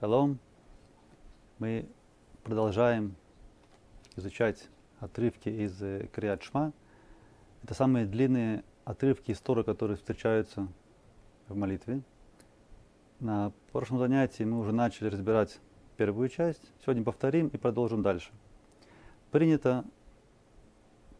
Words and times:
Шалом. 0.00 0.38
Мы 1.58 1.86
продолжаем 2.42 3.16
изучать 4.16 4.70
отрывки 4.98 5.50
из 5.50 5.82
э, 5.82 6.08
Криат 6.10 6.42
Шма. 6.42 6.72
Это 7.62 7.74
самые 7.74 8.06
длинные 8.06 8.64
отрывки 8.86 9.32
из 9.32 9.40
Тора, 9.40 9.62
которые 9.62 9.98
встречаются 9.98 10.68
в 11.48 11.54
молитве. 11.54 12.00
На 13.18 13.52
прошлом 13.72 13.98
занятии 13.98 14.42
мы 14.42 14.60
уже 14.60 14.72
начали 14.72 15.08
разбирать 15.08 15.60
первую 15.98 16.30
часть. 16.30 16.62
Сегодня 16.82 17.04
повторим 17.04 17.48
и 17.48 17.58
продолжим 17.58 18.02
дальше. 18.02 18.30
Принято 19.30 19.84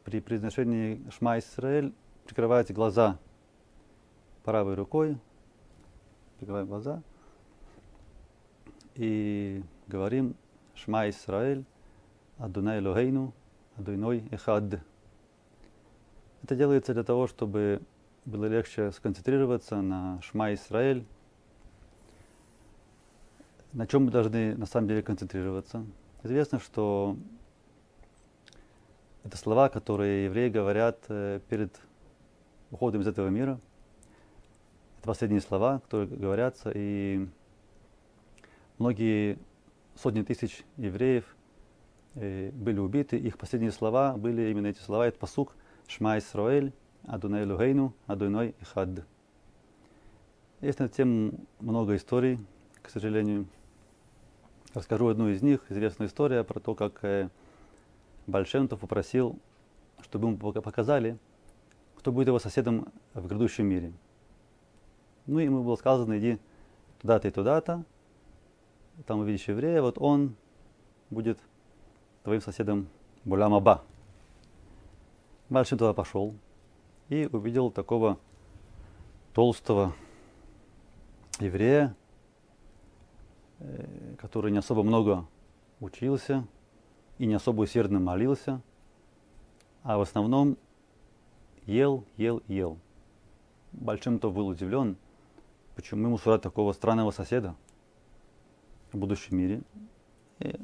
при 0.04 0.22
произношении 0.22 1.06
Шма 1.10 1.38
Исраэль 1.38 1.92
прикрывать 2.24 2.72
глаза 2.72 3.18
правой 4.42 4.74
рукой, 4.74 5.18
прикрываем 6.38 6.66
глаза 6.66 7.02
и 8.94 9.62
говорим 9.86 10.34
Шма 10.74 11.08
Исраэль, 11.08 11.64
Адунай 12.38 12.80
Логейну, 12.80 13.32
Адуйной 13.76 14.24
Эхад. 14.30 14.80
Это 16.42 16.56
делается 16.56 16.94
для 16.94 17.04
того, 17.04 17.26
чтобы 17.26 17.82
было 18.24 18.46
легче 18.46 18.92
сконцентрироваться 18.92 19.80
на 19.80 20.20
Шма 20.22 20.54
Исраэль. 20.54 21.04
На 23.72 23.86
чем 23.86 24.06
мы 24.06 24.10
должны 24.10 24.56
на 24.56 24.66
самом 24.66 24.88
деле 24.88 25.02
концентрироваться? 25.02 25.84
Известно, 26.22 26.58
что 26.58 27.16
это 29.22 29.36
слова, 29.36 29.68
которые 29.68 30.24
евреи 30.24 30.48
говорят 30.48 30.98
э, 31.08 31.40
перед 31.48 31.78
уходом 32.70 33.02
из 33.02 33.06
этого 33.06 33.28
мира. 33.28 33.60
Это 34.98 35.06
последние 35.06 35.40
слова, 35.40 35.80
которые 35.80 36.08
говорятся, 36.08 36.72
и 36.74 37.28
многие 38.80 39.38
сотни 39.94 40.22
тысяч 40.22 40.64
евреев 40.78 41.24
э, 42.14 42.50
были 42.50 42.78
убиты. 42.78 43.18
Их 43.18 43.38
последние 43.38 43.72
слова 43.72 44.16
были 44.16 44.50
именно 44.50 44.68
эти 44.68 44.80
слова. 44.80 45.06
Это 45.06 45.18
посук 45.18 45.54
Шма 45.86 46.18
Исраэль, 46.18 46.72
Адунай 47.04 47.44
Лугейну, 47.44 47.94
Адуной 48.06 48.54
Ихад. 48.60 49.04
Есть 50.62 50.78
на 50.78 50.84
эту 50.84 51.06
много 51.60 51.94
историй, 51.94 52.38
к 52.82 52.88
сожалению. 52.88 53.46
Расскажу 54.72 55.08
одну 55.08 55.28
из 55.28 55.42
них, 55.42 55.60
известную 55.68 56.08
историю 56.08 56.44
про 56.44 56.58
то, 56.58 56.74
как 56.74 57.04
э, 57.04 57.28
Большентов 58.26 58.80
попросил, 58.80 59.38
чтобы 60.02 60.28
ему 60.28 60.38
показали, 60.38 61.18
кто 61.96 62.12
будет 62.12 62.28
его 62.28 62.38
соседом 62.38 62.88
в 63.12 63.26
грядущем 63.26 63.66
мире. 63.66 63.92
Ну, 65.26 65.38
ему 65.38 65.62
было 65.62 65.76
сказано, 65.76 66.18
иди 66.18 66.38
туда-то 67.00 67.28
и 67.28 67.30
туда-то, 67.30 67.84
там 69.06 69.20
увидишь 69.20 69.48
еврея, 69.48 69.82
вот 69.82 69.98
он 69.98 70.36
будет 71.10 71.38
твоим 72.22 72.40
соседом 72.40 72.88
Булям 73.24 73.54
Аба. 73.54 73.82
Большим 75.48 75.78
туда 75.78 75.92
пошел 75.92 76.34
и 77.08 77.28
увидел 77.32 77.70
такого 77.70 78.18
толстого 79.34 79.94
еврея, 81.40 81.96
э, 83.58 84.14
который 84.18 84.52
не 84.52 84.58
особо 84.58 84.82
много 84.82 85.26
учился 85.80 86.46
и 87.18 87.26
не 87.26 87.34
особо 87.34 87.62
усердно 87.62 87.98
молился, 87.98 88.62
а 89.82 89.98
в 89.98 90.02
основном 90.02 90.56
ел, 91.66 92.04
ел, 92.16 92.42
ел. 92.46 92.78
Большим-то 93.72 94.30
был 94.30 94.48
удивлен, 94.48 94.96
почему 95.74 96.06
ему 96.06 96.18
сюда 96.18 96.38
такого 96.38 96.72
странного 96.72 97.10
соседа 97.10 97.54
в 98.92 98.98
будущем 98.98 99.36
мире. 99.36 99.62
И 100.38 100.54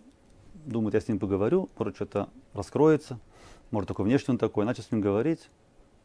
думает, 0.65 0.95
я 0.95 1.01
с 1.01 1.09
ним 1.09 1.19
поговорю, 1.19 1.69
может 1.79 1.97
что-то 1.97 2.29
раскроется, 2.53 3.19
может 3.71 3.89
такой 3.89 4.05
внешний 4.05 4.33
он 4.33 4.39
такой, 4.39 4.65
начал 4.65 4.83
с 4.83 4.91
ним 4.91 5.01
говорить 5.01 5.49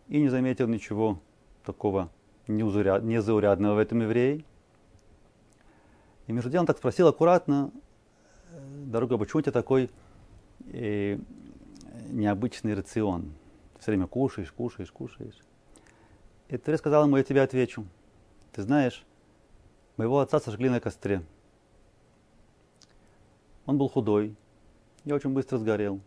и 0.07 0.21
не 0.21 0.29
заметил 0.29 0.67
ничего 0.67 1.19
такого 1.63 2.09
незаурядного 2.47 3.75
в 3.75 3.77
этом 3.77 4.01
еврее. 4.01 4.43
И 6.27 6.31
между 6.31 6.49
делом 6.49 6.65
так 6.65 6.77
спросил 6.77 7.07
аккуратно, 7.07 7.71
дорога, 8.85 9.17
почему 9.17 9.39
у 9.39 9.41
тебя 9.41 9.51
такой 9.51 9.89
э, 10.67 11.17
необычный 12.09 12.73
рацион? 12.73 13.33
Все 13.79 13.91
время 13.91 14.07
кушаешь, 14.07 14.51
кушаешь, 14.51 14.91
кушаешь. 14.91 15.39
И 16.49 16.57
ты 16.57 16.77
сказал 16.77 17.05
ему, 17.05 17.17
я 17.17 17.23
тебе 17.23 17.41
отвечу. 17.41 17.85
Ты 18.51 18.61
знаешь, 18.61 19.05
моего 19.97 20.19
отца 20.19 20.39
сожгли 20.39 20.69
на 20.69 20.79
костре. 20.79 21.23
Он 23.71 23.77
был 23.77 23.87
худой 23.87 24.35
и 25.05 25.13
очень 25.13 25.29
быстро 25.29 25.57
сгорел. 25.57 26.01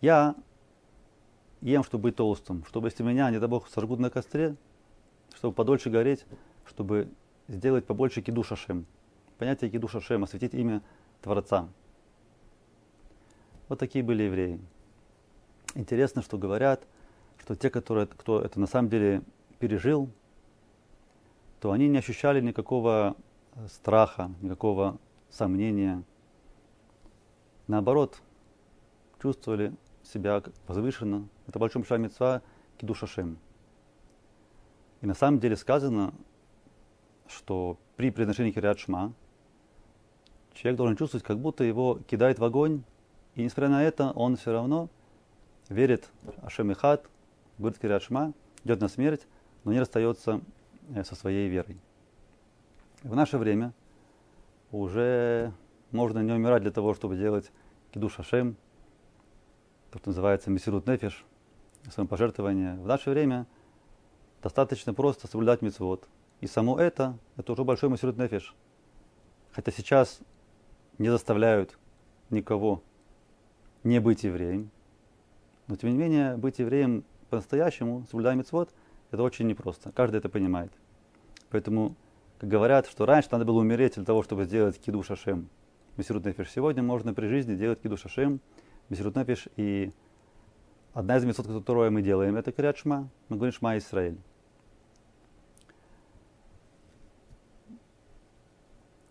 Я 0.00 0.36
ем, 1.60 1.82
чтобы 1.82 2.02
быть 2.02 2.14
толстым, 2.14 2.64
чтобы 2.68 2.86
если 2.86 3.02
меня, 3.02 3.28
не 3.32 3.40
дай 3.40 3.48
бог, 3.48 3.68
сожгут 3.68 3.98
на 3.98 4.10
костре, 4.10 4.54
чтобы 5.34 5.54
подольше 5.54 5.90
гореть, 5.90 6.24
чтобы 6.66 7.08
сделать 7.48 7.84
побольше 7.84 8.22
киду 8.22 8.44
шашем. 8.44 8.86
Понятие 9.38 9.70
киду 9.70 9.88
шашем, 9.88 10.22
осветить 10.22 10.54
имя 10.54 10.80
Творца. 11.20 11.68
Вот 13.66 13.80
такие 13.80 14.04
были 14.04 14.22
евреи. 14.22 14.60
Интересно, 15.74 16.22
что 16.22 16.38
говорят, 16.38 16.86
что 17.38 17.56
те, 17.56 17.70
которые, 17.70 18.06
кто 18.06 18.40
это 18.40 18.60
на 18.60 18.68
самом 18.68 18.88
деле 18.88 19.22
пережил, 19.58 20.08
то 21.58 21.72
они 21.72 21.88
не 21.88 21.98
ощущали 21.98 22.40
никакого 22.40 23.16
страха, 23.68 24.30
никакого 24.40 24.98
сомнения. 25.30 26.02
Наоборот, 27.66 28.20
чувствовали 29.20 29.74
себя 30.02 30.42
возвышенно. 30.66 31.28
Это 31.46 31.58
большой 31.58 31.82
большая 31.82 31.98
мецва 31.98 32.42
кидушашем. 32.78 33.38
И 35.00 35.06
на 35.06 35.14
самом 35.14 35.40
деле 35.40 35.56
сказано, 35.56 36.14
что 37.28 37.78
при 37.96 38.10
произношении 38.10 38.52
Кириат 38.52 38.78
Шма 38.78 39.12
человек 40.54 40.78
должен 40.78 40.96
чувствовать, 40.96 41.24
как 41.24 41.38
будто 41.38 41.64
его 41.64 41.98
кидает 42.06 42.38
в 42.38 42.44
огонь, 42.44 42.82
и 43.34 43.42
несмотря 43.42 43.68
на 43.68 43.82
это, 43.82 44.12
он 44.12 44.36
все 44.36 44.52
равно 44.52 44.88
верит 45.68 46.08
Ашем 46.42 46.72
Ихат, 46.72 47.06
говорит 47.58 47.78
Кириат 47.78 48.02
Шма, 48.02 48.32
идет 48.64 48.80
на 48.80 48.88
смерть, 48.88 49.26
но 49.64 49.72
не 49.72 49.80
расстается 49.80 50.40
э, 50.94 51.04
со 51.04 51.14
своей 51.14 51.48
верой. 51.48 51.78
В 53.06 53.14
наше 53.14 53.38
время 53.38 53.72
уже 54.72 55.52
можно 55.92 56.18
не 56.18 56.32
умирать 56.32 56.62
для 56.62 56.72
того, 56.72 56.92
чтобы 56.92 57.16
делать 57.16 57.52
киду 57.92 58.08
шашем, 58.08 58.56
то, 59.92 59.98
что 59.98 60.08
называется 60.08 60.50
мессирут 60.50 60.88
нефиш, 60.88 61.24
самопожертвование. 61.88 62.74
В 62.74 62.86
наше 62.88 63.10
время 63.10 63.46
достаточно 64.42 64.92
просто 64.92 65.28
соблюдать 65.28 65.62
мецвод. 65.62 66.08
И 66.40 66.48
само 66.48 66.80
это, 66.80 67.16
это 67.36 67.52
уже 67.52 67.62
большой 67.62 67.90
мессирут 67.90 68.16
нефиш. 68.16 68.56
Хотя 69.52 69.70
сейчас 69.70 70.18
не 70.98 71.08
заставляют 71.08 71.78
никого 72.30 72.82
не 73.84 74.00
быть 74.00 74.24
евреем. 74.24 74.72
Но 75.68 75.76
тем 75.76 75.90
не 75.90 75.96
менее, 75.96 76.36
быть 76.36 76.58
евреем 76.58 77.04
по-настоящему, 77.30 78.04
соблюдая 78.10 78.34
мецвод, 78.34 78.74
это 79.12 79.22
очень 79.22 79.46
непросто. 79.46 79.92
Каждый 79.92 80.16
это 80.16 80.28
понимает. 80.28 80.72
Поэтому 81.50 81.94
говорят, 82.40 82.86
что 82.86 83.06
раньше 83.06 83.28
надо 83.32 83.44
было 83.44 83.60
умереть 83.60 83.94
для 83.94 84.04
того, 84.04 84.22
чтобы 84.22 84.44
сделать 84.44 84.78
киду 84.78 85.02
шашем. 85.02 85.48
Мессирут 85.96 86.24
Нефиш. 86.24 86.50
Сегодня 86.50 86.82
можно 86.82 87.14
при 87.14 87.26
жизни 87.26 87.54
делать 87.54 87.80
киду 87.80 87.96
шашем, 87.96 88.40
Мессирут 88.88 89.16
Нефиш. 89.16 89.48
И 89.56 89.92
одна 90.92 91.16
из 91.16 91.24
метод, 91.24 91.46
которую 91.46 91.90
мы 91.92 92.02
делаем, 92.02 92.36
это 92.36 92.52
Кирят 92.52 92.76
Шма. 92.76 93.08
Мы 93.28 93.36
говорим 93.36 93.54
Шма 93.54 93.78
Исраиль. 93.78 94.18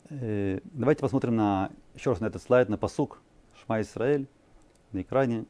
Э, 0.10 0.60
давайте 0.66 1.02
посмотрим 1.02 1.36
на, 1.36 1.72
еще 1.96 2.12
раз 2.12 2.20
на 2.20 2.28
этот 2.28 2.42
слайд, 2.42 2.70
на 2.70 2.78
посук 2.78 3.22
Шма 3.64 3.82
Исраиль 3.82 4.28
на 4.92 5.02
экране. 5.02 5.46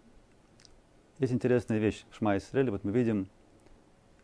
Есть 1.19 1.33
интересная 1.33 1.77
вещь 1.77 2.05
Шма 2.11 2.37
Исраиль. 2.37 2.71
Вот 2.71 2.83
мы 2.83 2.91
видим, 2.91 3.27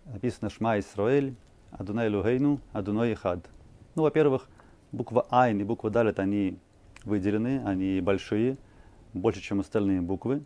написано 0.06 0.50
Шма 0.50 0.80
Исраиль, 0.80 1.36
Адунай 1.72 2.10
Лугейну, 2.10 2.60
Адуной 2.74 3.14
Ихад. 3.14 3.50
Ну, 3.96 4.04
во-первых, 4.04 4.50
буква 4.92 5.26
Айн 5.30 5.60
и 5.62 5.64
буква 5.64 5.90
Далит, 5.90 6.20
они 6.20 6.60
выделены, 7.06 7.64
они 7.66 8.02
большие, 8.02 8.58
больше, 9.14 9.42
чем 9.42 9.62
остальные 9.62 10.02
буквы. 10.02 10.44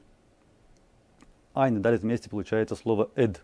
Айн 1.53 1.77
и 1.77 1.79
Далит 1.79 2.01
вместе 2.01 2.29
получается 2.29 2.75
слово 2.75 3.09
Эд. 3.15 3.43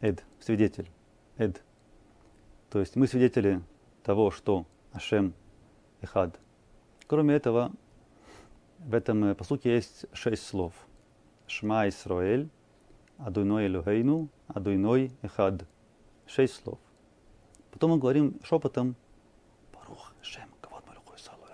Эд, 0.00 0.24
свидетель. 0.40 0.90
Эд. 1.38 1.62
То 2.70 2.80
есть 2.80 2.96
мы 2.96 3.06
свидетели 3.06 3.62
того, 4.02 4.30
что 4.30 4.66
Ашем 4.92 5.32
Эхад. 6.02 6.38
Кроме 7.06 7.34
этого, 7.34 7.72
в 8.78 8.94
этом 8.94 9.34
посуке 9.34 9.74
есть 9.74 10.04
шесть 10.12 10.46
слов. 10.46 10.74
Шма 11.46 11.88
Исраэль, 11.88 12.48
Адуйной 13.18 13.66
Элюхейну, 13.66 14.28
Адуйной 14.48 15.12
Эхад– 15.22 15.66
шесть 16.26 16.62
слов. 16.62 16.78
Потом 17.70 17.92
мы 17.92 17.98
говорим 17.98 18.40
шепотом 18.44 18.96
«Барух 19.72 20.14
Шем 20.22 20.48
Кавод 20.60 20.86
Малюхой 20.86 21.18
Салу 21.18 21.44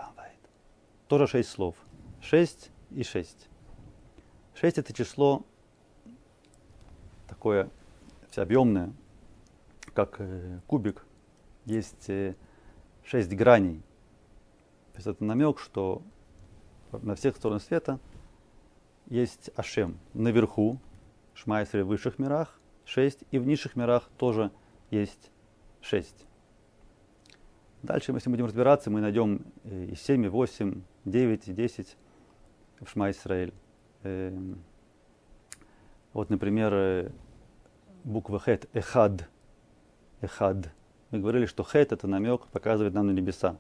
Тоже 1.08 1.26
шесть 1.26 1.50
слов. 1.50 1.76
Шесть 2.20 2.70
и 2.90 3.02
шесть. 3.02 3.48
Шесть– 4.54 4.78
это 4.78 4.92
число 4.92 5.44
такое 7.26 7.70
всеобъемное, 8.30 8.92
как 9.94 10.16
э, 10.18 10.60
кубик. 10.66 11.06
Есть 11.64 12.10
э, 12.10 12.34
шесть 13.02 13.32
граней. 13.32 13.80
То 14.92 14.96
есть 14.96 15.06
это 15.06 15.24
намек, 15.24 15.58
что 15.58 16.02
на 16.92 17.14
всех 17.14 17.36
сторонах 17.36 17.62
света 17.62 17.98
есть 19.06 19.50
Ашем. 19.56 19.98
Наверху, 20.12 20.78
Шмайсер 21.34 21.84
в 21.84 21.88
высших 21.88 22.18
мирах, 22.18 22.59
шесть, 22.90 23.24
и 23.30 23.38
в 23.38 23.46
низших 23.46 23.76
мирах 23.76 24.10
тоже 24.18 24.50
есть 24.90 25.30
шесть. 25.80 26.26
Дальше, 27.82 28.12
если 28.12 28.28
мы 28.28 28.34
будем 28.34 28.46
разбираться, 28.46 28.90
мы 28.90 29.00
найдем 29.00 29.46
и 29.64 29.94
7, 29.96 30.24
и 30.26 30.28
8, 30.28 30.82
9, 31.04 31.48
и 31.48 31.52
10 31.52 31.96
в 32.80 32.90
Шма 32.90 33.10
Исраэль. 33.10 33.54
Эм, 34.02 34.62
вот, 36.12 36.30
например, 36.30 36.74
э, 36.74 37.10
буква 38.04 38.40
Хет, 38.40 38.68
Эхад. 38.72 39.28
Эхад. 40.20 40.72
Мы 41.10 41.20
говорили, 41.20 41.46
что 41.46 41.62
Хет 41.62 41.92
это 41.92 42.06
намек, 42.06 42.48
показывает 42.48 42.92
нам 42.92 43.06
на 43.06 43.12
небеса. 43.12 43.56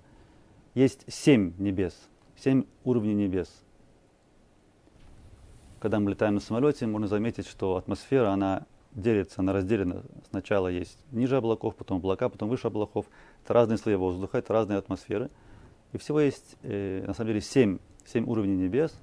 Есть 0.74 1.04
семь 1.10 1.54
небес, 1.56 1.96
семь 2.36 2.64
уровней 2.84 3.14
небес. 3.14 3.62
Когда 5.78 5.98
мы 5.98 6.10
летаем 6.10 6.34
на 6.34 6.40
самолете, 6.40 6.86
можно 6.86 7.06
заметить, 7.06 7.46
что 7.46 7.76
атмосфера, 7.76 8.30
она 8.30 8.66
делится, 8.92 9.40
она 9.40 9.52
разделена. 9.52 10.02
Сначала 10.28 10.68
есть 10.68 10.98
ниже 11.12 11.36
облаков, 11.36 11.76
потом 11.76 11.98
облака, 11.98 12.28
потом 12.28 12.48
выше 12.48 12.66
облаков. 12.66 13.06
Это 13.44 13.54
разные 13.54 13.78
слои 13.78 13.94
воздуха, 13.94 14.38
это 14.38 14.52
разные 14.52 14.78
атмосферы. 14.78 15.30
И 15.92 15.98
всего 15.98 16.20
есть, 16.20 16.56
э, 16.62 17.04
на 17.06 17.14
самом 17.14 17.28
деле, 17.28 17.40
7, 17.40 17.78
7 18.04 18.28
уровней 18.28 18.56
небес, 18.56 18.94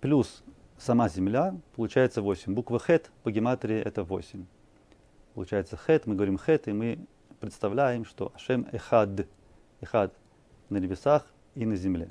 плюс 0.00 0.42
сама 0.78 1.08
Земля, 1.08 1.54
получается 1.76 2.22
8. 2.22 2.54
Буква 2.54 2.78
Хет 2.78 3.10
по 3.22 3.30
гематрии 3.30 3.78
это 3.78 4.02
8. 4.02 4.44
Получается 5.34 5.76
Хет, 5.76 6.06
мы 6.06 6.14
говорим 6.14 6.38
Хет, 6.38 6.68
и 6.68 6.72
мы 6.72 7.06
представляем, 7.38 8.04
что 8.04 8.32
Ашем 8.34 8.66
Эхад, 8.72 9.26
Эхад 9.80 10.14
на 10.68 10.78
небесах 10.78 11.26
и 11.54 11.66
на 11.66 11.76
земле. 11.76 12.10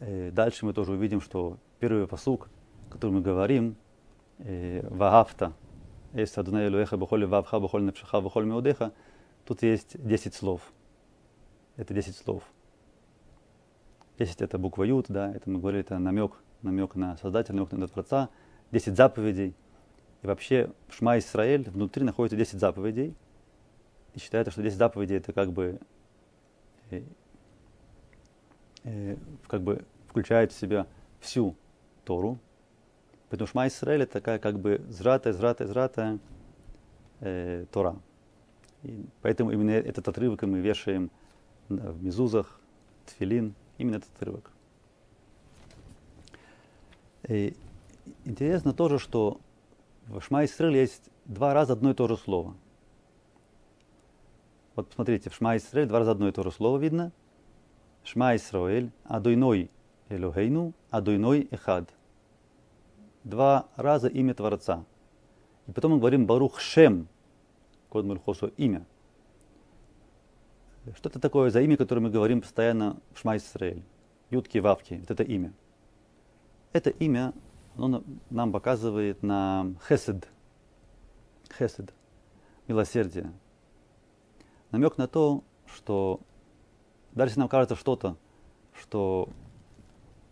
Э, 0.00 0.30
дальше 0.30 0.66
мы 0.66 0.72
тоже 0.72 0.92
увидим, 0.92 1.20
что 1.20 1.58
первый 1.78 2.06
посук, 2.06 2.48
который 2.90 3.12
мы 3.12 3.20
говорим, 3.20 3.76
Вагафта, 4.38 5.52
есть 6.12 6.36
Адунай 6.38 6.68
Элуэха, 6.68 6.96
Бахоли 6.96 7.24
Вавха, 7.24 7.60
Бахоли 7.60 7.84
Непшаха, 7.84 8.20
Бахоли 8.20 8.46
Меудеха, 8.46 8.92
тут 9.44 9.62
есть 9.62 9.96
10 10.02 10.34
слов. 10.34 10.60
Это 11.76 11.92
10 11.94 12.16
слов. 12.16 12.42
10 14.18 14.40
это 14.40 14.58
буква 14.58 14.84
Ют, 14.84 15.06
да, 15.08 15.32
это 15.32 15.50
мы 15.50 15.60
говорили, 15.60 15.82
это 15.82 15.98
намек, 15.98 16.32
намек 16.62 16.94
на 16.94 17.16
Создателя, 17.18 17.56
намек 17.56 17.72
на 17.72 17.88
Творца, 17.88 18.30
10 18.70 18.96
заповедей. 18.96 19.54
И 20.22 20.26
вообще 20.26 20.70
в 20.88 20.94
Шма 20.94 21.18
Исраэль 21.18 21.68
внутри 21.68 22.04
находится 22.04 22.36
10 22.36 22.58
заповедей. 22.58 23.14
И 24.14 24.18
считается, 24.18 24.50
что 24.50 24.62
10 24.62 24.76
заповедей 24.76 25.18
это 25.18 25.32
как 25.32 25.52
бы, 25.52 25.78
э, 26.90 27.02
э, 28.84 29.16
как 29.46 29.62
бы 29.62 29.84
включает 30.08 30.52
в 30.52 30.58
себя 30.58 30.86
всю 31.20 31.54
Тору, 32.04 32.38
Поэтому 33.28 33.48
Шма 33.48 33.66
Исраэль 33.66 34.02
это 34.02 34.14
такая 34.14 34.38
как 34.38 34.58
бы 34.58 34.80
зратая, 34.88 35.32
зратая, 35.32 35.66
зратая 35.66 36.18
э, 37.20 37.66
Тора. 37.72 37.96
И 38.82 39.04
поэтому 39.22 39.50
именно 39.50 39.70
этот 39.70 40.06
отрывок 40.06 40.42
мы 40.42 40.60
вешаем 40.60 41.10
в 41.68 42.02
мизузах, 42.02 42.60
тфилин, 43.06 43.54
именно 43.78 43.96
этот 43.96 44.10
отрывок. 44.16 44.52
И 47.26 47.56
интересно 48.24 48.72
тоже, 48.72 49.00
что 49.00 49.40
в 50.06 50.20
Шма 50.20 50.44
Исраэль 50.44 50.76
есть 50.76 51.10
два 51.24 51.52
раза 51.52 51.72
одно 51.72 51.90
и 51.90 51.94
то 51.94 52.06
же 52.06 52.16
слово. 52.16 52.54
Вот 54.76 54.88
посмотрите, 54.88 55.30
в 55.30 55.34
Шма 55.34 55.56
Исраэль 55.56 55.88
два 55.88 55.98
раза 56.00 56.12
одно 56.12 56.28
и 56.28 56.32
то 56.32 56.44
же 56.44 56.52
слово 56.52 56.78
видно. 56.78 57.10
Шма 58.04 58.36
Исраэль, 58.36 58.92
адойной 59.02 59.68
Элохейну, 60.08 60.74
адойной 60.90 61.48
Эхад 61.50 61.90
два 63.26 63.68
раза 63.74 64.08
имя 64.08 64.34
Творца. 64.34 64.84
И 65.66 65.72
потом 65.72 65.92
мы 65.92 65.98
говорим 65.98 66.26
Барух 66.26 66.60
Шем, 66.60 67.08
код 67.88 68.04
Мульхосу, 68.04 68.52
имя. 68.56 68.86
Что 70.94 71.08
это 71.08 71.18
такое 71.18 71.50
за 71.50 71.60
имя, 71.60 71.76
которое 71.76 72.00
мы 72.00 72.10
говорим 72.10 72.40
постоянно 72.40 73.00
в 73.12 73.18
Шма 73.18 73.36
Исраэль? 73.36 73.82
Ютки, 74.30 74.58
Вавки, 74.58 74.94
вот 74.94 75.10
это 75.10 75.24
имя. 75.24 75.52
Это 76.72 76.90
имя, 76.90 77.32
оно 77.76 78.04
нам 78.30 78.52
показывает 78.52 79.24
на 79.24 79.74
Хесед. 79.88 80.28
Хесед. 81.58 81.92
Милосердие. 82.68 83.32
Намек 84.70 84.98
на 84.98 85.08
то, 85.08 85.42
что 85.66 86.20
дальше 87.12 87.40
нам 87.40 87.48
кажется 87.48 87.74
что-то, 87.74 88.16
что 88.72 89.28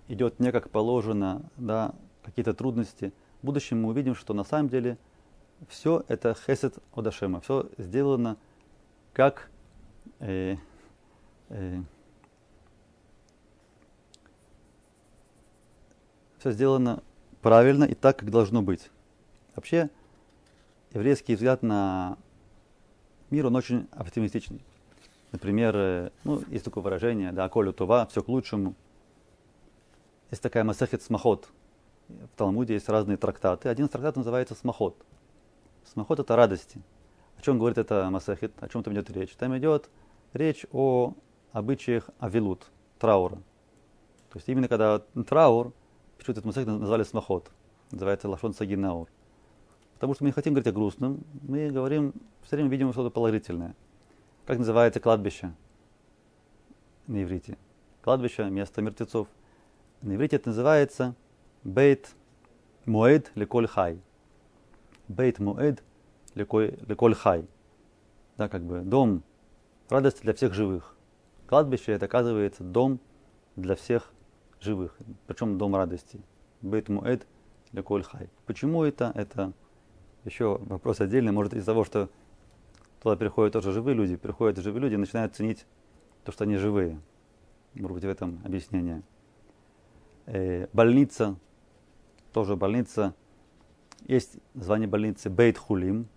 идет 0.06 0.38
не 0.38 0.52
как 0.52 0.70
положено, 0.70 1.50
да, 1.56 1.94
какие-то 2.25 2.55
трудности. 2.55 3.12
В 3.43 3.47
будущем 3.47 3.82
мы 3.82 3.91
увидим, 3.91 4.15
что 4.15 4.35
на 4.35 4.44
самом 4.44 4.69
деле 4.69 4.99
все 5.69 6.05
это 6.09 6.35
хесед 6.35 6.79
Одашема, 6.94 7.41
все 7.41 7.71
сделано 7.79 8.37
как 9.12 9.49
э, 10.21 10.56
э, 11.50 11.82
все 16.38 16.53
сделано 16.53 17.03
правильно 17.41 17.85
и 17.85 17.94
так, 17.94 18.19
как 18.19 18.31
должно 18.31 18.61
быть. 18.61 18.91
Вообще, 19.55 19.88
еврейский 20.93 21.37
взгляд 21.37 21.62
на 21.62 22.19
мир, 23.31 23.47
он 23.47 23.56
очень 23.56 23.88
оптимистичный. 23.93 24.65
Например, 25.32 25.75
э, 25.77 26.11
ну, 26.25 26.43
есть 26.49 26.65
такое 26.65 26.82
выражение, 26.82 27.32
да, 27.32 27.49
колю 27.49 27.73
това, 27.73 28.06
все 28.06 28.23
к 28.23 28.29
лучшему. 28.29 28.75
Есть 30.31 30.43
такая 30.43 30.65
масахет 30.65 31.03
смахот, 31.03 31.49
в 32.09 32.37
Талмуде 32.37 32.75
есть 32.75 32.89
разные 32.89 33.17
трактаты. 33.17 33.69
Один 33.69 33.87
из 33.87 33.91
трактатов 33.91 34.19
называется 34.19 34.55
Смахот. 34.55 34.97
Смахот 35.85 36.21
это 36.21 36.37
радости. 36.37 36.81
О 37.39 37.43
чем 37.43 37.59
говорит 37.59 37.79
это 37.79 38.09
Масахит? 38.11 38.53
О 38.62 38.69
чем 38.69 38.83
там 38.83 38.95
идет 38.95 39.11
речь? 39.11 39.35
Там 39.37 39.56
идет 39.56 39.91
речь 40.33 40.67
о 40.73 41.15
обычаях 41.53 42.11
авилут, 42.19 42.70
траура. 42.99 43.37
То 44.31 44.39
есть 44.39 44.49
именно 44.49 44.69
когда 44.69 44.99
траур, 44.99 45.73
почему 46.19 46.32
этот 46.32 46.44
Масахит 46.44 46.69
назвали 46.69 47.05
Смахот, 47.05 47.51
называется 47.91 48.29
Лашон 48.29 48.55
Сагинаур. 48.55 49.08
Потому 49.94 50.15
что 50.15 50.25
мы 50.25 50.29
не 50.29 50.32
хотим 50.32 50.55
говорить 50.55 50.69
о 50.69 50.73
грустном, 50.73 51.25
мы 51.43 51.70
говорим, 51.70 52.13
все 52.43 52.56
время 52.56 52.70
видим 52.70 52.93
что-то 52.93 53.11
положительное. 53.11 53.75
Как 54.44 54.58
называется 54.58 55.01
кладбище 55.01 55.55
на 57.06 57.23
иврите? 57.23 57.56
Кладбище, 58.03 58.51
место 58.51 58.82
мертвецов. 58.82 59.29
На 60.03 60.17
иврите 60.17 60.37
это 60.37 60.49
называется 60.49 61.15
Бейт 61.65 62.15
Муэд 62.85 63.33
Леколь 63.35 63.67
Хай. 63.67 63.99
Бейт 65.09 65.39
Муэд 65.39 65.83
Леколь 66.35 67.15
Хай. 67.15 67.47
Да, 68.37 68.51
как 68.51 68.63
бы 68.63 68.83
дом 68.83 69.23
радости 69.89 70.21
для 70.21 70.35
всех 70.35 70.53
живых. 70.53 70.94
Кладбище 71.47 71.93
это 71.93 72.05
оказывается 72.05 72.63
дом 72.63 73.01
для 73.56 73.77
всех 73.77 74.13
живых. 74.61 74.99
Причем 75.27 75.56
дом 75.56 75.75
радости. 75.75 76.21
Бейт 76.61 76.91
Муэд 76.91 77.27
Леколь 77.73 78.03
Хай. 78.03 78.29
Почему 78.44 78.83
это? 78.83 79.11
Это 79.15 79.55
еще 80.27 80.59
вопрос 80.67 81.01
отдельный. 81.01 81.33
Может 81.33 81.55
из-за 81.55 81.67
того, 81.67 81.85
что 81.85 82.11
туда 83.03 83.17
приходят 83.17 83.55
тоже 83.55 83.73
живые 83.73 83.94
люди, 83.94 84.17
приходят 84.17 84.59
живые 84.59 84.83
люди 84.83 84.94
и 84.94 84.99
начинают 84.99 85.35
ценить 85.35 85.65
то, 86.25 86.33
что 86.33 86.44
они 86.44 86.56
живые. 86.56 87.01
Может 87.73 87.94
быть, 87.94 88.05
в 88.05 88.09
этом 88.09 88.43
объяснение. 88.44 89.03
Э, 90.27 90.69
больница 90.75 91.37
тоже 92.34 92.56
больница. 92.56 93.14
Есть 94.06 94.36
название 94.53 94.88
больницы 94.88 95.31
Бейт 95.31 95.56
Хулим. 95.56 96.08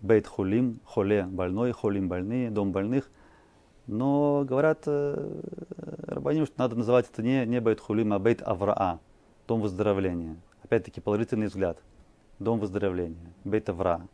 Бейт 0.00 0.26
Хулим, 0.26 0.80
холе 0.84 1.24
больной, 1.24 1.70
холим 1.72 2.08
больные, 2.08 2.50
дом 2.50 2.72
больных. 2.72 3.08
Но 3.86 4.44
говорят 4.48 4.82
э, 4.86 5.40
рабаним, 6.06 6.46
что 6.46 6.54
надо 6.56 6.74
называть 6.74 7.08
это 7.12 7.22
не, 7.22 7.44
не 7.46 7.60
Бейт 7.60 7.80
Хулим, 7.80 8.12
а 8.12 8.18
Бейт 8.18 8.42
Авраа, 8.42 8.98
дом 9.46 9.60
выздоровления. 9.60 10.36
Опять-таки 10.64 11.00
положительный 11.00 11.48
взгляд. 11.48 11.78
Дом 12.38 12.58
выздоровления, 12.58 13.32
Бейт 13.44 13.68
Авраа. 13.68 14.08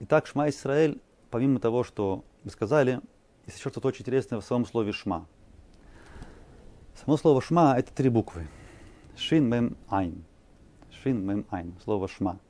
Итак, 0.00 0.26
Шма 0.26 0.48
Исраэль, 0.50 1.00
помимо 1.30 1.58
того, 1.58 1.82
что 1.82 2.22
мы 2.44 2.50
сказали, 2.50 3.00
есть 3.46 3.58
еще 3.58 3.70
что-то 3.70 3.88
очень 3.88 4.02
интересное 4.02 4.38
в 4.38 4.44
самом 4.44 4.66
слове 4.66 4.92
Шма– 4.92 5.26
Само 7.04 7.16
слово 7.16 7.40
шма 7.40 7.78
это 7.78 7.94
три 7.94 8.08
буквы. 8.08 8.48
Шин 9.16 9.48
мем 9.48 9.76
айн. 9.88 10.24
Шин 10.90 11.24
мем 11.24 11.46
айн. 11.48 11.72
Слово 11.84 12.08
шма. 12.08 12.40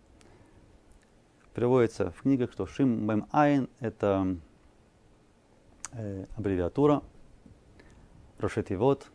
Приводится 1.52 2.10
в 2.12 2.22
книгах, 2.22 2.52
что 2.52 2.64
шин 2.64 3.04
мем 3.06 3.26
айн 3.30 3.68
это 3.78 4.36
э, 5.92 6.24
аббревиатура, 6.34 7.02
Рошетивод. 8.38 9.08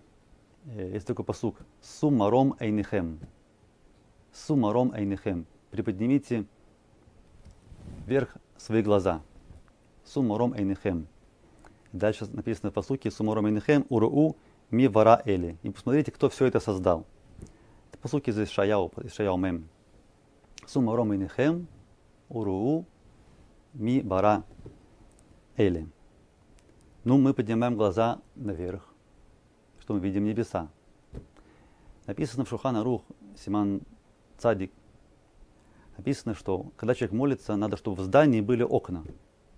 Э, 0.66 0.92
есть 0.94 1.08
такой 1.08 1.26
посук. 1.26 1.58
Сумаром 1.82 2.56
эйнихем. 2.60 3.20
Сумаром 4.32 4.94
эйнихем. 4.94 5.48
Приподнимите 5.72 6.46
вверх 8.06 8.38
свои 8.56 8.84
глаза. 8.84 9.24
Сумаром 10.06 10.54
эйнихем. 10.54 11.08
Дальше 11.92 12.28
написано 12.32 12.70
в 12.70 12.76
посуке 12.76 13.10
Сумаром 13.10 13.48
эйнихем 13.48 13.88
уруу 13.90 14.38
ми 14.74 14.88
вара 14.88 15.22
эли. 15.26 15.58
И 15.62 15.70
посмотрите, 15.70 16.12
кто 16.12 16.30
все 16.30 16.46
это 16.46 16.60
создал. 16.60 17.06
Это 17.92 18.00
посуки 18.02 18.32
из 18.32 18.40
Ишаяу, 18.40 18.92
Ишаяу 19.04 19.38
мем. 19.38 19.70
Сумаром 20.66 21.12
эйнихем 21.12 21.68
уруу 22.28 22.86
ми 23.74 24.02
вара 24.02 24.44
эли. 25.58 25.88
Ну, 27.04 27.20
мы 27.20 27.34
поднимаем 27.34 27.76
глаза 27.76 28.20
наверх, 28.36 28.94
что 29.80 29.94
мы 29.94 30.00
видим 30.00 30.24
небеса. 30.24 30.70
Написано 32.08 32.44
в 32.44 32.50
Шухана 32.50 32.84
Рух, 32.84 33.04
Симан 33.38 33.82
Цадик, 34.38 34.72
написано, 35.98 36.34
что 36.34 36.72
когда 36.78 36.96
человек 36.96 37.14
молится, 37.14 37.56
надо, 37.56 37.78
чтобы 37.78 37.98
в 37.98 38.02
здании 38.02 38.42
были 38.42 38.64
окна. 38.64 39.04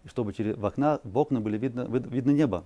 И 0.03 0.09
чтобы 0.09 0.33
через, 0.33 0.57
в, 0.57 0.65
окна, 0.65 0.99
в 1.03 1.17
окна 1.17 1.39
были 1.39 1.57
видно, 1.57 1.83
видно 1.83 2.31
небо. 2.31 2.65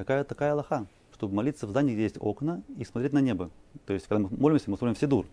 Такая, 0.00 0.24
такая 0.24 0.52
Аллаха, 0.52 0.86
чтобы 1.12 1.34
молиться 1.34 1.66
в 1.66 1.70
здании, 1.70 1.92
где 1.92 2.04
есть 2.04 2.16
окна, 2.18 2.62
и 2.78 2.86
смотреть 2.86 3.12
на 3.12 3.18
небо. 3.18 3.50
То 3.84 3.92
есть, 3.92 4.06
когда 4.06 4.26
мы 4.26 4.34
молимся, 4.34 4.70
мы 4.70 4.78
смотрим 4.78 4.94
в 4.94 4.98
Сидур. 4.98 5.26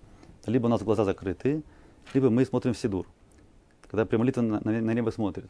Либо 0.46 0.66
у 0.66 0.70
нас 0.70 0.84
глаза 0.84 1.06
закрыты, 1.06 1.64
либо 2.14 2.30
мы 2.30 2.44
смотрим 2.44 2.74
в 2.74 2.78
Сидур. 2.78 3.08
Когда 3.84 4.06
при 4.06 4.18
молитве 4.18 4.42
на, 4.42 4.60
на, 4.60 4.82
на 4.82 4.94
небо 4.94 5.10
смотрит. 5.10 5.50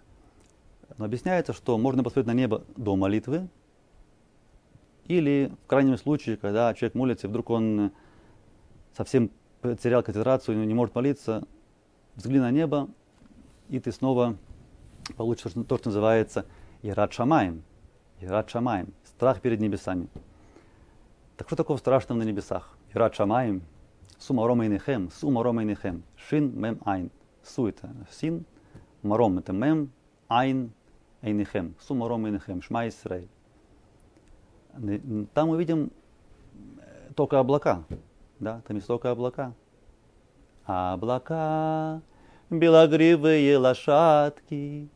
Но 0.99 1.05
объясняется, 1.05 1.51
что 1.53 1.79
можно 1.79 2.03
посмотреть 2.03 2.27
на 2.27 2.35
небо 2.35 2.63
до 2.75 2.95
молитвы, 2.95 3.49
или 5.05 5.51
в 5.63 5.67
крайнем 5.67 5.97
случае, 5.97 6.37
когда 6.37 6.71
человек 6.75 6.93
молится, 6.93 7.25
и 7.25 7.29
вдруг 7.31 7.49
он 7.49 7.91
совсем 8.95 9.31
потерял 9.61 10.03
концентрацию, 10.03 10.63
не 10.63 10.75
может 10.75 10.93
молиться, 10.93 11.43
взгляни 12.13 12.41
на 12.41 12.51
небо, 12.51 12.87
и 13.69 13.79
ты 13.79 13.91
снова 13.91 14.37
получишь 15.15 15.53
то, 15.67 15.77
что 15.79 15.89
называется 15.89 16.45
Ират 16.83 17.13
Шамаем. 17.13 17.63
Ират 18.19 18.49
Шамаем. 18.49 18.93
Страх 19.17 19.41
перед 19.41 19.59
небесами. 19.59 20.07
Так 21.35 21.49
что 21.49 21.55
такого 21.55 21.77
страшного 21.77 22.19
на 22.19 22.23
небесах? 22.23 22.77
Ират 22.93 23.13
Шамаем. 23.13 23.61
Сума 24.17 24.47
Рома 24.47 24.65
Инехем. 24.65 25.11
Сума 25.11 25.43
Рома 25.43 25.63
Инехем. 25.63 26.03
Шин 26.15 26.57
Мем 26.57 26.79
Айн. 26.85 27.11
Су 27.43 27.67
это 27.67 27.89
син. 28.09 28.45
Маром 29.01 29.37
это 29.37 29.53
мем. 29.53 29.91
Айн 30.27 30.71
Эйнихем, 31.21 31.75
Сумаром 31.79 32.25
Эйнихем, 32.25 32.61
Шма 32.61 32.87
Исраиль. 32.87 33.29
Там 35.33 35.49
мы 35.49 35.57
видим 35.57 35.91
э, 36.79 37.11
только 37.15 37.39
облака. 37.39 37.83
Да, 38.39 38.61
там 38.67 38.75
есть 38.77 38.87
только 38.87 39.09
облака. 39.09 39.53
Облака, 40.65 42.01
белогривые 42.49 43.57
лошадки, 43.57 44.89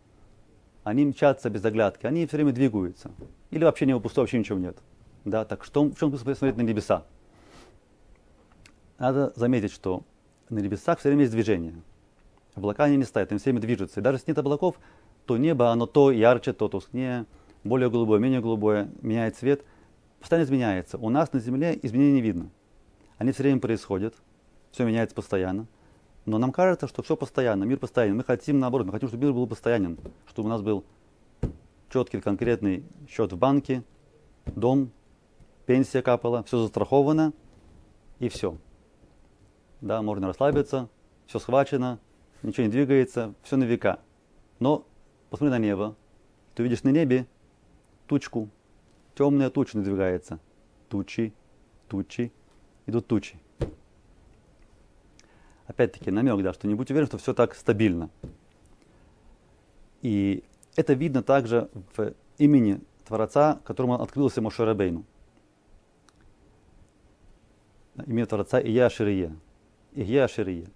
они 0.84 1.06
мчатся 1.06 1.50
без 1.50 1.64
оглядки, 1.64 2.06
они 2.06 2.28
все 2.28 2.38
время 2.38 2.52
двигаются. 2.52 3.12
Или 3.52 3.66
вообще 3.66 3.86
не 3.86 3.98
пусто, 4.00 4.22
вообще 4.22 4.40
ничего 4.40 4.58
нет. 4.58 4.78
Да, 5.26 5.46
так 5.46 5.64
что, 5.64 5.84
в 5.84 5.96
чем 5.98 6.10
смысл 6.10 6.26
посмотреть 6.26 6.58
на 6.58 6.62
небеса? 6.62 7.06
Надо 8.98 9.34
заметить, 9.36 9.72
что 9.72 10.04
на 10.50 10.60
небесах 10.60 11.00
все 11.00 11.10
время 11.10 11.24
есть 11.24 11.34
движение. 11.34 11.76
Облака 12.56 12.86
они 12.86 12.98
не 12.98 13.04
стоят, 13.04 13.32
они 13.32 13.40
все 13.40 13.52
время 13.52 13.62
движутся. 13.62 14.00
И 14.00 14.04
даже 14.04 14.18
если 14.18 14.32
нет 14.32 14.38
облаков, 14.38 14.80
то 15.26 15.38
небо, 15.38 15.70
оно 15.70 15.86
то 15.86 16.12
ярче, 16.12 16.54
то 16.54 16.68
тускнее, 16.68 17.26
более 17.64 17.90
голубое, 17.90 18.20
менее 18.20 18.42
голубое, 18.42 18.90
меняет 19.02 19.36
цвет, 19.38 19.64
постоянно 20.20 20.46
изменяется. 20.46 20.98
У 20.98 21.10
нас 21.10 21.32
на 21.34 21.40
Земле 21.40 21.78
изменений 21.82 22.14
не 22.14 22.22
видно. 22.22 22.50
Они 23.18 23.32
все 23.32 23.44
время 23.44 23.60
происходят, 23.60 24.16
все 24.72 24.86
меняется 24.86 25.16
постоянно. 25.16 25.68
Но 26.26 26.38
нам 26.38 26.52
кажется, 26.52 26.88
что 26.88 27.04
все 27.04 27.16
постоянно, 27.16 27.64
мир 27.64 27.78
постоянен. 27.78 28.16
Мы 28.16 28.24
хотим 28.24 28.60
наоборот, 28.60 28.88
мы 28.88 28.94
хотим, 28.94 29.10
чтобы 29.10 29.26
мир 29.26 29.34
был 29.34 29.48
постоянен, 29.48 29.98
чтобы 30.28 30.48
у 30.48 30.50
нас 30.50 30.62
был 30.62 30.84
четкий, 31.92 32.22
конкретный 32.22 32.84
счет 33.08 33.34
в 33.34 33.38
банке, 33.38 33.84
дом, 34.46 34.92
пенсия 35.66 36.02
капала, 36.02 36.44
все 36.44 36.60
застраховано 36.60 37.34
и 38.20 38.30
все. 38.30 38.58
Да, 39.82 40.02
можно 40.02 40.28
расслабиться, 40.28 40.90
все 41.26 41.40
схвачено, 41.40 42.00
ничего 42.44 42.66
не 42.66 42.72
двигается, 42.72 43.34
все 43.44 43.58
на 43.58 43.66
века. 43.66 44.00
Но 44.60 44.86
посмотри 45.30 45.52
на 45.52 45.60
небо, 45.60 45.96
ты 46.56 46.64
видишь 46.64 46.84
на 46.84 46.90
небе 46.90 47.28
тучку, 48.08 48.50
темная 49.16 49.50
туча 49.50 49.78
надвигается. 49.78 50.40
Тучи, 50.90 51.34
тучи, 51.88 52.32
идут 52.86 53.08
тучи. 53.08 53.40
Опять-таки 55.68 56.12
намек, 56.12 56.42
да, 56.44 56.54
что 56.54 56.68
не 56.68 56.76
будь 56.76 56.92
уверен, 56.92 57.08
что 57.08 57.18
все 57.18 57.34
так 57.34 57.56
стабильно. 57.56 58.10
И 60.02 60.44
это 60.76 60.94
видно 60.94 61.24
также 61.24 61.70
в 61.96 62.14
имени 62.38 62.82
Творца, 63.06 63.60
которому 63.64 64.02
открылся 64.02 64.42
Мошерабейну. 64.42 65.04
Имя 68.06 68.26
Творца 68.26 68.60
Ия 68.60 68.90
Ширие. 68.90 69.36
Ия 69.94 70.28
Ширие. 70.28 70.68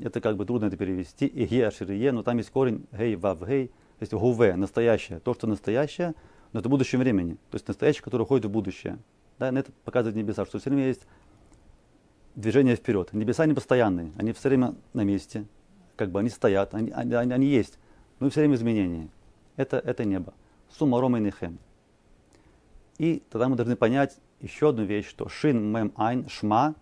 Это 0.00 0.20
как 0.20 0.36
бы 0.36 0.44
трудно 0.44 0.66
это 0.66 0.76
перевести. 0.76 1.26
Ия 1.26 1.70
Ширие, 1.70 2.12
но 2.12 2.22
там 2.22 2.38
есть 2.38 2.50
корень 2.50 2.86
гей 2.92 3.16
вав 3.16 3.46
гей 3.46 3.70
то 3.98 4.02
есть 4.02 4.12
гуве, 4.12 4.56
настоящее, 4.56 5.20
то, 5.20 5.34
что 5.34 5.46
настоящее, 5.46 6.14
но 6.52 6.60
это 6.60 6.68
в 6.68 6.70
будущем 6.70 6.98
времени. 6.98 7.34
То 7.50 7.56
есть 7.56 7.68
настоящее, 7.68 8.02
которое 8.02 8.24
уходит 8.24 8.46
в 8.46 8.50
будущее. 8.50 8.98
Да, 9.38 9.50
на 9.52 9.58
это 9.58 9.72
показывает 9.84 10.16
небеса, 10.16 10.44
что 10.46 10.58
все 10.58 10.70
время 10.70 10.88
есть 10.88 11.02
движение 12.34 12.76
вперед. 12.76 13.12
Небеса 13.12 13.46
не 13.46 13.54
постоянные, 13.54 14.12
они 14.16 14.32
все 14.32 14.48
время 14.48 14.74
на 14.92 15.02
месте, 15.02 15.46
как 15.96 16.10
бы 16.10 16.20
они 16.20 16.28
стоят, 16.28 16.74
они, 16.74 16.90
они, 16.90 17.14
они 17.14 17.46
есть, 17.46 17.78
но 18.18 18.30
все 18.30 18.40
время 18.40 18.56
изменения. 18.56 19.08
Это, 19.56 19.78
это 19.78 20.04
небо. 20.04 20.34
Сумаром 20.70 21.16
и 21.16 21.20
нехем. 21.20 21.58
И 22.98 23.22
тогда 23.30 23.48
мы 23.48 23.56
должны 23.56 23.76
понять 23.76 24.18
еще 24.40 24.70
одну 24.70 24.84
вещь, 24.84 25.08
что 25.08 25.28
шин 25.28 25.72
мем 25.72 25.92
айн 25.96 26.28
шма, 26.28 26.74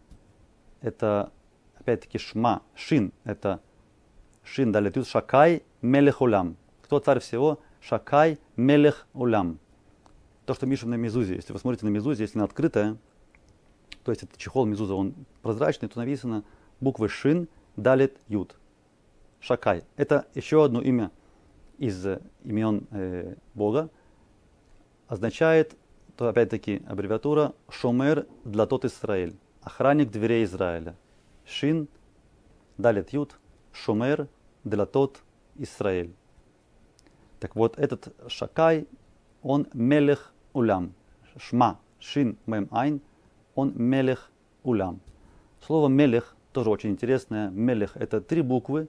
это 0.81 1.33
опять-таки 1.79 2.19
шма, 2.19 2.63
шин, 2.75 3.13
это 3.25 3.61
шин 4.43 4.73
далее 4.73 4.93
шакай 5.05 5.63
мелехулям 5.81 6.57
кто 6.93 6.99
царь 6.99 7.21
всего? 7.21 7.59
Шакай 7.81 8.39
Мелех 8.55 9.07
Улям. 9.15 9.59
То, 10.45 10.53
что 10.53 10.67
пишем 10.67 10.91
на 10.91 10.97
Мезузе. 10.97 11.37
Если 11.37 11.55
вы 11.55 11.59
смотрите 11.59 11.87
на 11.87 11.89
Мезузе, 11.89 12.25
если 12.25 12.37
она 12.37 12.45
открытая, 12.45 12.99
то 14.05 14.13
есть 14.13 14.25
это 14.25 14.39
чехол 14.39 14.67
Мезуза, 14.67 14.95
он 14.95 15.15
прозрачный, 15.41 15.89
то 15.89 15.99
написано 15.99 16.45
буквы 16.81 17.09
Шин, 17.09 17.49
Далит, 17.77 18.19
Юд. 18.29 18.57
Шакай. 19.41 19.85
Это 19.97 20.27
еще 20.35 20.63
одно 20.63 20.83
имя 20.83 21.11
из 21.83 22.07
имен 22.45 22.87
э, 22.93 23.35
Бога. 23.55 23.91
Означает, 25.09 25.77
то 26.17 26.29
опять-таки 26.29 26.81
аббревиатура 26.87 27.55
Шомер 27.69 28.29
для 28.45 28.67
тот 28.67 28.85
Израиль. 28.85 29.35
Охранник 29.63 30.13
дверей 30.13 30.45
Израиля. 30.45 30.95
Шин, 31.45 31.89
Далит, 32.79 33.13
Юд. 33.13 33.37
Шомер 33.73 34.29
для 34.63 34.87
тот 34.87 35.23
Израиль. 35.57 36.15
Так 37.41 37.57
вот, 37.57 37.77
этот 37.81 38.15
Шакай, 38.29 38.87
он 39.43 39.67
Мелех 39.73 40.33
Улям. 40.53 40.95
Шма, 41.37 41.81
Шин, 41.99 42.39
Мем, 42.47 42.69
Айн, 42.71 43.01
он 43.57 43.73
Мелех 43.75 44.31
Улям. 44.63 45.01
Слово 45.67 45.89
Мелех 45.89 46.37
тоже 46.53 46.71
очень 46.71 46.91
интересное. 46.91 47.51
Мелех– 47.51 47.91
это 47.97 48.21
три 48.21 48.43
буквы, 48.43 48.87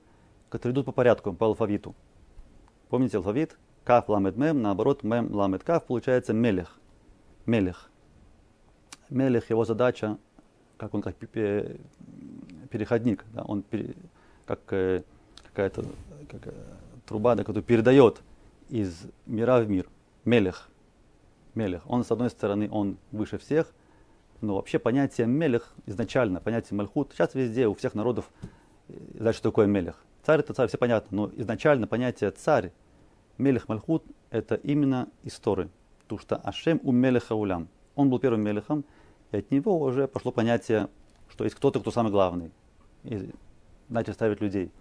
которые 0.49 0.73
идут 0.75 0.85
по 0.85 0.91
порядку, 0.91 1.33
по 1.33 1.47
алфавиту. 1.47 1.95
Помните 2.89 3.17
алфавит? 3.17 3.57
Каф, 3.83 4.07
ламет, 4.07 4.37
мем, 4.37 4.61
наоборот, 4.61 5.03
мем, 5.03 5.33
ламет, 5.33 5.63
каф, 5.63 5.85
получается 5.85 6.33
Мелех. 6.33 6.79
Мелех. 7.45 7.89
Мелех, 9.09 9.49
его 9.49 9.65
задача, 9.65 10.17
как 10.77 10.93
он 10.93 11.01
как 11.01 11.15
переходник, 12.69 13.25
да, 13.33 13.43
он 13.43 13.61
пере, 13.61 13.95
как 14.45 14.59
э, 14.71 15.03
какая-то 15.47 15.85
как, 16.29 16.47
э, 16.47 16.53
труба, 17.05 17.35
да, 17.35 17.43
которая 17.43 17.63
передает 17.63 18.21
из 18.69 19.03
мира 19.25 19.59
в 19.59 19.69
мир. 19.69 19.87
Мелех. 20.25 20.69
Мелех. 21.53 21.83
Он, 21.87 22.03
с 22.03 22.11
одной 22.11 22.29
стороны, 22.29 22.69
он 22.71 22.97
выше 23.11 23.37
всех, 23.37 23.73
но 24.41 24.55
вообще 24.55 24.79
понятие 24.79 25.27
мелех 25.27 25.73
изначально, 25.85 26.39
понятие 26.39 26.77
мальхут, 26.77 27.11
сейчас 27.13 27.35
везде, 27.35 27.67
у 27.67 27.73
всех 27.75 27.93
народов, 27.95 28.29
э, 28.87 28.93
знаешь, 29.19 29.35
что 29.35 29.49
такое 29.49 29.67
мелех. 29.67 30.03
Царь 30.25 30.39
это 30.39 30.53
царь, 30.53 30.69
все 30.69 30.77
понятно, 30.77 31.17
но 31.17 31.31
изначально 31.35 31.85
понятие 31.85 32.31
царь, 32.31 32.71
мелех 33.37 33.67
мальхут, 33.67 34.05
это 34.29 34.55
именно 34.55 35.09
истории. 35.23 35.69
Потому 36.03 36.19
что 36.19 36.37
Ашем 36.37 36.79
у 36.83 36.91
мелеха 36.91 37.33
улям. 37.33 37.67
Он 37.95 38.09
был 38.09 38.19
первым 38.19 38.41
мелехом, 38.41 38.85
и 39.31 39.37
от 39.37 39.51
него 39.51 39.79
уже 39.79 40.07
пошло 40.07 40.31
понятие, 40.31 40.87
что 41.29 41.43
есть 41.43 41.55
кто-то, 41.55 41.79
кто 41.79 41.91
самый 41.91 42.11
главный. 42.11 42.51
И 43.03 43.31
начали 43.89 44.13
ставить 44.13 44.39
людей 44.41 44.71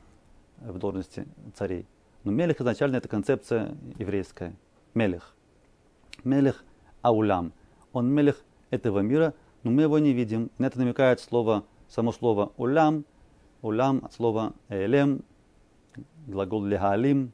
в 0.61 0.79
должности 0.79 1.27
царей. 1.55 1.87
Но 2.25 2.31
Мелех 2.31 2.61
изначально 2.61 2.97
это 2.97 3.09
концепция 3.09 3.77
еврейская. 3.99 4.55
Мелех. 4.95 5.35
Мелех 6.23 6.65
Аулям. 7.03 7.53
Он 7.93 8.09
мелех 8.09 8.41
этого 8.71 9.01
мира, 9.01 9.35
но 9.65 9.73
мы 9.73 9.83
его 9.83 9.99
не 9.99 10.13
видим. 10.13 10.51
На 10.59 10.67
это 10.67 10.79
намекает 10.79 11.21
слово, 11.21 11.65
само 11.89 12.13
слово 12.13 12.53
улям. 12.57 13.05
Улям 13.61 14.05
от 14.05 14.13
слова 14.13 14.55
элем, 14.69 15.25
глагол 16.27 16.65
легалим, 16.65 17.33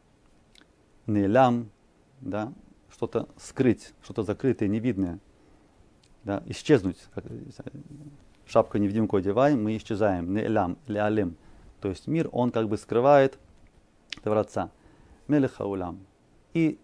нелям, 1.06 1.70
да, 2.20 2.52
что-то 2.90 3.28
скрыть, 3.36 3.94
что-то 4.02 4.22
закрытое, 4.22 4.68
невидное, 4.68 5.18
да, 6.24 6.42
исчезнуть. 6.46 6.98
Как, 7.14 7.24
шапка 8.46 8.78
невидимку 8.78 9.16
одеваем, 9.16 9.62
мы 9.62 9.76
исчезаем. 9.76 10.34
Нелям, 10.34 10.78
леалим. 10.86 11.36
То 11.80 11.88
есть 11.88 12.06
мир, 12.06 12.28
он 12.32 12.50
как 12.50 12.68
бы 12.68 12.76
скрывает 12.76 13.38
Творца. 14.22 14.70
Мелеха 15.28 15.64
улям. 15.64 16.00
И 16.54 16.78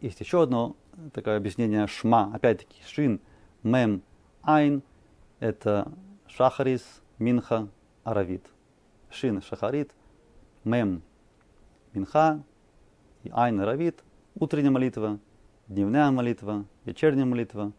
есть 0.00 0.20
еще 0.20 0.42
одно 0.42 0.76
такое 1.12 1.38
объяснение 1.38 1.86
шма. 1.86 2.30
Опять-таки, 2.34 2.82
шин, 2.86 3.20
мем, 3.62 4.02
айн. 4.42 4.82
Это 5.40 5.90
шахарис, 6.28 6.82
минха, 7.18 7.68
аравит. 8.04 8.46
Шин, 9.10 9.42
шахарит, 9.42 9.92
мем, 10.66 11.02
минха, 11.94 12.42
и 13.22 13.30
айн, 13.32 13.60
аравит. 13.60 14.02
Утренняя 14.34 14.70
молитва, 14.70 15.18
дневная 15.68 16.10
молитва, 16.10 16.66
вечерняя 16.84 17.24
молитва. 17.24 17.72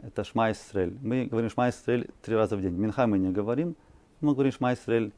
Это 0.00 0.24
шма 0.24 0.52
Исраэль. 0.52 0.96
Мы 1.00 1.26
говорим 1.26 1.48
шма 1.48 1.70
Исраэль 1.70 2.10
три 2.22 2.34
раза 2.34 2.56
в 2.56 2.60
день. 2.60 2.74
Минха 2.74 3.06
мы 3.06 3.18
не 3.18 3.30
говорим. 3.30 3.76
Мы 4.20 4.34
говорим 4.34 4.52
шма 4.52 4.74
Исраэль 4.74 5.12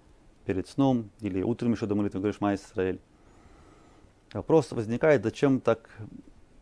перед 0.44 0.68
сном 0.68 1.10
или 1.20 1.42
утром 1.42 1.72
еще 1.72 1.86
до 1.86 1.94
молитвы 1.94 2.20
говоришь 2.20 2.36
шма 2.36 2.54
Исраэль. 2.54 3.00
Вопрос 4.32 4.70
возникает, 4.70 5.24
зачем 5.24 5.60
так 5.60 5.90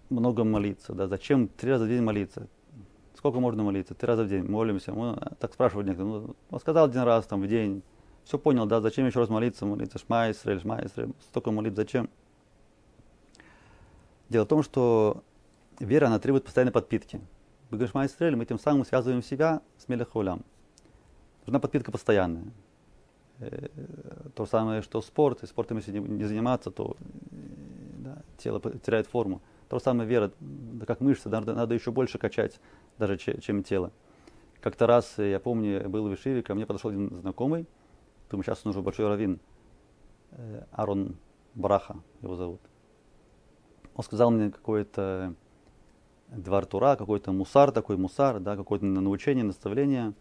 много 0.08 0.42
молиться, 0.42 0.94
да, 0.94 1.06
зачем 1.06 1.48
три 1.48 1.70
раза 1.70 1.84
в 1.84 1.88
день 1.88 2.02
молиться? 2.02 2.48
Сколько 3.14 3.40
можно 3.40 3.62
молиться? 3.62 3.94
Три 3.94 4.06
раза 4.06 4.24
в 4.24 4.28
день 4.28 4.44
молимся. 4.44 4.92
Мы, 4.92 5.20
так 5.40 5.52
спрашивают 5.52 5.88
некоторые. 5.88 6.34
Ну, 6.50 6.58
сказал 6.60 6.86
один 6.86 7.02
раз 7.02 7.26
там 7.26 7.42
в 7.42 7.48
день. 7.48 7.82
Все 8.28 8.38
понял, 8.38 8.66
да, 8.66 8.82
зачем 8.82 9.06
еще 9.06 9.20
раз 9.20 9.30
молиться? 9.30 9.64
Молиться 9.64 9.98
Шма 9.98 10.30
Исраэль. 10.30 10.60
Столько 11.30 11.50
молитв, 11.50 11.76
зачем? 11.76 12.10
Дело 14.28 14.44
в 14.44 14.48
том, 14.48 14.62
что 14.62 15.22
вера, 15.80 16.08
она 16.08 16.18
требует 16.18 16.44
постоянной 16.44 16.70
подпитки. 16.70 17.22
Мы 17.70 17.78
говорим 17.78 17.90
Шма 17.90 18.36
мы 18.36 18.44
тем 18.44 18.58
самым 18.58 18.84
связываем 18.84 19.22
себя 19.22 19.62
с 19.78 19.88
Мелехулям. 19.88 20.44
Нужна 21.46 21.58
подпитка 21.58 21.90
постоянная. 21.90 22.44
Э, 23.38 23.68
то 24.34 24.44
же 24.44 24.50
самое, 24.50 24.82
что 24.82 25.00
спорт. 25.00 25.38
Если 25.40 25.54
спортом 25.54 25.78
если 25.78 25.92
не 25.92 26.24
заниматься, 26.24 26.70
то 26.70 26.98
да, 27.30 28.18
тело 28.36 28.60
теряет 28.60 29.06
форму. 29.06 29.40
То 29.70 29.78
же 29.78 29.82
самое 29.82 30.06
вера, 30.06 30.32
да 30.38 30.84
как 30.84 31.00
мышцы, 31.00 31.30
надо, 31.30 31.54
надо 31.54 31.74
еще 31.74 31.92
больше 31.92 32.18
качать, 32.18 32.60
даже 32.98 33.16
чем 33.16 33.62
тело. 33.62 33.90
Как-то 34.60 34.86
раз, 34.86 35.14
я 35.16 35.40
помню, 35.40 35.80
я 35.80 35.88
был 35.88 36.06
в 36.10 36.14
Ишиве, 36.14 36.42
ко 36.42 36.54
мне 36.54 36.66
подошел 36.66 36.90
один 36.90 37.16
знакомый, 37.16 37.66
думаю, 38.30 38.44
сейчас 38.44 38.60
он 38.64 38.70
уже 38.70 38.82
большой 38.82 39.08
раввин, 39.08 39.40
э, 40.32 40.64
Арон 40.72 41.16
Браха 41.54 41.96
его 42.22 42.36
зовут. 42.36 42.60
Он 43.94 44.04
сказал 44.04 44.30
мне 44.30 44.50
какой-то 44.50 45.34
двор 46.28 46.66
Тура, 46.66 46.96
какой-то 46.96 47.32
мусар, 47.32 47.72
такой 47.72 47.96
мусар, 47.96 48.38
да, 48.40 48.56
какое-то 48.56 48.84
научение, 48.84 49.44
наставление. 49.44 50.12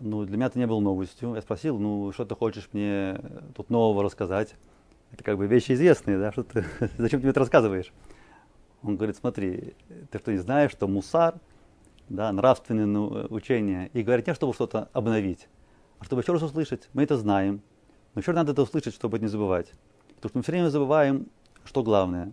Ну, 0.00 0.24
для 0.24 0.36
меня 0.36 0.46
это 0.46 0.58
не 0.58 0.66
было 0.66 0.80
новостью. 0.80 1.34
Я 1.34 1.42
спросил, 1.42 1.78
ну, 1.78 2.10
что 2.12 2.24
ты 2.24 2.34
хочешь 2.34 2.68
мне 2.72 3.20
тут 3.54 3.70
нового 3.70 4.02
рассказать? 4.02 4.54
Это 5.12 5.24
как 5.24 5.36
бы 5.36 5.46
вещи 5.46 5.72
известные, 5.72 6.18
да, 6.18 6.32
что 6.32 6.42
ты, 6.42 6.64
зачем 6.98 7.20
мне 7.20 7.30
это 7.30 7.40
рассказываешь? 7.40 7.92
Он 8.82 8.96
говорит, 8.96 9.16
смотри, 9.16 9.74
ты 10.10 10.18
что 10.18 10.32
не 10.32 10.38
знаешь, 10.38 10.70
что 10.70 10.88
мусар, 10.88 11.34
да, 12.08 12.32
нравственное 12.32 13.26
учение, 13.28 13.90
и 13.92 14.02
говорит 14.02 14.26
не 14.26 14.34
чтобы 14.34 14.54
что-то 14.54 14.88
обновить, 14.92 15.48
чтобы 16.02 16.22
еще 16.22 16.32
раз 16.32 16.42
услышать. 16.42 16.88
Мы 16.92 17.02
это 17.02 17.16
знаем, 17.16 17.62
но 18.14 18.20
еще 18.20 18.32
надо 18.32 18.52
это 18.52 18.62
услышать, 18.62 18.94
чтобы 18.94 19.18
не 19.18 19.28
забывать. 19.28 19.72
Потому 20.16 20.30
что 20.30 20.38
мы 20.38 20.42
все 20.42 20.52
время 20.52 20.68
забываем, 20.68 21.26
что 21.64 21.82
главное. 21.82 22.32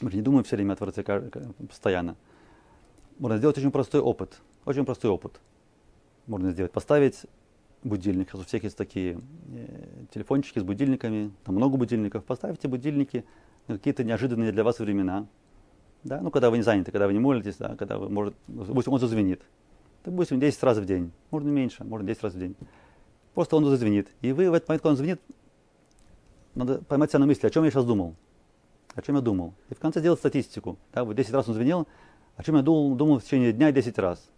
Мы 0.00 0.10
же 0.10 0.16
не 0.16 0.22
думаем 0.22 0.44
все 0.44 0.56
время 0.56 0.72
о 0.72 0.76
Творце 0.76 1.02
постоянно. 1.68 2.16
Можно 3.18 3.38
сделать 3.38 3.58
очень 3.58 3.70
простой 3.70 4.00
опыт. 4.00 4.40
Очень 4.64 4.84
простой 4.84 5.10
опыт. 5.10 5.40
Можно 6.26 6.50
сделать. 6.50 6.72
Поставить 6.72 7.26
будильник. 7.84 8.28
Сейчас 8.28 8.40
у 8.40 8.44
всех 8.44 8.64
есть 8.64 8.76
такие 8.76 9.20
э, 9.52 10.06
телефончики 10.12 10.58
с 10.58 10.62
будильниками. 10.62 11.32
Там 11.44 11.54
много 11.54 11.76
будильников. 11.76 12.24
Поставьте 12.24 12.66
будильники 12.66 13.24
на 13.68 13.76
какие-то 13.76 14.04
неожиданные 14.04 14.52
для 14.52 14.64
вас 14.64 14.78
времена. 14.78 15.26
Да? 16.02 16.20
Ну, 16.20 16.30
когда 16.30 16.50
вы 16.50 16.56
не 16.56 16.62
заняты, 16.62 16.90
когда 16.90 17.06
вы 17.06 17.12
не 17.12 17.20
молитесь, 17.20 17.56
да? 17.56 17.76
когда 17.76 17.98
вы, 17.98 18.08
может, 18.08 18.34
допустим, 18.48 18.92
он 18.92 19.00
зазвенит. 19.00 19.42
Допустим, 20.04 20.38
10 20.38 20.62
раз 20.62 20.78
в 20.78 20.84
день. 20.84 21.12
Можно 21.30 21.48
меньше, 21.48 21.84
можно 21.84 22.06
10 22.06 22.22
раз 22.22 22.34
в 22.34 22.38
день. 22.38 22.56
Просто 23.34 23.56
он 23.56 23.64
зазвенит. 23.64 24.08
И 24.20 24.32
вы 24.32 24.50
в 24.50 24.54
этот 24.54 24.68
момент, 24.68 24.82
когда 24.82 24.90
он 24.90 24.96
звенит, 24.96 25.20
надо 26.54 26.78
поймать 26.82 27.10
себя 27.10 27.20
на 27.20 27.26
мысли, 27.26 27.46
о 27.46 27.50
чем 27.50 27.64
я 27.64 27.70
сейчас 27.70 27.84
думал. 27.84 28.14
О 28.94 29.02
чем 29.02 29.16
я 29.16 29.20
думал. 29.22 29.54
И 29.70 29.74
в 29.74 29.80
конце 29.80 30.00
сделать 30.00 30.20
статистику. 30.20 30.78
Да? 30.92 31.04
Вот 31.04 31.16
10 31.16 31.32
раз 31.32 31.48
он 31.48 31.54
звенел, 31.54 31.88
о 32.36 32.42
чем 32.42 32.56
я 32.56 32.62
думал, 32.62 32.94
думал 32.94 33.18
в 33.18 33.24
течение 33.24 33.52
дня 33.52 33.72
10 33.72 33.98
раз. 33.98 34.30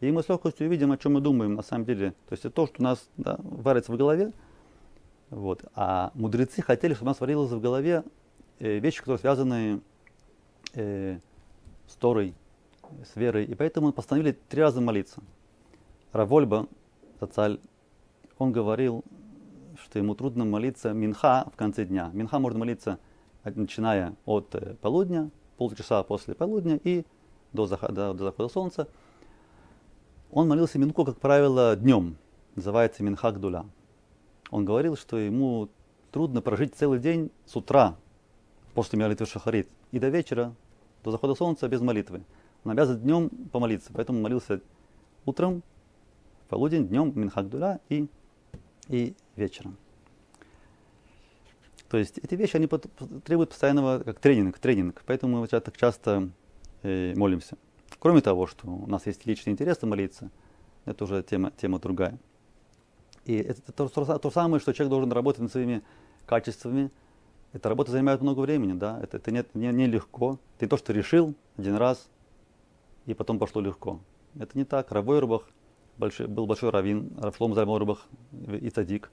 И 0.00 0.10
мы 0.10 0.22
с 0.22 0.28
легкостью 0.28 0.68
видим, 0.68 0.90
о 0.90 0.98
чем 0.98 1.14
мы 1.14 1.20
думаем 1.20 1.54
на 1.54 1.62
самом 1.62 1.84
деле. 1.84 2.10
То 2.28 2.32
есть 2.32 2.44
это 2.44 2.54
то, 2.54 2.66
что 2.66 2.76
у 2.80 2.82
нас 2.82 3.08
да, 3.16 3.38
варится 3.42 3.92
в 3.92 3.96
голове. 3.96 4.32
Вот. 5.30 5.64
А 5.74 6.10
мудрецы 6.14 6.60
хотели, 6.60 6.94
чтобы 6.94 7.08
у 7.08 7.12
нас 7.12 7.20
варилось 7.20 7.52
в 7.52 7.60
голове 7.60 8.02
э, 8.58 8.80
вещи, 8.80 8.98
которые 8.98 9.20
связаны 9.20 9.80
э, 10.74 11.18
с 11.86 11.94
Торой, 11.94 12.34
с 13.04 13.16
верой. 13.16 13.44
И 13.44 13.54
поэтому 13.54 13.92
постановили 13.92 14.32
три 14.48 14.62
раза 14.62 14.80
молиться. 14.80 15.20
Равольба, 16.12 16.66
Тацаль, 17.18 17.58
он 18.38 18.52
говорил, 18.52 19.04
что 19.82 19.98
ему 19.98 20.14
трудно 20.14 20.44
молиться 20.44 20.92
Минха 20.92 21.46
в 21.52 21.56
конце 21.56 21.84
дня. 21.84 22.10
Минха 22.12 22.38
можно 22.38 22.58
молиться, 22.58 22.98
начиная 23.44 24.14
от 24.24 24.54
э, 24.54 24.74
полудня, 24.80 25.30
полчаса 25.56 26.02
после 26.02 26.34
полудня 26.34 26.80
и 26.82 27.04
до 27.52 27.66
захода, 27.66 28.14
до 28.14 28.24
захода 28.24 28.48
солнца. 28.48 28.88
Он 30.30 30.48
молился 30.48 30.78
Минху, 30.78 31.04
как 31.04 31.18
правило, 31.18 31.76
днем. 31.76 32.16
Называется 32.56 33.02
Минха 33.02 33.32
Гдуля. 33.32 33.64
Он 34.50 34.64
говорил, 34.64 34.96
что 34.96 35.18
ему 35.18 35.68
трудно 36.10 36.42
прожить 36.42 36.74
целый 36.74 36.98
день 36.98 37.30
с 37.46 37.56
утра 37.56 37.96
после 38.74 38.98
молитвы 38.98 39.26
Шахарит 39.26 39.68
и 39.90 39.98
до 39.98 40.08
вечера, 40.08 40.54
до 41.04 41.10
захода 41.10 41.34
солнца 41.34 41.68
без 41.68 41.80
молитвы. 41.80 42.22
Он 42.64 42.70
обязан 42.72 42.98
днем 42.98 43.28
помолиться, 43.50 43.90
поэтому 43.92 44.20
молился 44.20 44.60
утром, 45.26 45.62
полудень, 46.48 46.86
днем 46.86 47.12
Минхагдуля 47.14 47.80
и, 47.88 48.08
и 48.88 49.14
вечером. 49.36 49.76
То 51.88 51.98
есть 51.98 52.18
эти 52.18 52.34
вещи, 52.34 52.56
они 52.56 52.68
требуют 53.24 53.50
постоянного, 53.50 54.02
как 54.02 54.18
тренинг, 54.18 54.58
тренинг. 54.58 55.02
Поэтому 55.04 55.40
мы 55.40 55.46
так 55.46 55.76
часто 55.76 56.30
э, 56.82 57.14
молимся. 57.14 57.58
Кроме 57.98 58.20
того, 58.22 58.46
что 58.46 58.66
у 58.66 58.86
нас 58.86 59.06
есть 59.06 59.26
личный 59.26 59.52
интерес 59.52 59.82
молиться, 59.82 60.30
это 60.86 61.04
уже 61.04 61.22
тема, 61.22 61.50
тема 61.50 61.78
другая. 61.78 62.18
И 63.24 63.34
это 63.36 63.72
то, 63.72 63.88
то, 63.88 64.18
то 64.18 64.30
самое, 64.30 64.60
что 64.60 64.72
человек 64.72 64.90
должен 64.90 65.12
работать 65.12 65.42
над 65.42 65.52
своими 65.52 65.82
качествами, 66.24 66.90
эта 67.52 67.68
работа 67.68 67.90
занимает 67.90 68.22
много 68.22 68.40
времени, 68.40 68.72
да, 68.72 68.98
это, 69.02 69.18
это 69.18 69.30
не, 69.30 69.44
не, 69.54 69.68
не 69.72 69.86
легко. 69.86 70.38
Ты 70.58 70.66
то, 70.66 70.78
что 70.78 70.92
решил 70.92 71.34
один 71.58 71.76
раз, 71.76 72.08
и 73.06 73.14
потом 73.14 73.38
пошло 73.38 73.60
легко. 73.60 74.00
Это 74.38 74.56
не 74.56 74.64
так. 74.64 74.90
Равой 74.92 75.18
Рубах 75.18 75.42
большой, 75.98 76.26
был 76.26 76.46
большой 76.46 76.70
раввин, 76.70 77.12
Равшлом 77.18 77.54
Зальмой 77.54 77.78
Рубах 77.78 78.06
и 78.60 78.70
Цадик. 78.70 79.10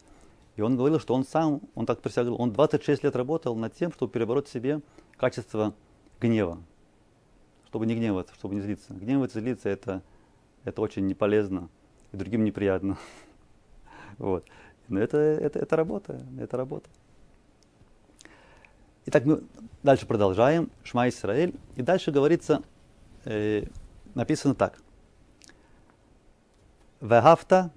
И 0.56 0.62
он 0.62 0.76
говорил, 0.76 1.00
что 1.00 1.14
он 1.14 1.24
сам, 1.24 1.62
он 1.76 1.86
так 1.86 2.02
присягал, 2.02 2.40
он 2.40 2.52
26 2.52 3.04
лет 3.04 3.16
работал 3.16 3.56
над 3.56 3.74
тем, 3.74 3.92
чтобы 3.94 4.12
перебороть 4.12 4.48
в 4.48 4.52
себе 4.52 4.82
качество 5.16 5.74
гнева. 6.20 6.62
Чтобы 7.68 7.86
не 7.86 7.96
гневаться, 7.96 8.34
чтобы 8.36 8.56
не 8.56 8.62
злиться. 8.62 8.94
Гневаться, 8.94 9.40
злиться 9.40 9.70
это, 9.70 10.02
это 10.64 10.82
очень 10.82 11.08
неполезно 11.08 11.70
и 12.12 12.18
другим 12.18 12.44
неприятно. 12.44 12.98
Вот. 14.18 14.44
Но 14.90 15.00
это, 15.00 15.18
это, 15.18 15.60
это 15.60 15.76
работа, 15.78 16.22
это 16.38 16.58
работа. 16.58 16.90
Итак, 19.06 19.24
мы 19.24 19.44
дальше 19.82 20.06
продолжаем. 20.06 20.70
Шма 20.84 21.08
Исраэль. 21.08 21.56
И 21.78 21.82
дальше 21.82 22.12
говорится, 22.12 22.64
э, 23.24 23.64
написано 24.16 24.56
так. 24.56 24.80
Вегафта. 27.02 27.72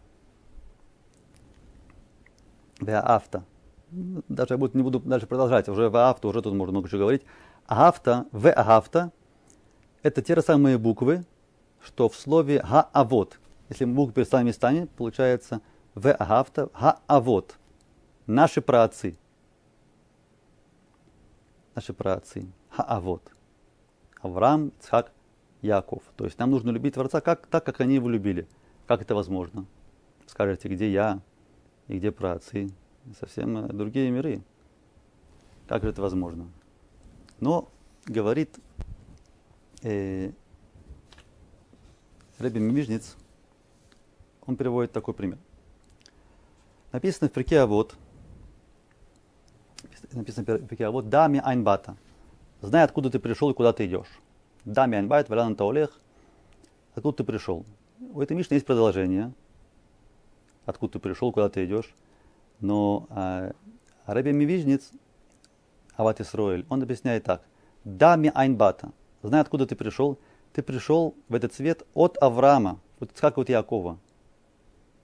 Вегафта. 2.80 3.44
Даже 3.90 4.54
я 4.54 4.58
буду, 4.58 4.76
не 4.76 4.82
буду 4.82 5.00
дальше 5.00 5.26
продолжать. 5.26 5.68
Уже 5.68 5.84
вегафта, 5.84 6.28
уже 6.28 6.42
тут 6.42 6.54
можно 6.54 6.72
много 6.72 6.88
чего 6.88 7.00
говорить. 7.00 7.22
Агафта, 7.66 8.26
вегафта. 8.32 9.12
Это 10.02 10.22
те 10.22 10.34
же 10.34 10.42
самые 10.42 10.78
буквы, 10.78 11.24
что 11.80 12.08
в 12.08 12.16
слове 12.16 12.60
гаавот. 12.60 13.38
Если 13.68 13.84
буквы 13.84 14.14
переставим 14.14 14.46
местами, 14.46 14.88
получается 14.96 15.60
вегафта, 15.94 16.68
гаавот. 16.74 17.56
Наши 18.26 18.60
праотцы 18.60 19.16
наши 21.74 21.92
праотцы. 21.92 22.46
Хаавот. 22.70 23.22
Авраам, 24.20 24.72
Ицхак, 24.80 25.12
Яков. 25.62 26.02
То 26.16 26.24
есть 26.24 26.38
нам 26.38 26.50
нужно 26.50 26.70
любить 26.70 26.94
Творца 26.94 27.20
как, 27.20 27.46
так, 27.46 27.64
как 27.64 27.80
они 27.80 27.94
его 27.94 28.08
любили. 28.08 28.46
Как 28.86 29.00
это 29.00 29.14
возможно? 29.14 29.64
Скажете, 30.26 30.68
где 30.68 30.90
я 30.90 31.20
и 31.88 31.98
где 31.98 32.10
праотцы? 32.10 32.70
Совсем 33.18 33.56
э, 33.56 33.68
другие 33.72 34.10
миры. 34.10 34.42
Как 35.68 35.82
же 35.82 35.90
это 35.90 36.02
возможно? 36.02 36.48
Но 37.40 37.68
говорит 38.06 38.58
э, 39.82 40.32
Рэбби 42.38 42.58
Мижниц, 42.58 43.16
он 44.46 44.56
приводит 44.56 44.92
такой 44.92 45.14
пример. 45.14 45.38
Написано 46.92 47.28
в 47.28 47.32
Пиркей 47.32 47.64
Авот, 47.64 47.96
написано 50.12 50.58
в 50.58 50.66
Пиркей 50.66 50.88
Авот, 50.88 51.08
דע 51.08 51.28
מאין 51.28 51.40
באת. 51.42 51.96
Знай, 52.60 52.84
откуда 52.84 53.10
ты 53.10 53.18
пришел 53.18 53.50
и 53.50 53.54
куда 53.54 53.72
ты 53.72 53.86
идешь. 53.86 54.21
דע 54.64 54.86
מאין 54.86 54.96
באת, 54.96 55.28
ולאן 55.28 55.56
אתה 55.56 55.71
הולך. 55.71 56.00
Откуда 56.94 57.18
ты 57.18 57.24
пришел? 57.24 57.64
У 57.98 58.20
этой 58.20 58.36
Мишны 58.36 58.54
есть 58.54 58.66
продолжение. 58.66 59.32
Откуда 60.66 60.94
ты 60.94 60.98
пришел, 60.98 61.32
куда 61.32 61.48
ты 61.48 61.64
идешь. 61.64 61.94
Но 62.60 63.06
а, 63.10 63.52
Ребе 64.06 64.30
ми-Вижниц, 64.30 64.92
Ахават 65.96 66.20
Исроэль, 66.20 66.64
он 66.68 66.82
объясняет 66.82 67.24
так. 67.24 67.42
דע 67.84 68.14
מאין 68.16 68.30
באת. 68.34 68.92
Знай, 69.22 69.40
откуда 69.40 69.66
ты 69.66 69.74
пришел. 69.74 70.18
Ты 70.52 70.62
пришел 70.62 71.16
в 71.28 71.34
этот 71.34 71.54
свет 71.54 71.84
от 71.94 72.22
Авраама, 72.22 72.78
от 73.00 73.10
Ицхака, 73.18 73.38
от 73.38 73.48
Якова. 73.48 73.98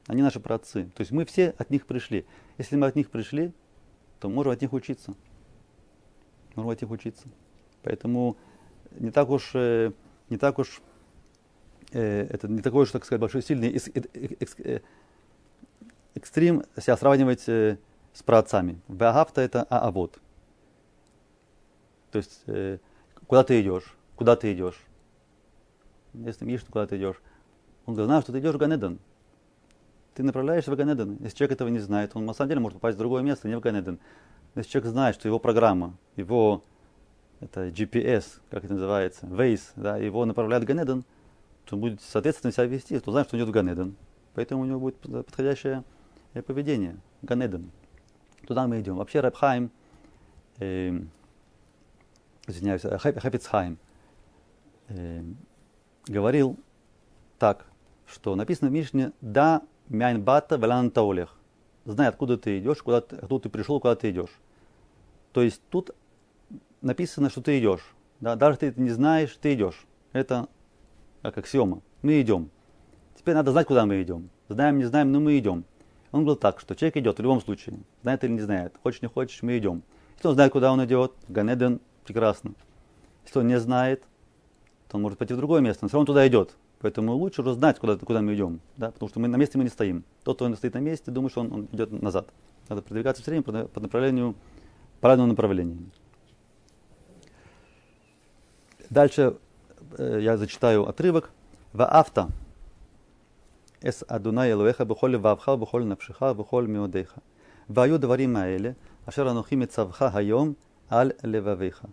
Они 0.06 0.22
наши 0.22 0.40
праотцы. 0.40 0.84
То 0.94 1.00
есть 1.00 1.10
мы 1.10 1.24
все 1.24 1.54
от 1.58 1.70
них 1.70 1.86
пришли. 1.86 2.26
Если 2.58 2.76
мы 2.76 2.86
от 2.86 2.96
них 2.96 3.10
пришли, 3.10 3.52
то 4.20 4.28
можем 4.28 4.52
от 4.52 4.60
них 4.60 4.72
учиться. 4.72 5.14
Можем 6.54 6.70
от 6.70 6.80
них 6.80 6.90
учиться. 6.90 7.28
Поэтому 7.82 8.36
не 8.92 9.10
так 9.10 9.28
уж, 9.30 9.50
э, 9.54 9.92
не 10.28 10.36
так 10.36 10.58
уж 10.58 10.80
э, 11.92 12.26
это 12.30 12.48
не 12.48 12.60
такой 12.60 12.84
уж, 12.84 12.90
так 12.90 13.04
сказать, 13.04 13.20
большой 13.20 13.42
сильный 13.42 13.76
э, 13.76 14.80
экстрим 16.14 16.64
себя 16.78 16.96
сравнивать 16.96 17.42
с 17.42 18.22
праотцами. 18.24 18.80
Беагавта 18.88 19.40
это 19.40 19.62
аавод. 19.64 20.18
То 22.10 22.18
есть 22.18 22.44
куда 23.26 23.44
ты 23.44 23.60
идешь? 23.60 23.94
Куда 24.16 24.34
ты 24.34 24.52
идешь? 24.52 24.80
Если 26.14 26.44
видишь, 26.44 26.64
куда 26.64 26.86
ты 26.86 26.96
идешь. 26.96 27.20
Он 27.86 27.94
говорит, 27.94 28.08
знаю, 28.08 28.22
что 28.22 28.32
ты 28.32 28.40
идешь 28.40 28.54
в 28.54 28.58
Ганеден 28.58 28.98
ты 30.18 30.24
направляешься 30.24 30.72
в 30.72 30.74
Ганеден. 30.74 31.16
Если 31.20 31.36
человек 31.36 31.52
этого 31.52 31.68
не 31.68 31.78
знает, 31.78 32.10
он 32.14 32.26
на 32.26 32.32
самом 32.32 32.48
деле 32.48 32.60
может 32.60 32.78
попасть 32.78 32.96
в 32.96 32.98
другое 32.98 33.22
место, 33.22 33.46
не 33.46 33.56
в 33.56 33.60
Ганеден. 33.60 34.00
Если 34.56 34.68
человек 34.68 34.90
знает, 34.90 35.14
что 35.14 35.28
его 35.28 35.38
программа, 35.38 35.96
его 36.16 36.64
это 37.40 37.68
GPS, 37.68 38.40
как 38.50 38.64
это 38.64 38.74
называется, 38.74 39.26
Waze, 39.26 39.70
да, 39.76 39.96
его 39.96 40.24
направляет 40.24 40.64
в 40.64 40.66
Ганеден, 40.66 41.04
то 41.64 41.76
будет 41.76 42.00
соответственно 42.00 42.52
себя 42.52 42.64
вести, 42.64 42.98
то 42.98 43.10
знает, 43.12 43.28
что 43.28 43.36
он 43.36 43.42
идет 43.42 43.50
в 43.50 43.52
Ганеден. 43.52 43.96
Поэтому 44.34 44.62
у 44.62 44.64
него 44.64 44.80
будет 44.80 44.98
подходящее 45.00 45.84
э, 46.34 46.42
поведение. 46.42 46.96
Ганеден. 47.22 47.70
Туда 48.46 48.66
мы 48.66 48.80
идем. 48.80 48.96
Вообще 48.96 49.20
Рабхайм, 49.20 49.70
э, 50.58 50.98
извиняюсь, 52.46 52.82
Хапицхайм 52.82 53.78
э, 54.88 55.22
говорил 56.06 56.58
так, 57.38 57.66
что 58.06 58.34
написано 58.34 58.70
в 58.70 58.72
Мишне 58.72 59.12
«Да 59.20 59.62
Мяйнбата 59.88 60.56
Велан 60.56 60.90
Таулех. 60.90 61.36
Знай, 61.84 62.08
откуда 62.08 62.36
ты 62.36 62.58
идешь, 62.58 62.82
куда 62.82 63.00
ты, 63.00 63.16
откуда 63.16 63.44
ты 63.44 63.48
пришел, 63.48 63.80
куда 63.80 63.96
ты 63.96 64.10
идешь. 64.10 64.30
То 65.32 65.42
есть 65.42 65.62
тут 65.70 65.94
написано, 66.80 67.30
что 67.30 67.40
ты 67.40 67.58
идешь. 67.58 67.94
Да? 68.20 68.36
Даже 68.36 68.58
ты 68.58 68.66
это 68.66 68.80
не 68.80 68.90
знаешь, 68.90 69.36
ты 69.40 69.54
идешь. 69.54 69.86
Это 70.12 70.48
как 71.22 71.38
аксиома. 71.38 71.82
Мы 72.02 72.20
идем. 72.20 72.50
Теперь 73.16 73.34
надо 73.34 73.52
знать, 73.52 73.66
куда 73.66 73.86
мы 73.86 74.02
идем. 74.02 74.30
Знаем, 74.48 74.78
не 74.78 74.84
знаем, 74.84 75.12
но 75.12 75.20
мы 75.20 75.38
идем. 75.38 75.64
Он 76.12 76.20
говорил 76.20 76.36
так, 76.36 76.60
что 76.60 76.74
человек 76.74 76.96
идет 76.96 77.18
в 77.18 77.22
любом 77.22 77.40
случае. 77.40 77.80
Знает 78.02 78.24
или 78.24 78.32
не 78.32 78.40
знает. 78.40 78.74
Хочешь, 78.82 79.02
не 79.02 79.08
хочешь, 79.08 79.42
мы 79.42 79.58
идем. 79.58 79.82
Если 80.16 80.28
он 80.28 80.34
знает, 80.34 80.52
куда 80.52 80.72
он 80.72 80.84
идет, 80.84 81.12
Ганеден, 81.28 81.80
прекрасно. 82.04 82.54
Если 83.24 83.38
он 83.38 83.46
не 83.46 83.58
знает, 83.58 84.02
то 84.88 84.96
он 84.96 85.02
может 85.02 85.18
пойти 85.18 85.34
в 85.34 85.36
другое 85.36 85.60
место, 85.60 85.84
но 85.84 85.88
все 85.88 85.96
равно 85.96 86.06
туда 86.06 86.26
идет. 86.26 86.56
Поэтому 86.80 87.12
лучше 87.14 87.42
уже 87.42 87.54
знать, 87.54 87.78
куда, 87.78 87.96
куда 87.96 88.22
мы 88.22 88.34
идем, 88.34 88.60
да? 88.76 88.90
потому 88.90 89.08
что 89.08 89.20
мы 89.20 89.28
на 89.28 89.36
месте 89.36 89.58
мы 89.58 89.64
не 89.64 89.70
стоим. 89.70 90.04
Тот, 90.22 90.36
кто 90.36 90.54
стоит 90.54 90.74
на 90.74 90.78
месте, 90.78 91.10
думает, 91.10 91.32
что 91.32 91.40
он, 91.40 91.52
он 91.52 91.68
идет 91.72 91.90
назад. 91.90 92.28
Надо 92.68 92.82
продвигаться 92.82 93.20
все 93.22 93.32
время 93.32 93.42
по, 93.42 93.52
по 93.66 93.80
направлению, 93.80 94.34
правильному 95.00 95.30
направлению. 95.30 95.90
Дальше 98.89 99.37
э, 99.97 100.19
я 100.21 100.37
зачитаю 100.37 100.87
отрывок. 100.87 101.31
Ваавта 101.73 102.29
эс 103.81 104.03
адунай 104.07 104.51
элуэха 104.51 104.85
бухоли 104.85 105.15
вавха 105.15 105.57
бухоли 105.57 105.83
навшиха 105.83 106.33
бухоли 106.33 106.67
миодеха. 106.67 107.21
והיו 107.69 107.99
דברים 107.99 108.35
האלה 108.35 108.71
אשר 109.05 109.31
אנוכי 109.31 109.55
מצווך 109.55 110.01
היום 110.01 110.53
על 110.89 111.11
לבביך, 111.23 111.83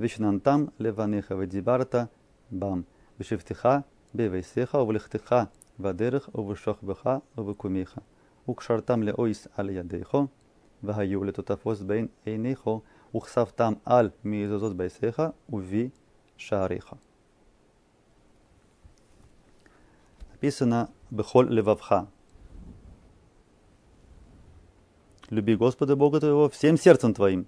ושננתם 0.00 0.64
לבניך 0.78 1.32
ודיברת 1.38 1.94
בם, 2.50 2.82
בשבתך 3.18 3.68
בביסיך 4.14 4.74
ובלכתך 4.74 5.34
בדרך 5.80 6.30
ובשוכבך 6.34 7.10
ובקומך, 7.38 7.98
וקשרתם 8.48 9.02
לאויס 9.02 9.48
על 9.56 9.70
ידיך, 9.70 10.16
והיו 10.82 11.24
לטוטפוס 11.24 11.82
בין 11.82 12.06
עיניך, 12.24 12.70
וכספתם 13.16 13.72
על 13.84 14.10
מזוזות 14.24 14.76
ביסיך 14.76 15.22
шаариха. 16.37 16.97
Написано 20.31 20.89
«Бехоль 21.09 21.49
левавха». 21.49 22.07
Люби 25.29 25.55
Господа 25.55 25.95
Бога 25.95 26.19
твоего 26.19 26.49
всем 26.49 26.77
сердцем 26.77 27.13
твоим. 27.13 27.47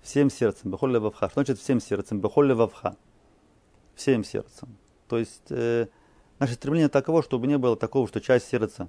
Всем 0.00 0.30
сердцем. 0.30 0.70
Бехоль 0.70 0.92
левавха. 0.92 1.28
Что 1.28 1.40
значит 1.40 1.58
всем 1.58 1.80
сердцем? 1.80 2.20
Бехоль 2.20 2.48
левавха. 2.48 2.96
Всем 3.94 4.22
сердцем. 4.22 4.76
То 5.08 5.18
есть 5.18 5.50
э, 5.50 5.88
наше 6.38 6.54
стремление 6.54 6.88
таково, 6.88 7.22
чтобы 7.22 7.46
не 7.46 7.58
было 7.58 7.76
такого, 7.76 8.06
что 8.06 8.20
часть 8.20 8.48
сердца 8.48 8.88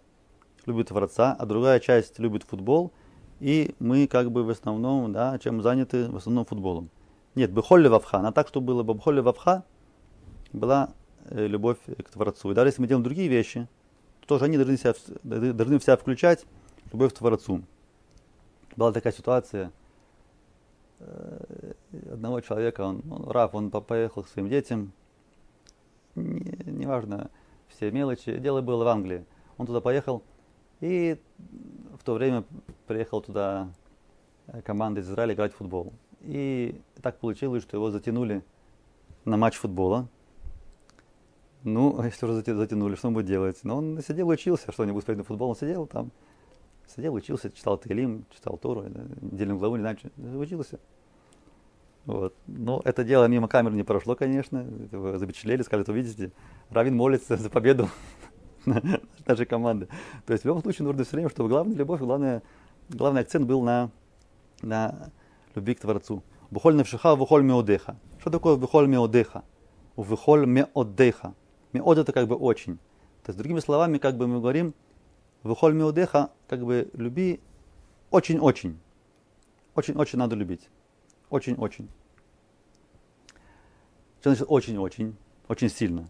любит 0.65 0.89
Творца, 0.89 1.35
а 1.37 1.45
другая 1.45 1.79
часть 1.79 2.19
любит 2.19 2.43
футбол, 2.43 2.91
и 3.39 3.75
мы 3.79 4.07
как 4.07 4.31
бы 4.31 4.43
в 4.43 4.49
основном, 4.49 5.11
да, 5.11 5.37
чем 5.39 5.61
заняты, 5.61 6.09
в 6.09 6.15
основном 6.15 6.45
футболом. 6.45 6.89
Нет, 7.35 7.51
бехолли 7.51 7.87
вавха, 7.87 8.19
а 8.19 8.31
так, 8.31 8.47
чтобы 8.47 8.67
было 8.67 8.83
бехолли 8.83 9.19
вавха, 9.19 9.63
была 10.51 10.93
э, 11.25 11.47
любовь 11.47 11.79
к 11.85 12.09
Творцу. 12.09 12.51
И 12.51 12.53
даже 12.53 12.69
если 12.69 12.81
мы 12.81 12.87
делаем 12.87 13.03
другие 13.03 13.27
вещи, 13.27 13.67
то 14.21 14.27
тоже 14.27 14.45
они 14.45 14.57
должны, 14.57 14.77
себя, 14.77 14.93
должны 15.23 15.79
себя 15.79 15.97
включать 15.97 16.45
любовь 16.91 17.13
к 17.13 17.17
Творцу. 17.17 17.63
Была 18.75 18.91
такая 18.91 19.13
ситуация 19.13 19.71
э, 20.99 21.73
одного 22.11 22.41
человека, 22.41 22.81
он, 22.81 23.01
он 23.09 23.29
Раф, 23.29 23.55
он 23.55 23.71
поехал 23.71 24.23
к 24.23 24.27
своим 24.27 24.47
детям, 24.49 24.91
неважно, 26.15 27.15
не 27.15 27.75
все 27.75 27.91
мелочи. 27.91 28.37
Дело 28.37 28.61
было 28.61 28.83
в 28.83 28.87
Англии. 28.87 29.25
Он 29.57 29.65
туда 29.65 29.81
поехал, 29.81 30.23
и 30.81 31.19
в 31.99 32.03
то 32.03 32.13
время 32.13 32.43
приехал 32.87 33.21
туда 33.21 33.69
команда 34.63 35.01
из 35.01 35.09
Израиля 35.09 35.33
играть 35.33 35.53
в 35.53 35.57
футбол. 35.57 35.93
И 36.23 36.81
так 37.01 37.19
получилось, 37.19 37.63
что 37.63 37.77
его 37.77 37.91
затянули 37.91 38.43
на 39.25 39.37
матч 39.37 39.55
футбола. 39.55 40.07
Ну, 41.63 42.01
если 42.03 42.25
уже 42.25 42.43
затянули, 42.43 42.95
что 42.95 43.09
он 43.09 43.13
будет 43.13 43.25
делать? 43.25 43.59
Но 43.63 43.77
он 43.77 44.01
сидел 44.01 44.27
учился, 44.29 44.71
что 44.71 44.85
не 44.85 44.91
будет 44.91 45.03
смотреть 45.03 45.19
на 45.19 45.23
футбол, 45.25 45.49
он 45.49 45.55
сидел 45.55 45.85
там, 45.85 46.11
сидел, 46.87 47.13
учился, 47.13 47.51
читал 47.51 47.77
Таилим, 47.77 48.25
читал 48.33 48.57
Тору, 48.57 48.83
недельную 49.21 49.59
главу, 49.59 49.75
не 49.75 49.81
знаю, 49.81 49.97
учился. 50.39 50.79
Вот. 52.05 52.35
Но 52.47 52.81
это 52.83 53.03
дело 53.03 53.25
мимо 53.27 53.47
камер 53.47 53.71
не 53.71 53.83
прошло, 53.83 54.15
конечно. 54.15 54.65
Его 54.91 55.17
запечатлели, 55.17 55.61
сказали, 55.61 55.83
что 55.83 55.93
видите, 55.93 56.31
Равин 56.69 56.95
молится 56.95 57.37
за 57.37 57.49
победу 57.49 57.89
нашей 59.25 59.45
команды. 59.45 59.87
То 60.25 60.33
есть 60.33 60.43
в 60.43 60.47
любом 60.47 60.61
случае 60.61 60.85
нужно 60.85 61.03
все 61.03 61.15
время, 61.15 61.29
чтобы 61.29 61.49
главная 61.49 61.75
любовь, 61.75 62.01
главное, 62.01 62.43
главный 62.89 63.21
акцент 63.21 63.45
был 63.45 63.61
на, 63.61 63.89
на 64.61 65.11
любви 65.55 65.75
к 65.75 65.79
Творцу. 65.79 66.23
Бухоль 66.51 66.75
навшиха, 66.75 67.15
бухоль 67.15 67.43
меодеха. 67.43 67.97
Что 68.19 68.29
такое 68.29 68.55
бухоль 68.55 68.87
меодеха? 68.87 69.43
Бухоль 69.95 70.45
меодеха. 70.45 71.33
Меод 71.71 71.97
это 71.97 72.11
как 72.11 72.27
бы 72.27 72.35
очень. 72.35 72.77
То 73.23 73.29
есть 73.29 73.37
другими 73.37 73.59
словами, 73.59 73.97
как 73.97 74.17
бы 74.17 74.27
мы 74.27 74.39
говорим, 74.39 74.73
бухоль 75.43 75.73
меодеха, 75.73 76.31
как 76.47 76.63
бы 76.63 76.89
люби 76.93 77.39
очень-очень. 78.11 78.79
Очень-очень 79.75 80.19
надо 80.19 80.35
любить. 80.35 80.69
Очень-очень. 81.29 81.89
Что 84.19 84.29
значит 84.29 84.45
очень-очень? 84.47 85.15
Очень 85.47 85.69
сильно. 85.69 86.09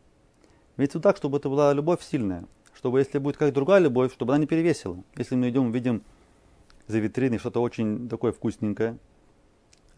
Имеется 0.77 0.99
так, 0.99 1.17
чтобы 1.17 1.37
это 1.37 1.49
была 1.49 1.73
любовь 1.73 2.03
сильная. 2.03 2.45
Чтобы 2.73 2.99
если 2.99 3.19
будет 3.19 3.37
как 3.37 3.53
другая 3.53 3.79
любовь, 3.79 4.11
чтобы 4.13 4.33
она 4.33 4.41
не 4.41 4.47
перевесила. 4.47 5.01
Если 5.15 5.35
мы 5.35 5.49
идем, 5.49 5.71
видим 5.71 6.03
за 6.87 6.99
витриной 6.99 7.37
что-то 7.37 7.61
очень 7.61 8.09
такое 8.09 8.31
вкусненькое, 8.31 8.97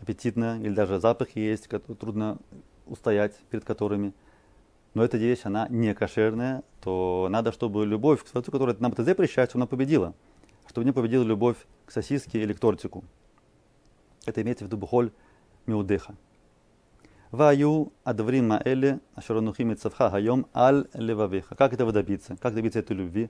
аппетитное, 0.02 0.60
или 0.60 0.74
даже 0.74 1.00
запах 1.00 1.36
есть, 1.36 1.68
который 1.68 1.96
трудно 1.96 2.38
устоять 2.86 3.36
перед 3.50 3.64
которыми, 3.66 4.14
но 4.96 5.04
эта 5.04 5.18
вещь, 5.18 5.42
она 5.44 5.68
не 5.70 5.94
кошерная, 5.94 6.64
то 6.82 7.28
надо, 7.30 7.52
чтобы 7.52 7.86
любовь 7.86 8.24
к 8.24 8.30
Творцу, 8.30 8.50
которая 8.50 8.78
нам 8.80 8.94
это 8.94 9.04
запрещает, 9.04 9.54
она 9.54 9.68
победила. 9.68 10.14
Чтобы 10.68 10.86
не 10.86 10.94
победила 10.94 11.24
любовь 11.24 11.58
к 11.86 11.92
сосиске 11.92 12.42
или 12.42 12.54
к 12.54 12.60
тортику. 12.60 13.04
Это 14.26 14.42
имеется 14.42 14.64
в 14.64 14.68
виду 14.68 14.78
бухоль 14.78 15.12
миудеха. 15.66 16.16
Ваю 17.32 17.92
адврима 18.06 18.62
эле 18.64 19.02
ашаранухим 19.16 19.76
цавха 19.76 20.10
хайом 20.10 20.48
аль 20.56 20.88
левавеха. 20.94 21.56
Как 21.56 21.74
этого 21.74 21.92
добиться? 21.92 22.38
Как 22.38 22.56
добиться 22.56 22.80
этой 22.80 22.96
любви? 22.96 23.30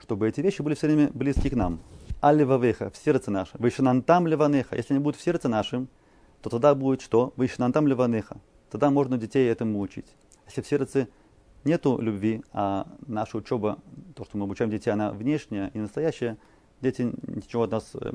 Чтобы 0.00 0.28
эти 0.28 0.40
вещи 0.40 0.60
были 0.60 0.74
все 0.74 0.88
время 0.88 1.10
близки 1.14 1.48
к 1.50 1.54
нам. 1.54 1.78
Аль 2.22 2.36
левавеха, 2.36 2.90
в 2.90 2.98
сердце 2.98 3.30
наше. 3.30 3.52
Вышнантам 3.54 4.26
леванеха. 4.26 4.76
Если 4.76 4.92
они 4.92 5.02
будут 5.02 5.18
в 5.18 5.24
сердце 5.24 5.48
нашем, 5.48 5.88
то 6.42 6.50
тогда 6.50 6.74
будет 6.74 7.00
что? 7.00 7.32
Вышнантам 7.36 7.86
леванеха. 7.86 8.36
Тогда 8.70 8.90
можно 8.90 9.16
детей 9.16 9.48
этому 9.48 9.80
учить. 9.80 10.06
Если 10.46 10.60
в 10.60 10.66
сердце 10.66 11.08
нету 11.64 11.98
любви, 11.98 12.42
а 12.52 12.86
наша 13.06 13.38
учеба, 13.38 13.78
то, 14.14 14.26
что 14.26 14.36
мы 14.36 14.44
обучаем 14.44 14.70
детей, 14.70 14.90
она 14.90 15.12
внешняя 15.12 15.70
и 15.72 15.78
настоящая, 15.78 16.36
дети 16.82 17.10
ничего 17.26 17.62
от 17.62 17.70
нас 17.70 17.90
э, 17.94 18.12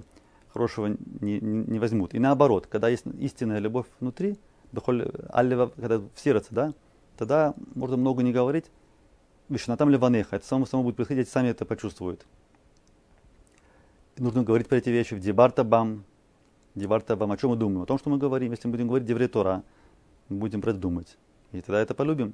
хорошего 0.54 0.96
не, 1.22 1.40
не 1.40 1.80
возьмут. 1.80 2.14
И 2.14 2.20
наоборот, 2.20 2.68
когда 2.68 2.90
есть 2.90 3.06
истинная 3.20 3.58
любовь 3.58 3.88
внутри, 4.00 4.38
когда 4.72 5.98
в 5.98 6.18
сердце, 6.18 6.48
да, 6.52 6.74
тогда 7.18 7.56
можно 7.74 7.98
много 7.98 8.22
не 8.22 8.32
говорить, 8.32 8.66
Вишна 9.50 9.78
там 9.78 9.90
ливанеха, 9.90 10.36
это 10.36 10.46
само, 10.46 10.66
само 10.66 10.84
будет 10.84 10.96
происходить, 10.96 11.28
сами 11.28 11.50
это 11.50 11.66
почувствуют. 11.66 12.26
Нужно 14.18 14.44
говорить 14.44 14.70
про 14.70 14.78
эти 14.78 14.90
вещи 14.90 15.14
в 15.14 15.20
дебарта 15.20 15.66
бам, 15.66 16.06
дебарта 16.74 17.18
бам, 17.18 17.34
о 17.34 17.38
чем 17.38 17.50
мы 17.50 17.58
думаем, 17.58 17.82
о 17.82 17.86
том, 17.86 18.00
что 18.00 18.10
мы 18.10 18.18
говорим, 18.18 18.52
если 18.52 18.66
мы 18.68 18.72
будем 18.72 18.88
говорить 18.88 19.06
девре 19.06 19.28
Тора, 19.28 19.62
мы 20.30 20.38
будем 20.38 20.62
про 20.62 20.70
это 20.72 20.80
думать. 20.80 21.18
И 21.52 21.60
тогда 21.60 21.82
это 21.82 21.94
полюбим. 21.94 22.34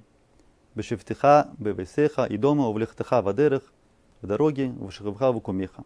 Бешевтиха, 0.76 1.50
бевесеха, 1.58 2.26
и 2.26 2.38
дома, 2.38 2.68
увлехтаха, 2.68 3.24
вадерах, 3.24 3.64
в 4.22 4.28
дороге, 4.28 4.70
в 4.70 4.92
шахавха, 4.92 5.32
в 5.32 5.40
кумеха. 5.40 5.84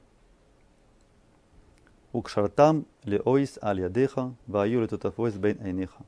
Укшартам 2.12 2.86
леоис 3.06 3.58
аль 3.64 3.80
ядеха, 3.80 4.36
ваюри 4.48 4.88
тутафойс 4.88 5.36
бейн 5.36 5.62
айнеха. 5.62 6.04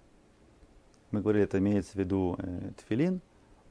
Мы 1.12 1.22
говорили, 1.22 1.46
это 1.46 1.60
имеется 1.60 1.94
в 1.94 1.96
виду 1.96 2.36
э, 2.40 2.72
тфилин. 2.78 3.22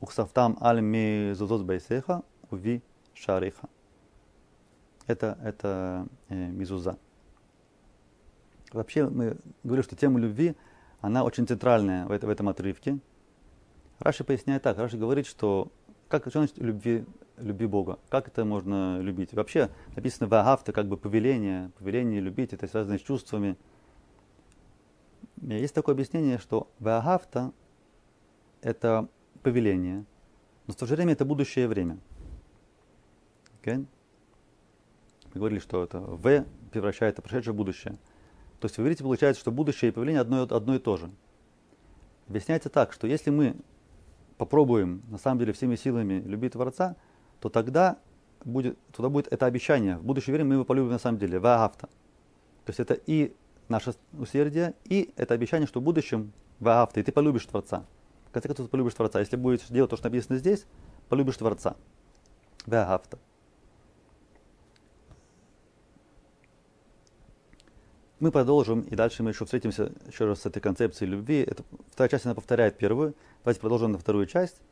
Уксафтам 0.01 0.57
аль 0.63 0.81
ми 0.81 1.35
зузоз 1.35 1.63
байсеха, 1.63 2.23
уви 2.51 2.83
шариха. 3.13 3.69
Это, 5.07 5.39
это 5.43 6.07
э, 6.29 6.35
мизуза. 6.35 6.99
Вообще 8.73 9.09
мы 9.09 9.37
говорим, 9.63 9.85
что 9.85 9.97
тема 9.97 10.19
любви, 10.19 10.57
она 11.01 11.25
очень 11.25 11.47
центральная 11.47 12.07
в, 12.07 12.11
это, 12.11 12.27
в 12.27 12.31
этом 12.31 12.49
отрывке. 12.49 12.99
Раши 14.01 14.25
поясняет 14.25 14.63
так. 14.63 14.77
Раши 14.79 14.97
говорит, 14.97 15.27
что 15.27 15.71
как 16.09 16.23
что 16.23 16.41
значит 16.41 16.59
любви 16.59 17.05
любви 17.39 17.67
Бога. 17.67 17.99
Как 18.09 18.29
это 18.29 18.45
можно 18.45 18.99
любить? 19.01 19.33
Вообще 19.35 19.71
написано 19.95 20.27
вагафта, 20.27 20.73
как 20.73 20.89
бы 20.89 20.97
повеление, 20.97 21.71
повеление 21.79 22.21
любить, 22.21 22.53
это 22.53 22.67
связано 22.67 22.99
с 22.99 23.03
чувствами. 23.03 23.57
Есть 25.43 25.75
такое 25.75 25.95
объяснение, 25.95 26.39
что 26.39 26.71
вагафта 26.79 27.53
это 28.63 29.09
повеление, 29.43 30.05
но 30.67 30.73
в 30.73 30.77
то 30.77 30.87
же 30.87 30.95
время 30.95 31.13
это 31.13 31.25
будущее 31.25 31.69
время. 31.69 31.99
Okay? 33.63 33.87
Мы 35.37 35.41
говорили, 35.41 35.59
что 35.61 35.85
это 35.85 36.01
В 36.01 36.47
превращает 36.73 37.19
в 37.19 37.23
прошедшее 37.23 37.53
будущее. 37.53 37.99
То 38.59 38.67
есть, 38.67 38.79
вы 38.79 38.85
видите, 38.85 39.05
получается, 39.05 39.39
что 39.39 39.53
будущее 39.53 39.91
и 39.91 39.93
повеление 39.93 40.23
одно, 40.23 40.43
одно 40.43 40.75
и 40.75 40.79
то 40.79 40.97
же. 40.97 41.11
Объясняется 42.27 42.71
так, 42.71 42.95
что 42.95 43.07
если 43.07 43.29
мы 43.29 43.55
попробуем 44.39 45.03
на 45.11 45.19
самом 45.19 45.41
деле 45.41 45.53
всеми 45.53 45.77
силами 45.77 46.23
любить 46.25 46.53
Творца, 46.53 46.97
то 47.41 47.51
тогда 47.51 47.99
будет, 48.47 48.79
туда 48.93 49.11
будет 49.11 49.31
это 49.31 49.45
обещание. 49.45 49.99
В 49.99 50.05
будущее 50.05 50.33
время 50.33 50.49
мы 50.49 50.55
его 50.55 50.65
полюбим 50.65 50.93
на 50.93 50.99
самом 50.99 51.19
деле. 51.19 51.39
Ваафта. 51.39 51.89
То 52.65 52.71
есть 52.71 52.81
это 52.81 52.95
и 52.95 53.37
наше 53.69 53.93
усердие, 54.19 54.73
и 54.87 55.13
это 55.17 55.35
обещание, 55.35 55.67
что 55.67 55.81
в 55.81 55.83
будущем 55.83 56.33
ваафта, 56.61 57.01
и 57.01 57.03
ты 57.03 57.13
полюбишь 57.13 57.45
Творца. 57.45 57.85
В 58.31 58.33
конце 58.33 58.49
концов, 58.49 58.69
ты 58.69 58.71
полюбишь 58.71 58.95
Творца. 58.95 59.21
Если 59.21 59.37
будешь 59.37 59.67
делать 59.69 59.91
то, 59.91 59.97
что 59.99 60.09
написано 60.09 60.39
здесь, 60.39 60.65
полюбишь 61.11 61.37
Творца. 61.37 61.77
Ваафта. 62.65 63.19
Мы 68.19 68.33
продолжим, 68.33 68.81
и 68.81 68.95
дальше 68.95 69.23
мы 69.23 69.31
еще 69.31 69.45
встретимся 69.45 69.93
еще 70.07 70.25
раз 70.25 70.41
с 70.41 70.47
этой 70.47 70.61
концепцией 70.61 71.11
любви. 71.11 71.43
Это, 71.43 71.65
вторая 71.91 72.09
часть, 72.09 72.25
она 72.25 72.35
повторяет 72.35 72.79
первую. 72.79 73.15
Давайте 73.45 73.61
продолжим 73.61 73.93
на 73.93 73.99
вторую 73.99 74.27
часть 74.27 74.63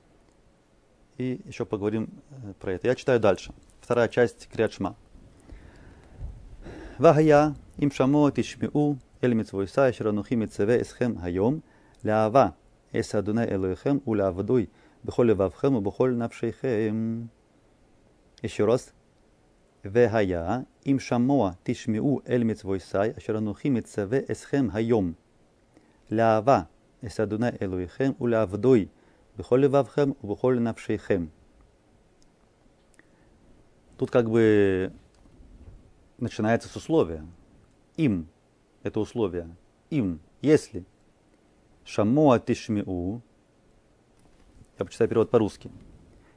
и 1.19 1.43
еще 1.45 1.67
поговорим 1.67 2.09
э, 2.31 2.55
про 2.59 2.73
это. 2.73 2.87
Я 2.87 2.95
читаю 2.95 3.21
дальше. 3.21 3.53
Вторая 3.81 4.09
часть 4.09 4.49
Криачма. 4.49 4.97
Вахая 6.97 7.55
им 7.77 7.93
шамо 7.93 8.31
тишмиу 8.31 8.99
эль 9.21 9.35
митцвойса 9.35 9.93
ширанухи 9.93 10.35
митцеве 10.35 10.81
эсхем 10.81 11.19
хайом 11.19 11.63
лава 12.03 12.57
эс 12.93 13.15
адуне 13.15 13.47
элоихем 13.53 14.01
у 14.07 14.15
лавдуй 14.15 14.71
бихоле 15.03 15.35
вавхем 15.35 15.77
у 15.77 15.81
бихоле 15.83 16.17
навшейхем. 16.17 17.29
Еще 18.41 18.65
раз. 18.65 18.95
Вехая, 19.85 20.66
им 20.85 20.99
шамоа 20.99 21.59
тишмиу 21.62 22.23
эль 22.25 22.42
митцвойсай, 22.42 23.11
ашеранухи 23.11 23.68
митцаве 23.68 24.25
эсхем 24.29 24.70
хайом. 24.70 25.14
Лаава 26.09 26.70
эсадуна 27.03 27.55
элуихем 27.61 28.16
улаавдой, 28.18 28.90
бихол 29.37 29.59
левавхем, 29.59 30.16
бихол 30.23 30.55
навшейхем. 30.55 31.31
Тут 33.99 34.11
как 34.11 34.31
бы 34.31 34.90
начинается 36.16 36.70
с 36.70 36.77
условия. 36.77 37.27
Им, 37.99 38.29
это 38.83 39.01
условие, 39.01 39.55
им, 39.90 40.18
если 40.40 40.87
шамоа 41.85 42.40
тишмиу, 42.40 43.20
я 44.79 44.85
почитаю 44.87 45.11
перевод 45.11 45.31
по-русски, 45.31 45.70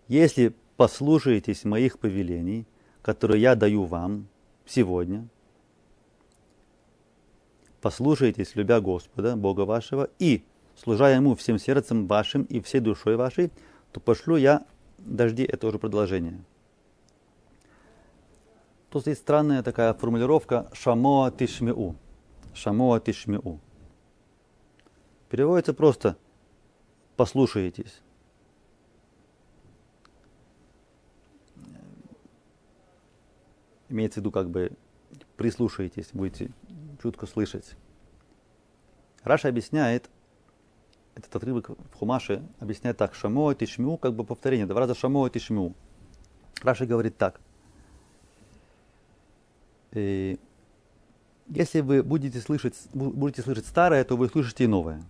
если 0.10 0.54
послушаетесь 0.76 1.64
моих 1.64 1.98
повелений– 1.98 2.68
которые 3.08 3.42
я 3.42 3.56
даю 3.56 3.86
вам 3.86 4.28
сегодня, 4.66 5.30
послушайтесь, 7.80 8.54
любя 8.56 8.82
Господа, 8.82 9.38
Бога 9.38 9.62
вашего, 9.62 10.10
и 10.20 10.44
служа 10.76 11.10
Ему 11.12 11.34
всем 11.38 11.58
сердцем 11.58 12.06
вашим 12.06 12.44
и 12.44 12.60
всей 12.60 12.82
душой 12.82 13.16
вашей, 13.16 13.50
то 13.94 14.02
пошлю 14.02 14.36
я 14.36 14.66
дожди, 14.98 15.44
это 15.44 15.68
уже 15.68 15.80
продолжение. 15.80 16.44
Тут 18.90 19.08
есть 19.08 19.22
странная 19.22 19.64
такая 19.64 19.94
формулировка 19.94 20.70
«шамоа 20.74 21.32
тишмиу». 21.32 21.96
«Шамоа 22.54 23.00
тишмиу». 23.00 23.62
Переводится 25.30 25.74
просто 25.74 26.18
«послушаетесь». 27.16 28.02
Имеется 33.90 34.20
в 34.20 34.22
виду 34.22 34.32
как 34.32 34.50
бы 34.50 34.72
прислушаетесь, 35.38 36.10
будете 36.14 36.52
чутко 37.02 37.26
слышать. 37.26 37.76
Раша 39.24 39.50
объясняет, 39.50 40.10
этот 41.16 41.36
отрывок 41.36 41.70
в 41.70 41.96
Хумаше 41.96 42.44
объясняет 42.60 42.98
так. 42.98 43.16
Шамо 43.16 43.52
и 43.52 43.56
Тишмю, 43.56 43.98
как 43.98 44.14
бы 44.14 44.24
повторение. 44.24 44.68
Два 44.68 44.82
раза 44.82 44.94
Шамо 44.94 45.28
и 45.28 45.32
Тишмю. 45.32 45.74
Раши 46.62 46.86
говорит 46.86 47.18
так. 47.18 47.40
И 49.92 50.40
если 51.48 51.82
вы 51.82 52.04
будете 52.04 52.40
слышать, 52.40 52.76
будете 52.94 53.42
слышать 53.42 53.66
старое, 53.66 54.04
то 54.04 54.16
вы 54.16 54.30
слышите 54.30 54.66
и 54.66 54.68
новое. 54.68 55.02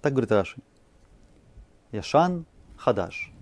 Так 0.00 0.12
говорит 0.12 0.30
Раши. 0.30 0.60
Яшан 1.90 2.46
Хадаш. 2.76 3.32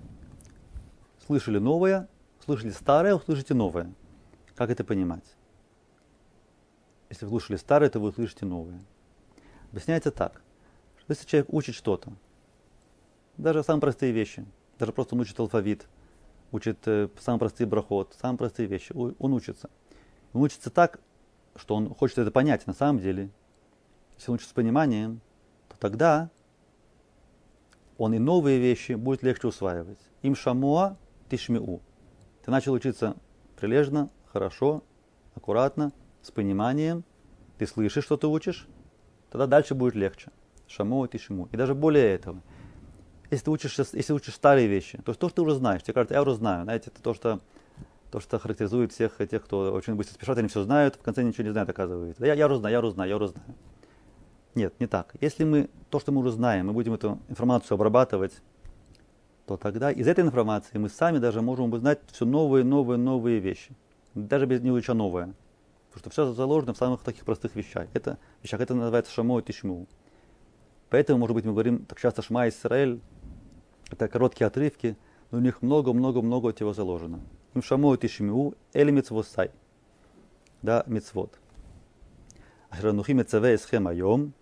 Слышали 1.26 1.58
новое, 1.58 2.08
слышали 2.48 2.70
старое, 2.70 3.14
услышите 3.14 3.52
новое. 3.52 3.92
Как 4.54 4.70
это 4.70 4.82
понимать? 4.82 5.36
Если 7.10 7.26
вы 7.26 7.30
слушали 7.30 7.58
старое, 7.58 7.90
то 7.90 8.00
вы 8.00 8.08
услышите 8.08 8.46
новое. 8.46 8.80
Объясняется 9.70 10.10
так. 10.10 10.40
Если 11.08 11.26
человек 11.26 11.52
учит 11.52 11.74
что-то, 11.74 12.14
даже 13.36 13.62
самые 13.62 13.82
простые 13.82 14.12
вещи, 14.12 14.46
даже 14.78 14.92
просто 14.92 15.14
он 15.14 15.20
учит 15.20 15.38
алфавит, 15.38 15.86
учит 16.50 16.78
э, 16.86 17.10
самые 17.20 17.38
простые 17.38 17.66
брахот, 17.66 18.16
самые 18.18 18.38
простые 18.38 18.66
вещи, 18.66 18.94
он 18.94 19.32
учится. 19.34 19.68
Он 20.32 20.40
учится 20.40 20.70
так, 20.70 21.00
что 21.54 21.74
он 21.74 21.94
хочет 21.94 22.16
это 22.16 22.30
понять 22.30 22.66
на 22.66 22.72
самом 22.72 22.98
деле. 22.98 23.28
Если 24.16 24.30
он 24.30 24.36
учится 24.36 24.52
с 24.52 24.54
пониманием, 24.54 25.20
то 25.68 25.76
тогда 25.78 26.30
он 27.98 28.14
и 28.14 28.18
новые 28.18 28.58
вещи 28.58 28.92
будет 28.92 29.22
легче 29.22 29.48
усваивать. 29.48 30.00
Им 30.22 30.34
шамуа 30.34 30.96
тишмиу. 31.28 31.82
Ты 32.48 32.52
начал 32.52 32.72
учиться 32.72 33.14
прилежно, 33.60 34.08
хорошо, 34.32 34.82
аккуратно, 35.34 35.92
с 36.22 36.30
пониманием. 36.30 37.04
Ты 37.58 37.66
слышишь, 37.66 38.04
что 38.04 38.16
ты 38.16 38.26
учишь, 38.26 38.66
тогда 39.28 39.46
дальше 39.46 39.74
будет 39.74 39.94
легче. 39.94 40.30
Шамо 40.66 41.04
и 41.04 41.08
Тишиму. 41.10 41.50
И 41.52 41.58
даже 41.58 41.74
более 41.74 42.14
этого. 42.14 42.40
Если 43.30 43.44
ты 43.44 43.50
учишь, 43.50 43.78
если 43.92 44.14
учишь 44.14 44.32
старые 44.32 44.66
вещи, 44.66 44.96
то 44.96 45.10
есть 45.10 45.20
то, 45.20 45.28
что 45.28 45.36
ты 45.36 45.42
уже 45.42 45.56
знаешь, 45.56 45.82
тебе 45.82 45.92
кажется, 45.92 46.14
я 46.14 46.22
уже 46.22 46.36
знаю. 46.36 46.64
Знаете, 46.64 46.88
это 46.88 47.02
то, 47.02 47.12
что, 47.12 47.40
то, 48.10 48.18
что 48.18 48.38
характеризует 48.38 48.92
всех 48.92 49.18
тех, 49.28 49.44
кто 49.44 49.70
очень 49.70 49.94
быстро 49.94 50.14
спешат, 50.14 50.38
они 50.38 50.48
все 50.48 50.62
знают, 50.62 50.96
в 50.96 51.02
конце 51.02 51.22
ничего 51.22 51.44
не 51.44 51.50
знают, 51.50 51.68
оказывается. 51.68 52.24
Я, 52.24 52.32
я 52.32 52.46
уже 52.46 52.56
знаю, 52.56 52.72
я 52.72 52.78
уже 52.78 52.92
знаю, 52.92 53.10
я 53.10 53.16
уже 53.16 53.28
знаю. 53.28 53.54
Нет, 54.54 54.72
не 54.80 54.86
так. 54.86 55.16
Если 55.20 55.44
мы 55.44 55.68
то, 55.90 56.00
что 56.00 56.12
мы 56.12 56.22
уже 56.22 56.30
знаем, 56.30 56.68
мы 56.68 56.72
будем 56.72 56.94
эту 56.94 57.18
информацию 57.28 57.74
обрабатывать, 57.74 58.40
то 59.48 59.56
тогда 59.56 59.90
из 59.90 60.06
этой 60.06 60.20
информации 60.20 60.76
мы 60.76 60.90
сами 60.90 61.18
даже 61.18 61.40
можем 61.40 61.72
узнать 61.72 62.00
все 62.12 62.26
новые, 62.26 62.64
новые, 62.64 62.98
новые 62.98 63.38
вещи. 63.38 63.74
Даже 64.14 64.44
без 64.44 64.60
не 64.60 64.70
уча 64.70 64.92
новое. 64.92 65.34
Потому 65.90 66.00
что 66.00 66.10
все 66.10 66.32
заложено 66.34 66.74
в 66.74 66.76
самых 66.76 67.02
таких 67.02 67.24
простых 67.24 67.56
вещах. 67.56 67.88
Это, 67.94 68.18
вещах. 68.42 68.60
это 68.60 68.74
называется 68.74 69.10
шамо 69.10 69.40
и 69.40 69.42
тишму. 69.42 69.86
Поэтому, 70.90 71.18
может 71.18 71.34
быть, 71.34 71.46
мы 71.46 71.52
говорим 71.52 71.86
так 71.86 71.98
часто 71.98 72.20
Шма 72.20 72.48
Исраэль, 72.48 73.00
это 73.90 74.06
короткие 74.08 74.48
отрывки, 74.48 74.98
но 75.30 75.38
у 75.38 75.40
них 75.40 75.62
много-много-много 75.62 76.52
чего 76.52 76.74
заложено. 76.74 77.20
Им 77.54 77.62
шамо 77.62 77.94
и 77.94 77.96
тишму, 77.96 78.52
эль 78.74 78.90
митцвосай. 78.90 79.50
Да, 80.60 80.84
мицвод. 80.86 81.32
Ашранухи 82.68 83.12
мецаве 83.12 83.54
эсхем 83.54 83.88
айом, 83.88 84.34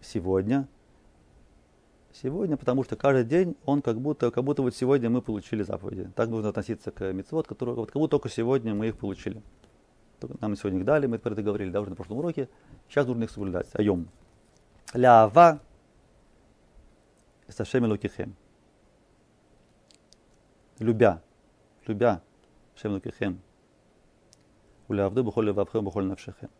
сегодня. 0.00 0.66
Сегодня, 2.12 2.56
потому 2.56 2.82
что 2.84 2.96
каждый 2.96 3.24
день 3.24 3.56
он 3.64 3.82
как 3.82 4.00
будто, 4.00 4.30
как 4.30 4.42
будто 4.42 4.62
вот 4.62 4.74
сегодня 4.74 5.08
мы 5.10 5.22
получили 5.22 5.62
заповеди. 5.62 6.10
Так 6.16 6.28
нужно 6.28 6.48
относиться 6.48 6.90
к 6.90 7.12
мецвод, 7.12 7.46
которые 7.46 7.76
вот 7.76 7.90
как 7.90 8.00
будто 8.00 8.12
только 8.12 8.28
сегодня 8.28 8.74
мы 8.74 8.88
их 8.88 8.98
получили. 8.98 9.42
Нам 10.40 10.56
сегодня 10.56 10.80
их 10.80 10.84
дали, 10.84 11.06
мы 11.06 11.18
про 11.18 11.32
это 11.32 11.42
говорили, 11.42 11.70
да, 11.70 11.80
уже 11.80 11.90
на 11.90 11.96
прошлом 11.96 12.18
уроке. 12.18 12.48
Сейчас 12.88 13.06
нужно 13.06 13.24
их 13.24 13.30
соблюдать. 13.30 13.68
Айом. 13.74 14.08
Лява 14.92 15.60
Сашем 17.48 17.84
Лукихем. 17.84 18.34
Любя, 20.78 21.22
любя 21.86 22.22
Шем 22.74 22.92
Лукихем. 22.92 23.40
Улявду 24.88 25.22
бухоль 25.22 25.46
левавхем 25.46 25.84
бухоль 25.84 26.04
навшехем. 26.04 26.50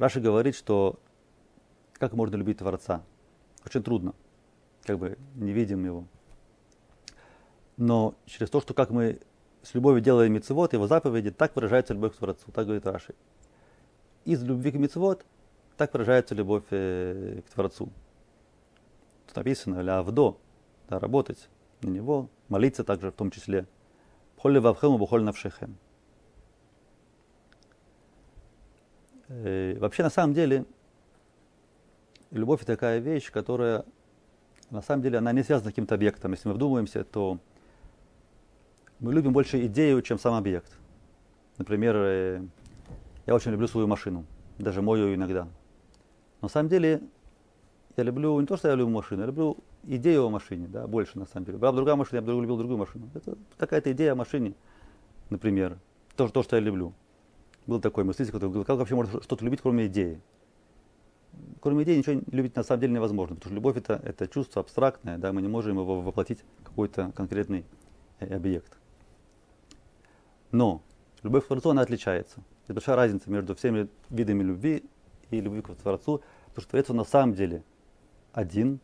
Раша 0.00 0.18
говорит, 0.18 0.56
что 0.56 0.98
как 1.98 2.14
можно 2.14 2.36
любить 2.36 2.56
Творца? 2.56 3.04
Очень 3.66 3.82
трудно, 3.82 4.14
как 4.84 4.98
бы 4.98 5.18
не 5.34 5.52
видим 5.52 5.84
его. 5.84 6.06
Но 7.76 8.14
через 8.24 8.48
то, 8.48 8.62
что 8.62 8.72
как 8.72 8.88
мы 8.88 9.20
с 9.62 9.74
любовью 9.74 10.00
делаем 10.00 10.32
мецевод, 10.32 10.72
его 10.72 10.86
заповеди, 10.86 11.30
так 11.30 11.54
выражается 11.54 11.92
любовь 11.92 12.14
к 12.14 12.16
Творцу, 12.16 12.50
так 12.50 12.64
говорит 12.64 12.86
Раши. 12.86 13.14
Из 14.24 14.42
любви 14.42 14.72
к 14.72 14.76
мецевод 14.76 15.26
так 15.76 15.92
выражается 15.92 16.34
любовь 16.34 16.64
э, 16.70 17.42
к 17.46 17.50
Творцу. 17.50 17.90
Тут 19.26 19.36
написано 19.36 19.82
«лявдо», 19.82 20.38
да, 20.88 20.98
работать 20.98 21.50
на 21.82 21.90
него, 21.90 22.30
молиться 22.48 22.84
также 22.84 23.10
в 23.10 23.14
том 23.14 23.30
числе. 23.30 23.66
«Холли 24.38 24.60
вавхему 24.60 24.96
бухоль 24.96 25.22
навшехем». 25.22 25.76
Э, 29.12 29.19
вообще, 29.30 30.02
на 30.02 30.10
самом 30.10 30.34
деле, 30.34 30.64
любовь 32.32 32.64
такая 32.64 32.98
вещь, 32.98 33.30
которая, 33.30 33.84
на 34.70 34.82
самом 34.82 35.02
деле, 35.02 35.18
она 35.18 35.32
не 35.32 35.42
связана 35.42 35.70
с 35.70 35.72
каким-то 35.72 35.94
объектом. 35.94 36.32
Если 36.32 36.48
мы 36.48 36.54
вдумаемся, 36.54 37.04
то 37.04 37.38
мы 38.98 39.14
любим 39.14 39.32
больше 39.32 39.64
идею, 39.66 40.02
чем 40.02 40.18
сам 40.18 40.34
объект. 40.34 40.72
Например, 41.58 41.94
э, 41.96 42.42
я 43.26 43.34
очень 43.34 43.52
люблю 43.52 43.68
свою 43.68 43.86
машину, 43.86 44.24
даже 44.58 44.82
мою 44.82 45.14
иногда. 45.14 45.44
Но 45.44 46.46
на 46.46 46.48
самом 46.48 46.68
деле, 46.68 47.00
я 47.96 48.02
люблю 48.04 48.38
не 48.40 48.46
то, 48.46 48.56
что 48.56 48.68
я 48.68 48.74
люблю 48.74 48.94
машину, 48.94 49.20
я 49.20 49.26
люблю 49.26 49.58
идею 49.84 50.24
о 50.26 50.30
машине, 50.30 50.66
да, 50.68 50.86
больше 50.86 51.18
на 51.18 51.26
самом 51.26 51.46
деле. 51.46 51.58
Была 51.58 51.70
бы 51.70 51.76
другая 51.76 51.96
машина, 51.96 52.16
я 52.16 52.22
бы 52.22 52.32
любил 52.32 52.56
другую 52.56 52.78
машину. 52.78 53.08
Это 53.14 53.36
какая-то 53.58 53.92
идея 53.92 54.12
о 54.12 54.16
машине, 54.16 54.54
например. 55.28 55.78
То, 56.16 56.28
то, 56.28 56.42
что 56.42 56.56
я 56.56 56.62
люблю 56.62 56.94
был 57.66 57.80
такой 57.80 58.04
мыслитель, 58.04 58.32
который 58.32 58.50
говорил, 58.50 58.64
как 58.64 58.78
вообще 58.78 58.94
можно 58.94 59.22
что-то 59.22 59.44
любить, 59.44 59.60
кроме 59.60 59.86
идеи. 59.86 60.20
Кроме 61.60 61.84
идеи 61.84 61.98
ничего 61.98 62.20
любить 62.32 62.56
на 62.56 62.62
самом 62.62 62.80
деле 62.80 62.94
невозможно, 62.94 63.36
потому 63.36 63.50
что 63.50 63.54
любовь 63.54 63.76
это, 63.76 64.00
это 64.04 64.26
чувство 64.26 64.60
абстрактное, 64.60 65.18
да, 65.18 65.32
мы 65.32 65.42
не 65.42 65.48
можем 65.48 65.78
его 65.78 66.00
воплотить 66.00 66.40
в 66.58 66.64
какой-то 66.64 67.12
конкретный 67.14 67.64
э, 68.18 68.34
объект. 68.34 68.78
Но 70.50 70.82
любовь 71.22 71.44
к 71.44 71.46
Творцу, 71.46 71.70
она 71.70 71.82
отличается. 71.82 72.40
Это 72.64 72.74
большая 72.74 72.96
разница 72.96 73.30
между 73.30 73.54
всеми 73.54 73.88
видами 74.08 74.42
любви 74.42 74.84
и 75.30 75.40
любви 75.40 75.62
к 75.62 75.68
Творцу, 75.74 76.22
потому 76.46 76.62
что 76.62 76.70
Творец 76.70 76.90
он 76.90 76.96
на 76.96 77.04
самом 77.04 77.34
деле 77.34 77.62
один. 78.32 78.80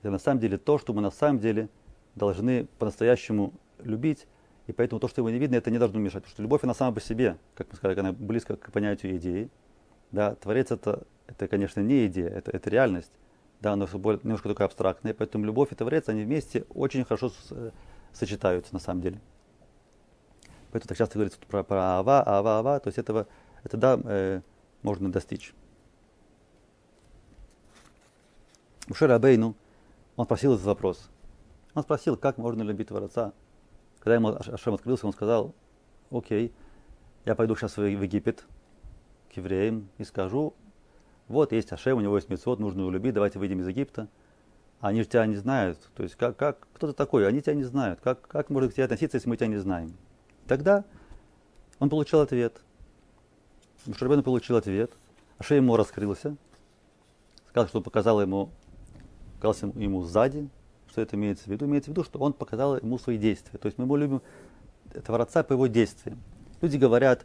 Это 0.00 0.10
на 0.10 0.18
самом 0.18 0.40
деле 0.40 0.58
то, 0.58 0.78
что 0.78 0.92
мы 0.92 1.02
на 1.02 1.10
самом 1.10 1.40
деле 1.40 1.68
должны 2.14 2.66
по-настоящему 2.78 3.52
любить 3.78 4.26
и 4.68 4.72
поэтому 4.72 5.00
то, 5.00 5.08
что 5.08 5.22
его 5.22 5.30
не 5.30 5.38
видно, 5.38 5.56
это 5.56 5.70
не 5.70 5.78
должно 5.78 5.98
мешать. 5.98 6.22
Потому 6.22 6.32
что 6.32 6.42
любовь, 6.42 6.62
она 6.62 6.74
сама 6.74 6.92
по 6.92 7.00
себе, 7.00 7.38
как 7.54 7.68
мы 7.70 7.76
сказали, 7.76 7.98
она 7.98 8.12
близко 8.12 8.54
к 8.54 8.70
понятию 8.70 9.16
идеи. 9.16 9.50
Да, 10.12 10.34
творец 10.34 10.70
это, 10.70 11.04
это, 11.26 11.48
конечно, 11.48 11.80
не 11.80 12.06
идея, 12.06 12.28
это, 12.28 12.50
это 12.50 12.68
реальность. 12.68 13.10
Да, 13.62 13.74
но 13.76 13.86
немножко 13.86 14.46
такое 14.46 14.66
абстрактное. 14.66 15.14
Поэтому 15.14 15.46
любовь 15.46 15.72
и 15.72 15.74
творец, 15.74 16.10
они 16.10 16.22
вместе 16.22 16.66
очень 16.74 17.04
хорошо 17.06 17.30
с, 17.30 17.72
сочетаются 18.12 18.74
на 18.74 18.78
самом 18.78 19.00
деле. 19.00 19.20
Поэтому 20.70 20.88
так 20.88 20.98
часто 20.98 21.14
говорится 21.14 21.40
про, 21.48 21.62
про 21.64 21.98
ава, 21.98 22.22
ава, 22.26 22.58
ава. 22.58 22.80
То 22.80 22.88
есть 22.88 22.98
этого, 22.98 23.26
это 23.64 23.78
да, 23.78 23.98
э, 24.04 24.42
можно 24.82 25.10
достичь. 25.10 25.54
У 28.90 28.92
Шерабейну 28.92 29.56
он 30.16 30.24
спросил 30.26 30.52
этот 30.52 30.66
вопрос. 30.66 31.08
Он 31.72 31.82
спросил, 31.82 32.18
как 32.18 32.36
можно 32.36 32.62
любить 32.62 32.88
Творца, 32.88 33.32
когда 33.98 34.14
ему 34.14 34.28
Ашем 34.28 34.74
открылся, 34.74 35.06
он 35.06 35.12
сказал, 35.12 35.54
окей, 36.10 36.52
я 37.24 37.34
пойду 37.34 37.56
сейчас 37.56 37.76
в 37.76 37.82
Египет 37.82 38.44
к 39.32 39.36
евреям 39.36 39.88
и 39.98 40.04
скажу, 40.04 40.54
вот 41.28 41.52
есть 41.52 41.72
Ашем, 41.72 41.98
у 41.98 42.00
него 42.00 42.16
есть 42.16 42.30
мецвод, 42.30 42.58
нужно 42.58 42.80
его 42.80 42.90
любить, 42.90 43.14
давайте 43.14 43.38
выйдем 43.38 43.60
из 43.60 43.68
Египта. 43.68 44.08
Они 44.80 45.02
же 45.02 45.08
тебя 45.08 45.26
не 45.26 45.36
знают. 45.36 45.78
То 45.96 46.04
есть, 46.04 46.14
как, 46.14 46.36
как, 46.36 46.66
кто 46.72 46.86
ты 46.86 46.92
такой? 46.92 47.26
Они 47.26 47.42
тебя 47.42 47.54
не 47.54 47.64
знают. 47.64 48.00
Как, 48.00 48.20
как 48.26 48.48
можно 48.48 48.70
к 48.70 48.74
тебе 48.74 48.84
относиться, 48.84 49.16
если 49.16 49.28
мы 49.28 49.36
тебя 49.36 49.48
не 49.48 49.56
знаем? 49.56 49.92
Тогда 50.46 50.84
он 51.80 51.90
получил 51.90 52.20
ответ. 52.20 52.60
Мушарбен 53.86 54.22
получил 54.22 54.56
ответ. 54.56 54.92
Ашем 55.38 55.56
ему 55.58 55.76
раскрылся. 55.76 56.36
Сказал, 57.48 57.68
что 57.68 57.80
показал 57.80 58.22
ему, 58.22 58.50
показал 59.34 59.72
ему 59.74 60.04
сзади, 60.04 60.48
что 60.98 61.02
это 61.02 61.14
имеется 61.14 61.44
в 61.44 61.46
виду? 61.46 61.66
Имеется 61.66 61.90
в 61.90 61.92
виду, 61.92 62.02
что 62.02 62.18
он 62.18 62.32
показал 62.32 62.76
ему 62.76 62.98
свои 62.98 63.18
действия. 63.18 63.56
То 63.58 63.66
есть 63.66 63.78
мы 63.78 63.84
его 63.84 63.96
любим 63.96 64.20
Творца 65.04 65.44
по 65.44 65.52
его 65.52 65.68
действиям. 65.68 66.18
Люди 66.60 66.76
говорят, 66.76 67.24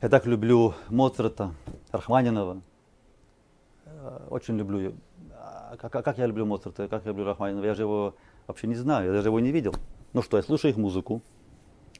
я 0.00 0.08
так 0.08 0.26
люблю 0.26 0.74
Моцарта, 0.90 1.52
Рахманинова, 1.90 2.62
э, 3.86 4.26
очень 4.30 4.56
люблю. 4.56 4.94
А 5.32 5.76
как, 5.76 6.04
как 6.04 6.18
я 6.18 6.26
люблю 6.26 6.46
Моцарта, 6.46 6.86
как 6.86 7.04
я 7.04 7.08
люблю 7.08 7.24
Рахманинова, 7.24 7.64
я 7.64 7.74
же 7.74 7.82
его 7.82 8.14
вообще 8.46 8.68
не 8.68 8.76
знаю, 8.76 9.06
я 9.06 9.12
даже 9.12 9.28
его 9.28 9.40
не 9.40 9.50
видел. 9.50 9.74
Ну 10.12 10.22
что, 10.22 10.36
я 10.36 10.44
слушаю 10.44 10.70
их 10.70 10.76
музыку, 10.76 11.20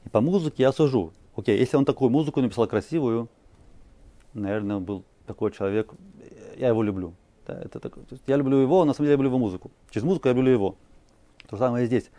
и 0.05 0.09
по 0.09 0.21
музыке 0.21 0.63
я 0.63 0.71
сужу. 0.71 1.11
Окей, 1.35 1.59
если 1.59 1.75
он 1.75 1.83
такую 1.83 2.09
музыку 2.09 2.39
написал 2.39 2.67
красивую, 2.67 3.27
наверное, 4.33 4.79
был 4.79 5.03
такой 5.27 5.51
человек, 5.51 5.91
я 6.55 6.69
его 6.69 6.81
люблю. 6.83 7.13
Да, 7.45 7.59
это 7.61 7.79
так, 7.79 7.93
я 8.25 8.37
люблю 8.37 8.57
его, 8.57 8.85
на 8.85 8.93
самом 8.93 9.05
деле 9.05 9.11
я 9.11 9.15
люблю 9.17 9.29
его 9.29 9.37
музыку. 9.37 9.71
Через 9.91 10.03
музыку 10.03 10.27
я 10.27 10.33
люблю 10.33 10.51
его. 10.51 10.75
То 11.47 11.57
же 11.57 11.59
самое 11.59 11.83
и 11.83 11.87
здесь. 11.87 12.09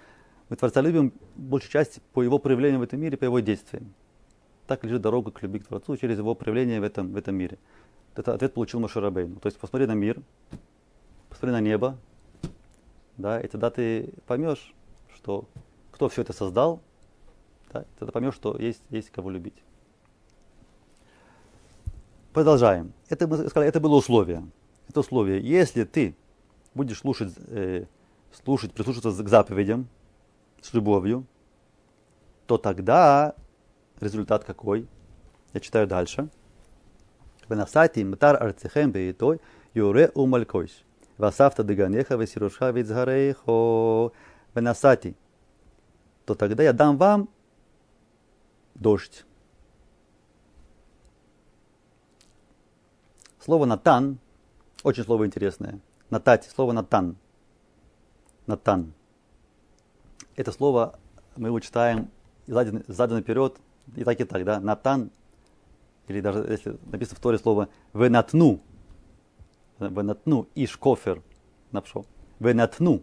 Мы 0.48 0.56
Творца 0.56 0.80
любим 0.80 1.12
большей 1.34 1.70
части 1.70 2.00
по 2.12 2.22
его 2.22 2.38
проявлению 2.38 2.78
в 2.78 2.82
этом 2.82 3.00
мире, 3.00 3.16
по 3.16 3.24
его 3.24 3.40
действиям. 3.40 3.92
Так 4.68 4.84
лежит 4.84 5.02
дорога 5.02 5.32
к 5.32 5.42
любви 5.42 5.58
к 5.58 5.66
Творцу 5.66 5.96
через 5.96 6.18
его 6.18 6.34
проявление 6.36 6.80
в 6.80 6.84
этом, 6.84 7.12
в 7.12 7.16
этом 7.16 7.34
мире. 7.34 7.58
Это 8.14 8.34
ответ 8.34 8.54
получил 8.54 8.78
Машарабейну. 8.78 9.40
То 9.40 9.48
есть 9.48 9.58
посмотри 9.58 9.86
на 9.86 9.94
мир, 9.94 10.22
посмотри 11.28 11.50
на 11.50 11.60
небо, 11.60 11.98
да, 13.16 13.40
и 13.40 13.48
тогда 13.48 13.70
ты 13.70 14.12
поймешь, 14.26 14.74
что 15.14 15.44
кто 15.90 16.08
все 16.08 16.22
это 16.22 16.32
создал, 16.32 16.80
да, 17.72 17.84
тогда 17.98 18.12
поймешь, 18.12 18.34
что 18.34 18.56
есть, 18.56 18.82
есть 18.90 19.10
кого 19.10 19.30
любить. 19.30 19.60
Продолжаем. 22.32 22.92
Это, 23.08 23.26
мы 23.26 23.48
сказали, 23.48 23.68
это 23.68 23.80
было 23.80 23.96
условие 23.96 24.46
это 24.88 25.00
условие. 25.00 25.40
Если 25.40 25.84
ты 25.84 26.16
будешь 26.74 26.98
слушать, 26.98 27.34
э, 27.48 27.86
слушать, 28.32 28.72
прислушиваться 28.72 29.22
к 29.22 29.28
заповедям 29.28 29.88
с 30.60 30.72
любовью, 30.74 31.26
то 32.46 32.58
тогда 32.58 33.34
результат 34.00 34.44
какой? 34.44 34.86
Я 35.52 35.60
читаю 35.60 35.86
дальше. 35.86 36.28
Венасати 37.48 38.00
мтар 38.00 38.42
арцехем 38.42 38.90
бейтой 38.92 39.40
юре 39.74 40.10
умалькойш. 40.14 40.70
Васавта 41.18 41.62
деганеха 41.64 42.16
весируша 42.16 42.70
вицгарейхо. 42.70 44.12
Венасати. 44.54 45.16
То 46.24 46.34
тогда 46.34 46.62
я 46.62 46.72
дам 46.72 46.98
вам 46.98 47.28
дождь. 48.74 49.24
Слово 53.38 53.64
«натан» 53.64 54.18
очень 54.86 55.02
слово 55.02 55.26
интересное. 55.26 55.80
Натать, 56.10 56.44
слово 56.44 56.70
«натан». 56.70 57.16
Натан. 58.46 58.94
Это 60.36 60.52
слово 60.52 61.00
мы 61.34 61.48
его 61.48 61.58
читаем 61.58 62.08
задом, 62.46 62.84
задом 62.86 63.16
наперед, 63.16 63.56
и 63.96 64.04
так 64.04 64.20
и 64.20 64.24
так, 64.24 64.44
да, 64.44 64.60
Натан, 64.60 65.10
или 66.06 66.20
даже 66.20 66.38
если 66.48 66.78
написано 66.84 67.16
в 67.16 67.20
Торе 67.20 67.36
слово 67.38 67.68
«венатну», 67.94 68.60
«венатну», 69.80 70.46
«иш-кофер», 70.54 71.20
напшо, 71.72 72.06
«венатну», 72.38 73.02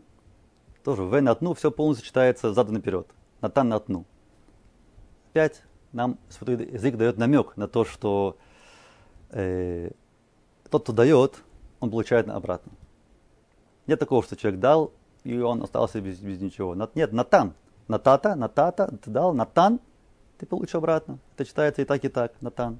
тоже 0.85 1.03
«венатну», 1.03 1.53
все 1.53 1.69
полностью 1.69 2.07
читается 2.07 2.53
задом 2.53 2.75
наперед, 2.75 3.07
«натан 3.41 3.67
натну». 3.67 4.05
Опять 5.31 5.61
нам 5.91 6.17
святой 6.29 6.65
язык 6.65 6.95
дает 6.95 7.17
намек 7.17 7.57
на 7.57 7.67
то, 7.67 7.83
что 7.83 8.37
э, 9.31 9.91
тот, 10.69 10.83
кто 10.83 10.93
дает, 10.93 11.43
он 11.83 11.91
получает 11.91 12.29
обратно. 12.29 12.71
Нет 13.87 13.99
такого, 13.99 14.23
что 14.23 14.37
человек 14.37 14.61
дал, 14.61 14.93
и 15.25 15.37
он 15.37 15.61
остался 15.61 15.99
без, 15.99 16.17
без 16.19 16.39
ничего. 16.39 16.73
Нет, 16.95 17.11
натан. 17.11 17.55
Натата, 17.89 18.35
натата, 18.35 18.87
ты 19.03 19.11
дал, 19.11 19.33
натан, 19.33 19.81
ты 20.37 20.45
получишь 20.45 20.75
обратно. 20.75 21.19
Это 21.35 21.43
читается 21.43 21.81
и 21.81 21.85
так, 21.85 22.05
и 22.05 22.07
так, 22.07 22.41
натан. 22.41 22.79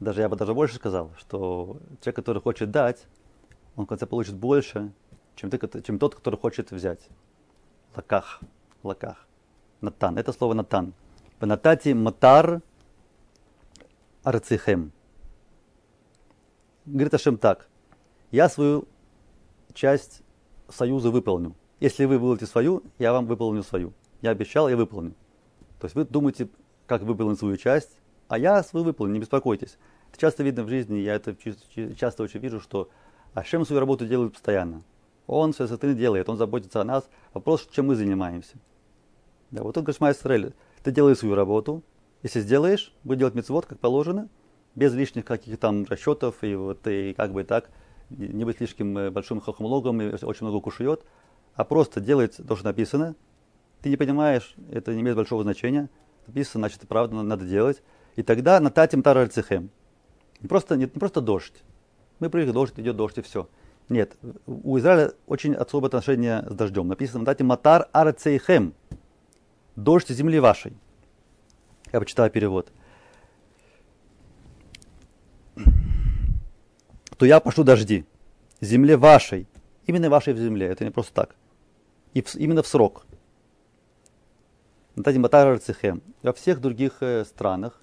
Даже 0.00 0.22
я 0.22 0.30
бы 0.30 0.36
даже 0.36 0.54
больше 0.54 0.76
сказал, 0.76 1.10
что 1.18 1.76
человек, 2.00 2.16
который 2.16 2.40
хочет 2.40 2.70
дать, 2.70 3.04
он 3.76 3.84
в 3.84 3.88
конце 3.88 4.06
получит 4.06 4.36
больше, 4.36 4.90
чем, 5.36 5.50
ты, 5.50 5.82
чем 5.82 5.98
тот, 5.98 6.14
который 6.14 6.38
хочет 6.38 6.70
взять. 6.70 7.06
Лаках, 7.94 8.40
лаках. 8.82 9.26
Натан. 9.82 10.16
Это 10.16 10.32
слово 10.32 10.54
натан. 10.54 10.94
Натати 11.40 11.92
матар 11.92 12.62
арцихем. 14.22 14.92
Говорит 16.86 17.12
Ашем 17.12 17.36
так. 17.36 17.68
Я 18.32 18.48
свою 18.48 18.88
часть 19.74 20.22
союза 20.68 21.10
выполню. 21.10 21.54
Если 21.80 22.06
вы 22.06 22.16
выполните 22.16 22.46
свою, 22.46 22.82
я 22.98 23.12
вам 23.12 23.26
выполню 23.26 23.62
свою. 23.62 23.92
Я 24.22 24.30
обещал, 24.30 24.70
я 24.70 24.76
выполню. 24.76 25.14
То 25.78 25.84
есть 25.84 25.94
вы 25.94 26.06
думаете, 26.06 26.48
как 26.86 27.02
выполнить 27.02 27.38
свою 27.38 27.58
часть, 27.58 27.90
а 28.28 28.38
я 28.38 28.62
свою 28.62 28.86
выполню, 28.86 29.12
не 29.12 29.20
беспокойтесь. 29.20 29.76
Это 30.10 30.20
часто 30.20 30.44
видно 30.44 30.64
в 30.64 30.68
жизни, 30.68 30.96
я 30.96 31.14
это 31.14 31.36
часто 31.94 32.22
очень 32.22 32.40
вижу, 32.40 32.58
что 32.60 32.88
Ашем 33.34 33.66
свою 33.66 33.80
работу 33.80 34.06
делает 34.06 34.32
постоянно. 34.32 34.82
Он 35.26 35.52
все 35.52 35.64
это 35.64 35.92
делает, 35.92 36.30
он 36.30 36.38
заботится 36.38 36.80
о 36.80 36.84
нас. 36.84 37.08
Вопрос, 37.34 37.68
чем 37.70 37.88
мы 37.88 37.96
занимаемся. 37.96 38.56
Да, 39.50 39.62
вот 39.62 39.76
он 39.76 39.84
говорит, 39.84 40.16
Израиль, 40.18 40.54
ты 40.82 40.90
делаешь 40.90 41.18
свою 41.18 41.34
работу, 41.34 41.82
если 42.22 42.40
сделаешь, 42.40 42.94
будет 43.04 43.18
делать 43.18 43.34
мецвод, 43.34 43.66
как 43.66 43.78
положено, 43.78 44.30
без 44.74 44.94
лишних 44.94 45.26
каких-то 45.26 45.60
там 45.60 45.84
расчетов 45.84 46.42
и 46.42 46.54
вот 46.54 46.86
и 46.86 47.12
как 47.12 47.32
бы 47.32 47.44
так, 47.44 47.68
не 48.16 48.44
быть 48.44 48.58
слишком 48.58 48.96
э, 48.98 49.10
большим 49.10 49.40
хохмологом 49.40 50.00
и 50.00 50.24
очень 50.24 50.46
много 50.46 50.60
кушает, 50.60 51.04
а 51.54 51.64
просто 51.64 52.00
делать 52.00 52.36
то, 52.36 52.56
что 52.56 52.66
написано. 52.66 53.14
Ты 53.80 53.90
не 53.90 53.96
понимаешь, 53.96 54.54
это 54.70 54.94
не 54.94 55.00
имеет 55.00 55.16
большого 55.16 55.42
значения. 55.42 55.90
Написано, 56.26 56.62
значит, 56.62 56.88
правда 56.88 57.22
надо 57.22 57.44
делать. 57.44 57.82
И 58.16 58.22
тогда 58.22 58.60
на 58.60 58.70
татим 58.70 59.02
таральцехем. 59.02 59.70
Не 60.40 60.48
просто, 60.48 60.76
не, 60.76 60.84
не 60.84 60.86
просто 60.86 61.20
дождь. 61.20 61.62
Мы 62.20 62.30
привыкли, 62.30 62.52
дождь, 62.52 62.74
идет 62.76 62.96
дождь 62.96 63.18
и 63.18 63.22
все. 63.22 63.48
Нет, 63.88 64.16
у 64.46 64.78
Израиля 64.78 65.12
очень 65.26 65.54
особое 65.54 65.88
отношение 65.88 66.44
с 66.48 66.54
дождем. 66.54 66.88
Написано, 66.88 67.24
дайте 67.24 67.44
матар 67.44 67.88
арцейхем. 67.92 68.74
Дождь 69.76 70.08
земли 70.08 70.38
вашей. 70.38 70.74
Я 71.92 72.00
почитаю 72.00 72.30
перевод. 72.30 72.72
То 77.22 77.26
я 77.26 77.38
пошлю 77.38 77.62
дожди 77.62 78.04
земле 78.60 78.96
вашей. 78.96 79.46
Именно 79.86 80.10
вашей 80.10 80.34
в 80.34 80.38
земле. 80.38 80.66
Это 80.66 80.84
не 80.84 80.90
просто 80.90 81.14
так. 81.14 81.36
И 82.14 82.20
в, 82.20 82.34
именно 82.34 82.64
в 82.64 82.66
срок. 82.66 83.06
Во 84.96 86.32
всех 86.32 86.60
других 86.60 86.96
э, 86.98 87.24
странах 87.24 87.80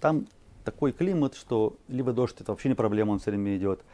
там 0.00 0.26
такой 0.64 0.92
климат, 0.92 1.34
что 1.34 1.76
либо 1.86 2.14
дождь 2.14 2.40
это 2.40 2.50
вообще 2.50 2.70
не 2.70 2.74
проблема, 2.74 3.10
он 3.10 3.18
все 3.18 3.30
время 3.30 3.58
идет, 3.58 3.84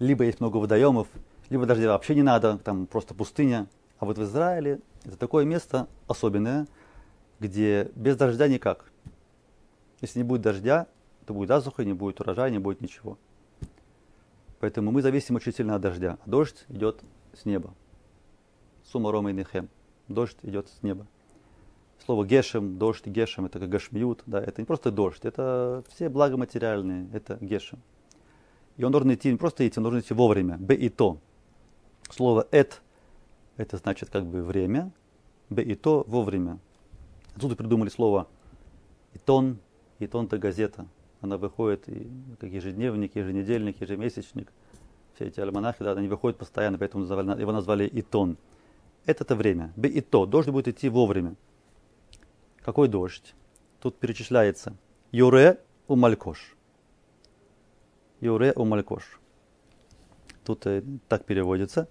либо 0.00 0.24
есть 0.24 0.40
много 0.40 0.58
водоемов, 0.58 1.08
либо 1.48 1.64
дождя 1.64 1.92
вообще 1.92 2.14
не 2.14 2.22
надо, 2.22 2.58
там 2.58 2.86
просто 2.86 3.14
пустыня. 3.14 3.66
А 3.98 4.04
вот 4.04 4.18
в 4.18 4.22
Израиле 4.22 4.80
это 5.06 5.16
такое 5.16 5.46
место 5.46 5.88
особенное, 6.08 6.66
где 7.40 7.90
без 7.94 8.18
дождя 8.18 8.48
никак. 8.48 8.84
Если 10.02 10.18
не 10.18 10.24
будет 10.24 10.42
дождя, 10.42 10.88
то 11.24 11.32
будет 11.32 11.48
засуха, 11.48 11.86
не 11.86 11.94
будет 11.94 12.20
урожая, 12.20 12.50
не 12.50 12.58
будет 12.58 12.82
ничего. 12.82 13.16
Поэтому 14.60 14.90
мы 14.90 15.02
зависим 15.02 15.36
очень 15.36 15.52
сильно 15.52 15.74
от 15.74 15.82
дождя. 15.82 16.18
Дождь 16.26 16.64
идет 16.68 17.02
с 17.34 17.44
неба. 17.44 17.74
Сумарома 18.84 19.30
и 19.30 19.34
нехем. 19.34 19.68
Дождь 20.08 20.38
идет 20.42 20.68
с 20.68 20.82
неба. 20.82 21.06
Слово 22.04 22.24
гешем, 22.24 22.78
дождь, 22.78 23.06
гешем, 23.06 23.46
это 23.46 23.58
как 23.58 23.68
гашмиют, 23.68 24.22
да, 24.26 24.40
это 24.40 24.60
не 24.60 24.66
просто 24.66 24.90
дождь, 24.90 25.24
это 25.24 25.82
все 25.88 26.08
блага 26.08 26.36
материальные, 26.36 27.08
это 27.12 27.38
гешем. 27.40 27.80
И 28.76 28.84
он 28.84 28.92
должен 28.92 29.12
идти, 29.12 29.30
не 29.30 29.38
просто 29.38 29.66
идти, 29.66 29.78
он 29.78 29.84
должен 29.84 30.00
идти 30.00 30.14
вовремя. 30.14 30.56
Б 30.58 30.74
и 30.74 30.88
то. 30.88 31.18
Слово 32.10 32.46
эт, 32.50 32.82
это 33.56 33.78
значит 33.78 34.10
как 34.10 34.26
бы 34.26 34.42
время, 34.42 34.92
б 35.48 35.62
и 35.62 35.74
то 35.74 36.04
вовремя. 36.06 36.58
Отсюда 37.34 37.56
придумали 37.56 37.88
слово 37.88 38.28
итон, 39.14 39.58
итон 39.98 40.26
это 40.26 40.38
газета. 40.38 40.86
Она 41.26 41.38
выходит 41.38 41.88
и 41.88 42.08
как 42.38 42.50
ежедневник, 42.50 43.16
еженедельник, 43.16 43.80
ежемесячник. 43.80 44.52
Все 45.14 45.26
эти 45.26 45.40
альманахи, 45.40 45.82
да, 45.82 45.92
они 45.92 46.06
выходят 46.06 46.38
постоянно, 46.38 46.78
поэтому 46.78 47.04
его 47.04 47.52
назвали 47.52 47.90
итон. 47.92 48.36
Это-то 49.06 49.34
время. 49.34 49.72
Б 49.76 49.88
и 49.88 50.00
то. 50.00 50.24
Дождь 50.24 50.48
будет 50.48 50.68
идти 50.68 50.88
вовремя. 50.88 51.34
Какой 52.62 52.86
дождь? 52.86 53.34
Тут 53.80 53.98
перечисляется. 53.98 54.76
Юре 55.10 55.58
у 55.88 55.96
Малькош. 55.96 56.56
Юре 58.20 58.52
у 58.54 58.64
Малькош. 58.64 59.20
Тут 60.44 60.64
э, 60.66 60.82
так 61.08 61.24
переводится. 61.24 61.88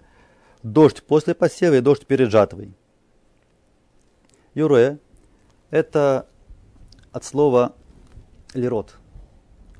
Дождь 0.63 1.03
после 1.03 1.35
посева 1.35 1.75
и 1.75 1.81
дождь 1.81 2.05
перед 2.05 2.31
жатвой. 2.31 2.73
Юре– 4.53 4.99
это 5.71 6.25
от 7.11 7.25
слова 7.25 7.75
лирот, 8.55 8.95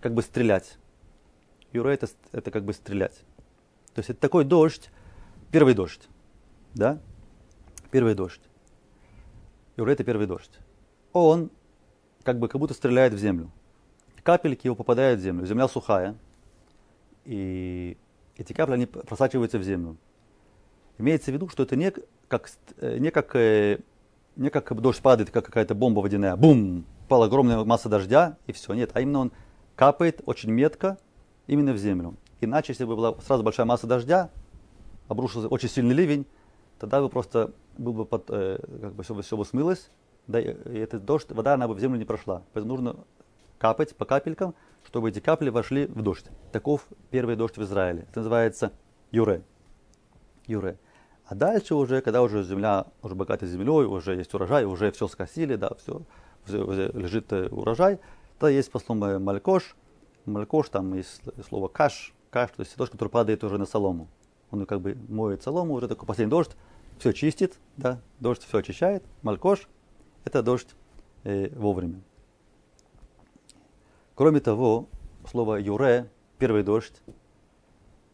как 0.06 0.14
бы 0.14 0.22
стрелять. 0.22 0.78
Юре 1.74 1.96
это, 1.96 2.08
это 2.32 2.52
как 2.52 2.64
бы 2.64 2.74
стрелять. 2.74 3.16
То 3.96 4.02
есть 4.02 4.12
это 4.12 4.20
такой 4.20 4.44
дождь, 4.46 4.92
первый 5.52 5.74
дождь, 5.74 6.08
да? 6.76 7.00
Первый 7.90 8.14
дождь. 8.14 8.42
Юре 9.78 9.94
это 9.94 10.04
первый 10.04 10.28
дождь 10.28 10.52
он 11.12 11.50
как 12.24 12.38
бы 12.38 12.48
как 12.48 12.62
будто 12.62 12.76
стреляет 12.76 13.14
в 13.14 13.18
землю. 13.18 13.50
Капельки 14.22 14.68
его 14.68 14.76
попадают 14.76 15.20
в 15.20 15.24
землю. 15.24 15.44
Земля 15.48 15.68
сухая. 15.68 16.16
И 17.24 17.98
эти 18.38 18.54
капли 18.54 18.74
они 18.74 18.86
просачиваются 18.86 19.58
в 19.58 19.64
землю. 19.64 19.98
Имеется 21.00 21.32
в 21.32 21.34
виду, 21.34 21.50
что 21.50 21.64
это 21.64 21.76
не 21.76 21.92
как, 22.28 22.52
э, 22.78 23.00
не 23.00 23.10
как, 23.10 23.36
э, 23.36 23.80
не 24.36 24.52
как 24.52 24.72
дождь 24.80 25.02
падает, 25.02 25.32
как 25.32 25.46
какая-то 25.46 25.74
бомба 25.74 26.02
водяная. 26.02 26.36
Бум! 26.36 26.86
Пала 27.08 27.26
огромная 27.26 27.64
масса 27.64 27.90
дождя, 27.90 28.38
и 28.46 28.52
все. 28.52 28.72
Нет, 28.76 28.92
а 28.94 29.02
именно 29.02 29.20
он 29.20 29.32
капает 29.76 30.22
очень 30.26 30.52
метко 30.52 30.98
именно 31.48 31.74
в 31.74 31.78
землю. 31.78 32.16
Иначе, 32.42 32.74
если 32.74 32.86
бы 32.86 32.96
была 32.96 33.16
сразу 33.22 33.44
большая 33.44 33.66
масса 33.66 33.88
дождя, 33.88 34.30
обрушился 35.08 35.48
очень 35.48 35.70
сильный 35.70 35.96
ливень, 35.96 36.26
тогда 36.80 37.02
бы 37.02 37.10
просто 37.10 37.54
был 37.78 37.94
бы 37.94 38.06
под, 38.06 38.26
э, 38.30 38.60
как 38.82 38.94
бы 38.94 39.04
все, 39.04 39.14
бы 39.16 39.22
все 39.22 39.38
бы 39.38 39.46
смылось, 39.46 39.90
да, 40.28 40.40
и 40.40 40.78
этот 40.78 41.06
дождь, 41.06 41.32
вода, 41.32 41.54
она 41.54 41.68
бы 41.68 41.76
в 41.76 41.80
землю 41.80 41.98
не 41.98 42.06
прошла. 42.06 42.44
Поэтому 42.54 42.76
нужно 42.76 42.96
капать 43.58 43.96
по 43.96 44.06
капелькам, 44.06 44.56
чтобы 44.86 45.10
эти 45.10 45.20
капли 45.20 45.50
вошли 45.50 45.86
в 45.88 46.02
дождь. 46.02 46.26
Таков 46.52 46.88
первый 47.12 47.36
дождь 47.36 47.58
в 47.58 47.64
Израиле. 47.64 48.06
Это 48.10 48.20
называется 48.20 48.72
юре. 49.12 49.44
Юре. 50.48 50.78
А 51.26 51.36
дальше 51.36 51.76
уже, 51.76 52.02
когда 52.02 52.22
уже 52.22 52.44
земля 52.44 52.86
уже 53.02 53.16
богата 53.16 53.46
землей, 53.48 53.86
уже 53.86 54.16
есть 54.16 54.34
урожай, 54.34 54.66
уже 54.66 54.92
все 54.92 55.08
скосили, 55.08 55.56
да, 55.56 55.72
все, 55.76 56.02
все 56.46 56.92
лежит 56.94 57.34
э, 57.34 57.48
урожай, 57.50 58.00
то 58.40 58.48
есть 58.48 58.72
по 58.72 58.80
э, 58.80 59.20
малькош. 59.20 59.76
Малькош, 60.26 60.70
там 60.70 60.94
есть 60.96 61.22
слово 61.48 61.68
каш, 61.68 62.14
каш, 62.30 62.52
то 62.52 62.62
есть 62.62 62.76
дождь, 62.78 62.92
который 62.92 63.10
падает 63.10 63.44
уже 63.44 63.58
на 63.58 63.66
солому. 63.66 64.08
Он 64.52 64.66
как 64.66 64.82
бы 64.82 64.98
моет 65.08 65.44
солому, 65.44 65.74
уже 65.74 65.88
такой 65.88 66.08
последний 66.08 66.32
дождь, 66.32 66.52
все 66.98 67.12
чистит, 67.12 67.60
да, 67.78 68.02
дождь 68.20 68.44
все 68.44 68.58
очищает, 68.58 69.04
малькош, 69.22 69.68
это 70.24 70.42
дождь 70.42 70.70
э, 71.24 71.50
вовремя. 71.56 72.02
Кроме 74.16 74.40
того, 74.40 74.88
слово 75.30 75.58
юре, 75.58 76.10
первый 76.38 76.64
дождь, 76.64 77.02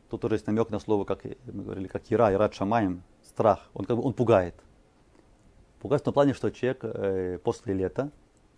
тут 0.09 0.21
тоже 0.21 0.35
есть 0.35 0.47
намек 0.47 0.69
на 0.69 0.79
слово, 0.79 1.05
как 1.05 1.23
мы 1.45 1.63
говорили, 1.63 1.87
как 1.87 2.03
ира, 2.11 2.33
ират 2.33 2.53
шамаем, 2.53 3.03
страх, 3.23 3.69
он 3.73 3.85
как 3.85 3.97
бы 3.97 4.03
он 4.03 4.13
пугает. 4.13 4.55
Пугает 5.79 6.01
в 6.01 6.05
том 6.05 6.13
плане, 6.13 6.33
что 6.33 6.51
человек 6.51 6.79
э, 6.83 7.39
после 7.43 7.73
лета, 7.73 8.11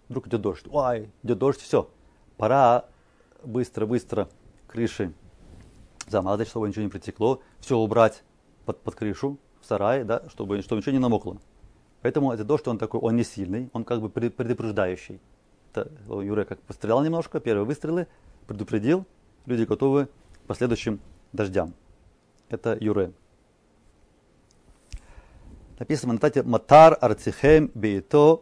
вдруг 0.09 0.27
идет 0.27 0.41
дождь, 0.41 0.65
ой, 0.69 1.09
идет 1.23 1.37
дождь, 1.37 1.61
все, 1.61 1.89
пора 2.37 2.85
быстро-быстро 3.43 4.29
крыши 4.67 5.13
замазать, 6.07 6.47
чтобы 6.47 6.67
ничего 6.67 6.83
не 6.83 6.89
притекло, 6.89 7.41
все 7.59 7.77
убрать 7.77 8.23
под, 8.65 8.79
под 8.81 8.95
крышу, 8.95 9.37
в 9.61 9.65
сарае, 9.65 10.03
да, 10.03 10.23
чтобы, 10.29 10.61
чтобы 10.61 10.79
ничего 10.79 10.93
не 10.93 10.99
намокло. 10.99 11.37
Поэтому 12.01 12.31
это 12.33 12.43
дождь, 12.43 12.67
он 12.67 12.77
такой, 12.77 12.99
он 12.99 13.15
не 13.15 13.23
сильный, 13.23 13.69
он 13.73 13.85
как 13.85 14.01
бы 14.01 14.09
предупреждающий. 14.09 15.21
Это, 15.71 15.89
Юре 16.07 16.45
как 16.45 16.59
пострелял 16.61 17.03
немножко, 17.03 17.39
первые 17.39 17.65
выстрелы, 17.65 18.07
предупредил, 18.45 19.05
люди 19.45 19.63
готовы 19.63 20.07
к 20.43 20.47
последующим 20.47 20.99
дождям. 21.31 21.73
Это 22.49 22.77
Юре. 22.79 23.13
Написано, 25.79 26.13
натате 26.13 26.43
матар 26.43 26.97
арцихем 26.99 27.71
бейто 27.73 28.41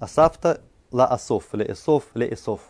Асафта 0.00 0.62
ла 0.90 1.06
асоф, 1.06 1.54
ле 1.54 1.70
эсоф, 1.72 2.04
ле 2.14 2.32
эсоф. 2.34 2.60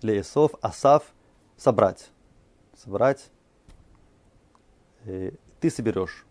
Ле 0.00 0.20
эсоф, 0.20 0.52
асаф, 0.62 1.12
собрать. 1.56 2.10
Собрать. 2.76 3.30
Э, 5.04 5.32
ты 5.60 5.70
соберешь. 5.70 6.24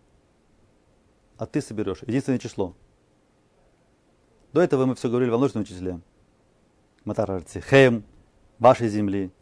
А 1.38 1.46
ты 1.46 1.60
соберешь. 1.60 2.02
Единственное 2.02 2.38
число. 2.38 2.74
До 4.52 4.60
этого 4.60 4.86
мы 4.86 4.94
все 4.94 5.08
говорили 5.08 5.30
во 5.30 5.38
множественном 5.38 5.66
числе. 5.66 6.00
Матар 7.04 7.42
хем, 7.70 8.04
вашей 8.58 8.88
земли, 8.88 9.32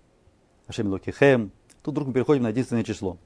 Ашем 0.67 0.97
хем. 1.01 1.51
Тут 1.83 1.93
вдруг 1.93 2.09
мы 2.09 2.15
переходим 2.15 2.45
на 2.45 2.51
единственное 2.51 2.85
число. 2.85 3.19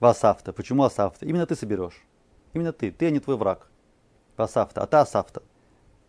Васафта. 0.00 0.52
Почему 0.52 0.84
асафта? 0.84 1.26
Именно 1.26 1.46
ты 1.46 1.54
соберешь. 1.56 2.00
Именно 2.52 2.72
ты. 2.72 2.90
Ты, 2.90 3.06
а 3.06 3.10
не 3.10 3.20
твой 3.20 3.36
враг. 3.36 3.68
Васафта. 4.36 4.82
А 4.82 4.86
ты 4.86 4.96
асафта. 4.96 5.42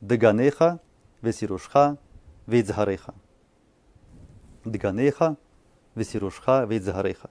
Деганеха, 0.02 0.80
весирушха, 1.22 1.98
вейцгареха. 2.48 3.14
Деганеха, 4.66 5.38
весирушха, 5.96 6.66
вейцгареха. 6.66 7.30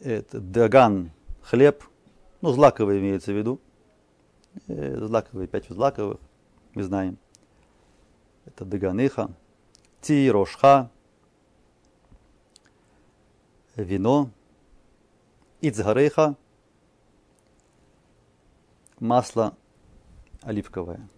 Это 0.00 0.40
даган, 0.40 1.12
хлеб, 1.42 1.84
ну, 2.40 2.50
злаковый 2.50 2.98
имеется 2.98 3.32
в 3.32 3.36
виду. 3.36 3.60
Э, 4.66 4.98
злаковые, 4.98 5.46
пять 5.46 5.68
злаковых, 5.68 6.18
мы 6.74 6.82
знаем. 6.82 7.18
Это 8.44 8.64
Даганыха, 8.64 9.30
Тирошха, 10.00 10.90
вино, 13.76 14.30
Ицгареха, 15.60 16.36
масло 19.00 19.56
оливковое. 20.42 21.08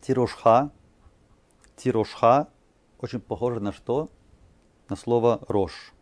Тирошха, 0.00 0.70
тирошха 1.76 2.48
очень 3.00 3.20
похоже 3.20 3.60
на 3.60 3.72
что? 3.72 4.08
На 4.88 4.96
слово 4.96 5.40
рожь. 5.48 5.92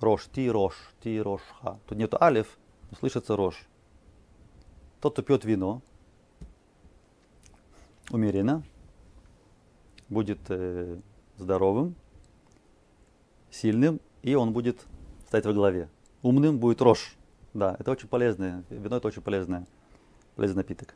Рош, 0.00 0.26
ти 0.26 0.50
рош, 0.50 0.74
ти 1.00 1.22
рошха. 1.22 1.78
Тут 1.86 1.98
нету 1.98 2.18
алиф, 2.20 2.58
но 2.90 2.96
слышится 2.96 3.36
рош. 3.36 3.66
Тот, 5.00 5.12
кто 5.14 5.22
пьет 5.22 5.44
вино, 5.44 5.80
умеренно, 8.10 8.62
будет 10.08 10.40
э, 10.48 11.00
здоровым, 11.42 11.94
сильным, 13.50 14.00
и 14.22 14.34
он 14.34 14.52
будет 14.52 14.86
стоять 15.26 15.46
во 15.46 15.52
главе. 15.52 15.88
Умным 16.22 16.58
будет 16.58 16.80
рош. 16.80 17.16
Да, 17.52 17.76
это 17.78 17.90
очень 17.90 18.08
полезное. 18.08 18.64
Вино 18.70 18.96
это 18.96 19.08
очень 19.08 19.22
полезное, 19.22 19.66
полезный 20.36 20.58
напиток. 20.58 20.94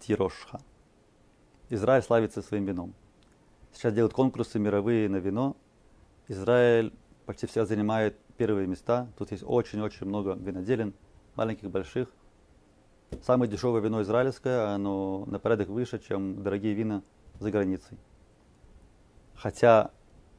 Тирошха. 0.00 0.60
Израиль 1.68 2.02
славится 2.02 2.42
своим 2.42 2.64
вином. 2.64 2.94
Сейчас 3.72 3.94
делают 3.94 4.12
конкурсы 4.12 4.58
мировые 4.58 5.08
на 5.08 5.16
вино. 5.16 5.56
Израиль 6.28 6.92
почти 7.24 7.46
всегда 7.46 7.66
занимает 7.66 8.18
первые 8.36 8.66
места. 8.66 9.08
Тут 9.16 9.30
есть 9.30 9.44
очень-очень 9.46 10.06
много 10.06 10.34
виноделин, 10.34 10.94
маленьких, 11.36 11.70
больших. 11.70 12.08
Самое 13.22 13.50
дешевое 13.50 13.80
вино 13.80 14.02
израильское, 14.02 14.74
оно 14.74 15.24
на 15.26 15.38
порядок 15.38 15.68
выше, 15.68 15.98
чем 15.98 16.42
дорогие 16.42 16.74
вина 16.74 17.02
за 17.38 17.50
границей. 17.50 17.98
Хотя 19.42 19.90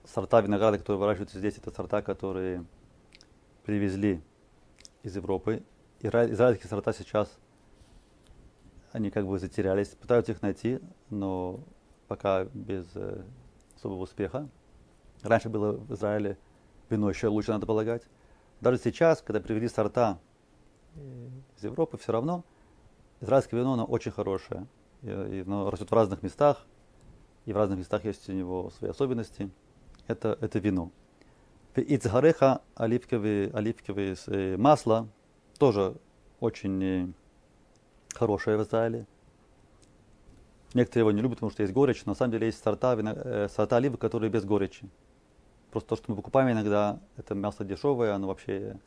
сорта 0.05 0.39
винограда, 0.39 0.77
которые 0.77 0.97
выращиваются 0.97 1.37
здесь, 1.37 1.57
это 1.57 1.71
сорта, 1.71 2.01
которые 2.01 2.63
привезли 3.65 4.23
из 5.01 5.13
Европы. 5.17 5.61
Израильские 5.99 6.69
сорта 6.69 6.93
сейчас, 6.93 7.37
они 8.93 9.11
как 9.11 9.27
бы 9.27 9.39
затерялись, 9.39 9.89
пытаются 9.89 10.31
их 10.31 10.41
найти, 10.41 10.79
но 11.09 11.59
пока 12.07 12.45
без 12.53 12.87
э, 12.95 13.25
особого 13.75 14.03
успеха. 14.03 14.47
Раньше 15.21 15.49
было 15.49 15.73
в 15.73 15.93
Израиле 15.95 16.37
вино 16.89 17.09
еще 17.09 17.27
лучше 17.27 17.51
надо 17.51 17.65
полагать. 17.65 18.03
Даже 18.61 18.77
сейчас, 18.77 19.21
когда 19.21 19.41
привели 19.41 19.67
сорта 19.67 20.17
э, 20.95 21.29
из 21.57 21.63
Европы, 21.65 21.97
все 21.97 22.13
равно 22.13 22.45
израильское 23.19 23.57
вино, 23.57 23.73
оно 23.73 23.83
очень 23.83 24.11
хорошее. 24.11 24.65
И, 25.01 25.07
и 25.09 25.41
оно 25.41 25.69
растет 25.69 25.91
в 25.91 25.93
разных 25.93 26.23
местах, 26.23 26.65
и 27.45 27.53
в 27.53 27.57
разных 27.57 27.79
местах 27.79 28.05
есть 28.05 28.29
у 28.29 28.33
него 28.33 28.71
свои 28.77 28.91
особенности. 28.91 29.49
Это, 30.07 30.37
это 30.41 30.59
вино. 30.59 30.91
Ицгареха, 31.75 32.61
оливковое, 32.75 33.49
оливковое 33.53 34.15
э, 34.27 34.57
масло, 34.57 35.07
тоже 35.57 35.95
очень 36.39 36.83
э, 36.83 37.07
хорошее 38.13 38.57
в 38.57 38.63
Израиле. 38.63 39.07
Некоторые 40.73 41.01
его 41.01 41.11
не 41.11 41.21
любят, 41.21 41.37
потому 41.37 41.51
что 41.51 41.63
есть 41.63 41.73
горечь, 41.73 42.03
но 42.05 42.11
на 42.11 42.15
самом 42.15 42.31
деле 42.31 42.47
есть 42.47 42.63
сорта, 42.63 42.95
вина, 42.95 43.47
сорта 43.49 43.77
оливок, 43.77 43.99
которые 43.99 44.29
без 44.29 44.43
горечи. 44.43 44.89
Просто 45.71 45.89
то, 45.89 45.95
что 45.95 46.11
мы 46.11 46.15
покупаем 46.15 46.51
иногда, 46.51 46.99
это 47.17 47.35
мясо 47.35 47.63
дешевое, 47.63 48.13
оно 48.13 48.27
вообще 48.27 48.77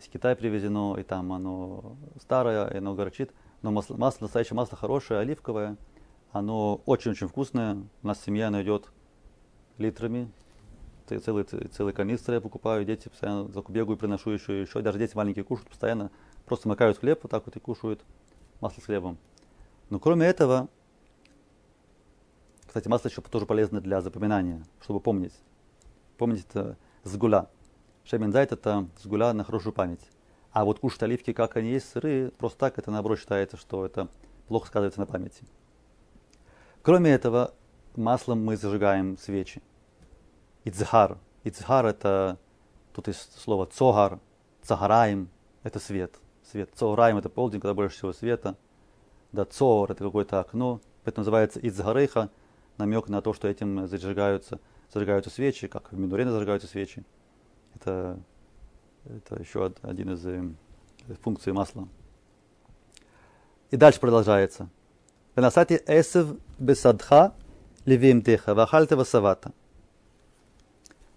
из 0.00 0.08
Китая 0.08 0.36
привезено, 0.36 0.96
и 0.98 1.02
там 1.02 1.32
оно 1.32 1.96
старое, 2.20 2.68
и 2.68 2.76
оно 2.76 2.94
горчит. 2.94 3.32
Но 3.62 3.70
масло, 3.70 3.96
масло 3.96 4.24
настоящее 4.24 4.56
масло 4.56 4.76
хорошее, 4.76 5.20
оливковое, 5.20 5.76
оно 6.32 6.80
очень-очень 6.86 7.28
вкусное. 7.28 7.76
У 8.02 8.06
нас 8.06 8.22
семья 8.22 8.48
оно 8.48 8.62
идет 8.62 8.90
литрами, 9.78 10.30
целые, 11.06 11.44
целые 11.44 11.94
канистры 11.94 12.34
я 12.34 12.40
покупаю, 12.40 12.84
дети 12.84 13.08
постоянно 13.08 13.48
бегаю, 13.68 13.96
приношу 13.96 14.30
еще, 14.30 14.60
еще. 14.60 14.80
Даже 14.82 14.98
дети 14.98 15.16
маленькие 15.16 15.44
кушают 15.44 15.68
постоянно, 15.70 16.10
просто 16.44 16.68
макают 16.68 16.98
хлеб 16.98 17.20
вот 17.22 17.30
так 17.30 17.46
вот 17.46 17.56
и 17.56 17.60
кушают 17.60 18.04
масло 18.60 18.80
с 18.80 18.84
хлебом. 18.84 19.18
Но 19.90 19.98
кроме 19.98 20.26
этого, 20.26 20.68
кстати, 22.66 22.88
масло 22.88 23.08
еще 23.08 23.22
тоже 23.22 23.46
полезно 23.46 23.80
для 23.80 24.00
запоминания, 24.00 24.64
чтобы 24.82 25.00
помнить. 25.00 25.34
Помните, 26.18 26.44
это 26.50 26.76
сгуля. 27.04 27.48
Шемензайт 28.04 28.52
это 28.52 28.88
сгуля 29.02 29.32
на 29.32 29.44
хорошую 29.44 29.72
память. 29.72 30.00
А 30.50 30.64
вот 30.64 30.80
кушать 30.80 31.02
оливки, 31.02 31.32
как 31.32 31.56
они 31.56 31.70
есть, 31.70 31.88
сырые, 31.90 32.30
просто 32.32 32.58
так, 32.58 32.78
это 32.78 32.90
наоборот 32.90 33.18
считается, 33.18 33.56
что 33.56 33.86
это 33.86 34.08
плохо 34.48 34.66
сказывается 34.66 35.00
на 35.00 35.06
памяти. 35.06 35.44
Кроме 36.82 37.10
этого, 37.10 37.54
маслом 37.96 38.44
мы 38.44 38.56
зажигаем 38.56 39.18
свечи. 39.18 39.62
Ицхар. 40.64 41.18
Ицхар 41.44 41.86
это, 41.86 42.38
тут 42.92 43.08
есть 43.08 43.38
слово 43.38 43.66
цогар, 43.66 44.18
цагараем, 44.62 45.28
это 45.62 45.78
свет. 45.78 46.14
Свет. 46.50 46.70
Цогараем 46.74 47.18
это 47.18 47.28
полдень, 47.28 47.60
когда 47.60 47.74
больше 47.74 47.96
всего 47.96 48.12
света. 48.12 48.56
Да, 49.32 49.44
цор 49.44 49.90
это 49.90 50.04
какое-то 50.04 50.40
окно. 50.40 50.80
Это 51.04 51.20
называется 51.20 51.60
ицгарейха, 51.60 52.30
намек 52.76 53.08
на 53.08 53.20
то, 53.22 53.32
что 53.32 53.48
этим 53.48 53.86
зажигаются 53.86 54.58
зажигаются 54.92 55.30
свечи, 55.30 55.66
как 55.68 55.92
в 55.92 55.98
Минурене 55.98 56.30
зажигаются 56.30 56.68
свечи. 56.68 57.04
Это, 57.74 58.18
это 59.04 59.36
еще 59.36 59.72
один 59.82 60.12
из 60.12 60.26
э, 60.26 60.42
функций 61.22 61.52
масла. 61.52 61.88
И 63.70 63.76
дальше 63.76 64.00
продолжается. 64.00 64.68
Бесадха 66.58 67.32
левим 67.86 68.22
теха 68.22 68.54
вахальта 68.54 68.96
васавата. 68.96 69.52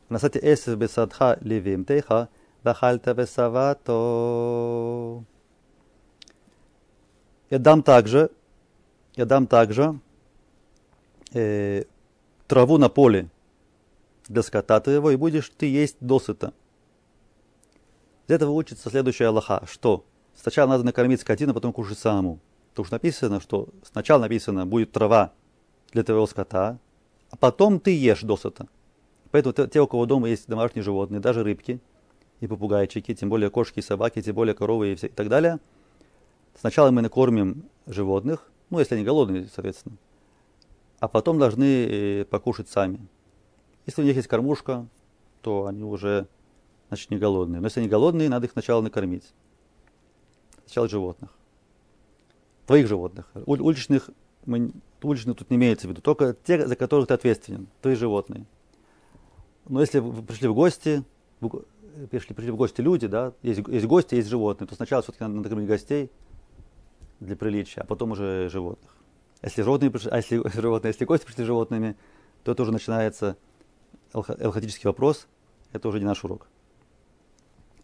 Венасати 0.09 0.39
эсев 0.41 0.77
бесадха 0.77 1.37
левим 1.41 1.85
теха 1.85 2.27
вахальта 2.63 3.13
васавато. 3.15 3.93
Я 7.49 7.59
дам 7.59 7.83
также, 7.83 8.29
я 9.15 9.25
дам 9.25 9.47
также 9.47 9.99
э, 11.33 11.83
траву 12.47 12.77
на 12.77 12.89
поле 12.89 13.27
для 14.27 14.43
скота 14.43 14.79
твоего, 14.79 15.11
и 15.11 15.15
будешь 15.15 15.49
ты 15.49 15.65
есть 15.65 15.97
досыта. 15.99 16.53
Из 18.27 18.35
этого 18.35 18.51
учится 18.51 18.89
следующая 18.89 19.27
Аллаха, 19.27 19.63
что 19.65 20.05
сначала 20.35 20.69
надо 20.69 20.83
накормить 20.83 21.21
скотину, 21.21 21.53
потом 21.53 21.73
кушать 21.73 21.97
самому. 21.97 22.39
Потому 22.71 22.85
что 22.85 22.95
написано, 22.95 23.39
что 23.41 23.69
сначала 23.83 24.21
написано, 24.21 24.65
будет 24.65 24.91
трава 24.91 25.33
для 25.91 26.03
твоего 26.03 26.25
скота, 26.25 26.79
а 27.29 27.37
потом 27.37 27.79
ты 27.79 27.97
ешь 27.97 28.21
досыта. 28.21 28.67
Поэтому 29.31 29.67
те, 29.67 29.81
у 29.81 29.87
кого 29.87 30.05
дома 30.05 30.29
есть 30.29 30.47
домашние 30.47 30.83
животные, 30.83 31.19
даже 31.19 31.43
рыбки, 31.43 31.79
и 32.39 32.47
попугайчики, 32.47 33.13
тем 33.13 33.29
более 33.29 33.49
кошки 33.49 33.79
и 33.79 33.81
собаки, 33.81 34.21
тем 34.21 34.35
более 34.35 34.55
коровы 34.55 34.93
и, 34.93 34.95
все, 34.95 35.07
и 35.07 35.11
так 35.11 35.29
далее. 35.29 35.59
Сначала 36.59 36.91
мы 36.91 37.01
накормим 37.01 37.63
животных, 37.85 38.51
ну, 38.69 38.79
если 38.79 38.95
они 38.95 39.03
голодные, 39.03 39.47
соответственно, 39.53 39.97
а 40.99 41.07
потом 41.07 41.39
должны 41.39 41.85
э, 41.85 42.25
покушать 42.25 42.67
сами. 42.69 42.99
Если 43.85 44.01
у 44.01 44.05
них 44.05 44.15
есть 44.15 44.27
кормушка, 44.27 44.87
то 45.41 45.65
они 45.65 45.83
уже, 45.83 46.27
значит, 46.89 47.09
не 47.11 47.17
голодные. 47.17 47.61
Но 47.61 47.67
если 47.67 47.79
они 47.79 47.89
голодные, 47.89 48.29
надо 48.29 48.47
их 48.47 48.51
сначала 48.51 48.81
накормить. 48.81 49.33
Сначала 50.65 50.87
животных. 50.87 51.31
Твоих 52.65 52.87
животных. 52.87 53.31
Уличных, 53.45 54.09
уличных 54.45 55.37
тут 55.37 55.49
не 55.49 55.57
имеется 55.57 55.87
в 55.87 55.91
виду, 55.91 56.01
только 56.01 56.35
те, 56.43 56.67
за 56.67 56.75
которых 56.75 57.07
ты 57.07 57.13
ответственен, 57.13 57.67
твои 57.81 57.95
животные. 57.95 58.45
Но 59.67 59.81
если 59.81 59.99
вы 59.99 60.21
пришли 60.23 60.47
в 60.47 60.53
гости, 60.53 61.03
пришли, 62.09 62.35
пришли 62.35 62.51
в 62.51 62.55
гости 62.55 62.81
люди, 62.81 63.07
да, 63.07 63.33
есть, 63.41 63.61
есть 63.67 63.85
гости, 63.85 64.15
есть 64.15 64.29
животные, 64.29 64.67
то 64.67 64.75
сначала 64.75 65.01
все-таки 65.01 65.23
надо 65.23 65.35
накормить 65.35 65.67
гостей 65.67 66.11
для 67.19 67.35
приличия, 67.35 67.81
а 67.81 67.85
потом 67.85 68.11
уже 68.11 68.49
животных. 68.49 68.95
Если 69.41 69.61
животные 69.61 69.91
пришли, 69.91 70.09
а 70.11 70.17
если 70.17 70.41
животные, 70.59 70.91
если 70.91 71.05
гости 71.05 71.25
пришли 71.25 71.45
животными, 71.45 71.95
то 72.43 72.51
это 72.51 72.63
уже 72.63 72.71
начинается 72.71 73.37
элхатический 74.13 74.87
вопрос. 74.87 75.27
Это 75.73 75.87
уже 75.87 75.99
не 75.99 76.05
наш 76.05 76.23
урок. 76.23 76.47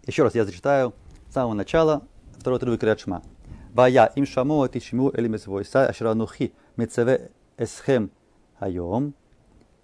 Еще 0.05 0.23
раз 0.23 0.35
я 0.35 0.45
зачитаю 0.45 0.93
с 1.29 1.33
самого 1.33 1.53
начала 1.53 2.07
второй 2.37 2.57
отрывок 2.57 2.83
Рядшма. 3.66 3.66
Бая 3.72 4.12
им 4.16 4.26
шамо 4.26 4.68
тишму 4.68 5.10
элимес 5.14 5.46
войса 5.46 5.86
ашранухи 5.86 6.52
мецеве 6.76 7.30
эсхем 7.58 8.10
היום 8.60 9.10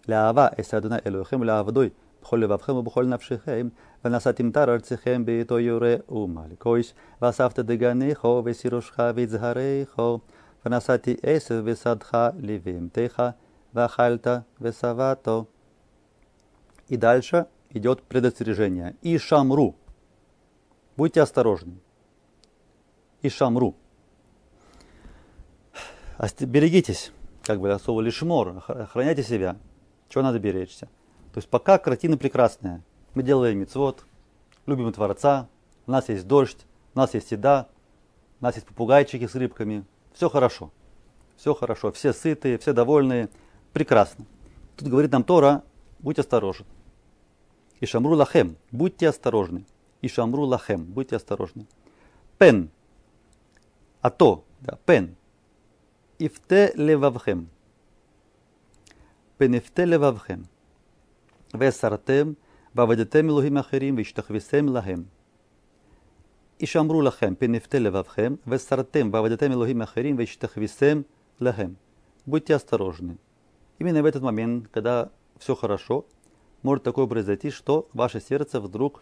לאהבה 0.08 0.48
אס 0.60 0.74
אדוני 0.74 0.96
אלוהיכם 1.06 1.40
ולעבדוי 1.40 1.90
בכל 2.22 2.36
לבבכם 2.36 2.76
ובכל 2.76 3.06
נפשכם 3.06 3.68
ונשאתם 4.04 4.50
תר 4.50 4.72
ארציכם 4.74 5.24
ביתו 5.24 5.58
יורה 5.58 5.94
ומלכויש 6.08 6.94
ואספת 7.22 7.58
דגניכו 7.58 8.42
וסירושך 8.44 8.98
ויזהריכו 9.14 10.18
ונשאתי 10.66 11.16
עשב 11.22 11.62
ושדך 11.64 12.28
לבהמתך, 12.38 13.22
ואכלת 13.74 14.26
ושבעתו. 14.60 15.46
И 16.90 16.96
дальше 16.96 17.46
идет 17.70 18.02
предостережение. 18.02 18.96
И 19.02 19.18
шамру. 19.18 19.74
Будьте 20.96 21.20
осторожны. 21.20 21.81
И 23.23 23.29
шамру. 23.29 23.75
Берегитесь, 26.39 27.11
как 27.41 27.59
бы 27.59 27.75
слово 27.83 28.01
лишмор, 28.01 28.63
охраняйте 28.67 29.23
себя. 29.23 29.57
Чего 30.09 30.23
надо 30.23 30.39
беречься? 30.39 30.85
То 31.33 31.39
есть 31.39 31.49
пока 31.49 31.79
картина 31.79 32.17
прекрасная. 32.17 32.83
Мы 33.15 33.23
делаем 33.23 33.59
мецвод, 33.59 34.05
любим 34.65 34.91
Творца, 34.93 35.47
у 35.87 35.91
нас 35.91 36.09
есть 36.09 36.27
дождь, 36.27 36.65
у 36.93 36.99
нас 36.99 37.13
есть 37.15 37.31
еда, 37.31 37.67
у 38.39 38.43
нас 38.43 38.55
есть 38.55 38.67
попугайчики 38.67 39.25
с 39.25 39.35
рыбками, 39.35 39.85
все 40.13 40.29
хорошо. 40.29 40.71
Все 41.37 41.53
хорошо, 41.55 41.91
все 41.91 42.13
сытые, 42.13 42.57
все 42.57 42.73
довольные. 42.73 43.29
Прекрасно. 43.71 44.25
Тут 44.75 44.89
говорит 44.89 45.11
нам 45.11 45.23
Тора, 45.23 45.63
будь 45.99 46.19
осторожен. 46.19 46.65
И 47.79 47.85
шамру 47.85 48.15
лахем, 48.15 48.57
будьте 48.71 49.09
осторожны. 49.09 49.65
И 50.01 50.07
шамру 50.07 50.43
лахем, 50.43 50.83
будьте 50.83 51.15
осторожны. 51.15 51.65
Пен, 52.37 52.69
а 54.03 54.09
то, 54.09 54.43
да, 54.59 54.77
пен. 54.85 55.15
Ифте 56.19 56.73
левавхем. 56.75 57.47
Пен 59.37 59.55
ифте 59.55 59.85
левавхем. 59.85 60.45
Весартем, 61.53 62.35
вавадетем 62.73 63.29
лухим 63.29 63.59
ахерим, 63.59 63.95
виштахвисем 63.95 64.67
лахем. 64.67 65.07
И 66.59 66.65
шамру 66.65 66.97
лахем, 67.01 67.35
пен 67.35 67.55
ифте 67.55 67.79
левавхем, 67.79 68.39
весартем, 68.43 69.09
вавадетем 69.09 69.55
лухим 69.55 69.81
ахерим, 69.81 70.17
виштахвисем 70.17 71.05
лахем. 71.39 71.77
Будьте 72.25 72.55
осторожны. 72.55 73.17
Именно 73.79 74.03
в 74.03 74.05
этот 74.05 74.21
момент, 74.21 74.67
когда 74.67 75.11
все 75.39 75.55
хорошо, 75.55 76.05
может 76.61 76.83
такое 76.83 77.07
произойти, 77.07 77.51
что 77.51 77.87
ваше 77.93 78.19
сердце 78.19 78.59
вдруг 78.59 79.01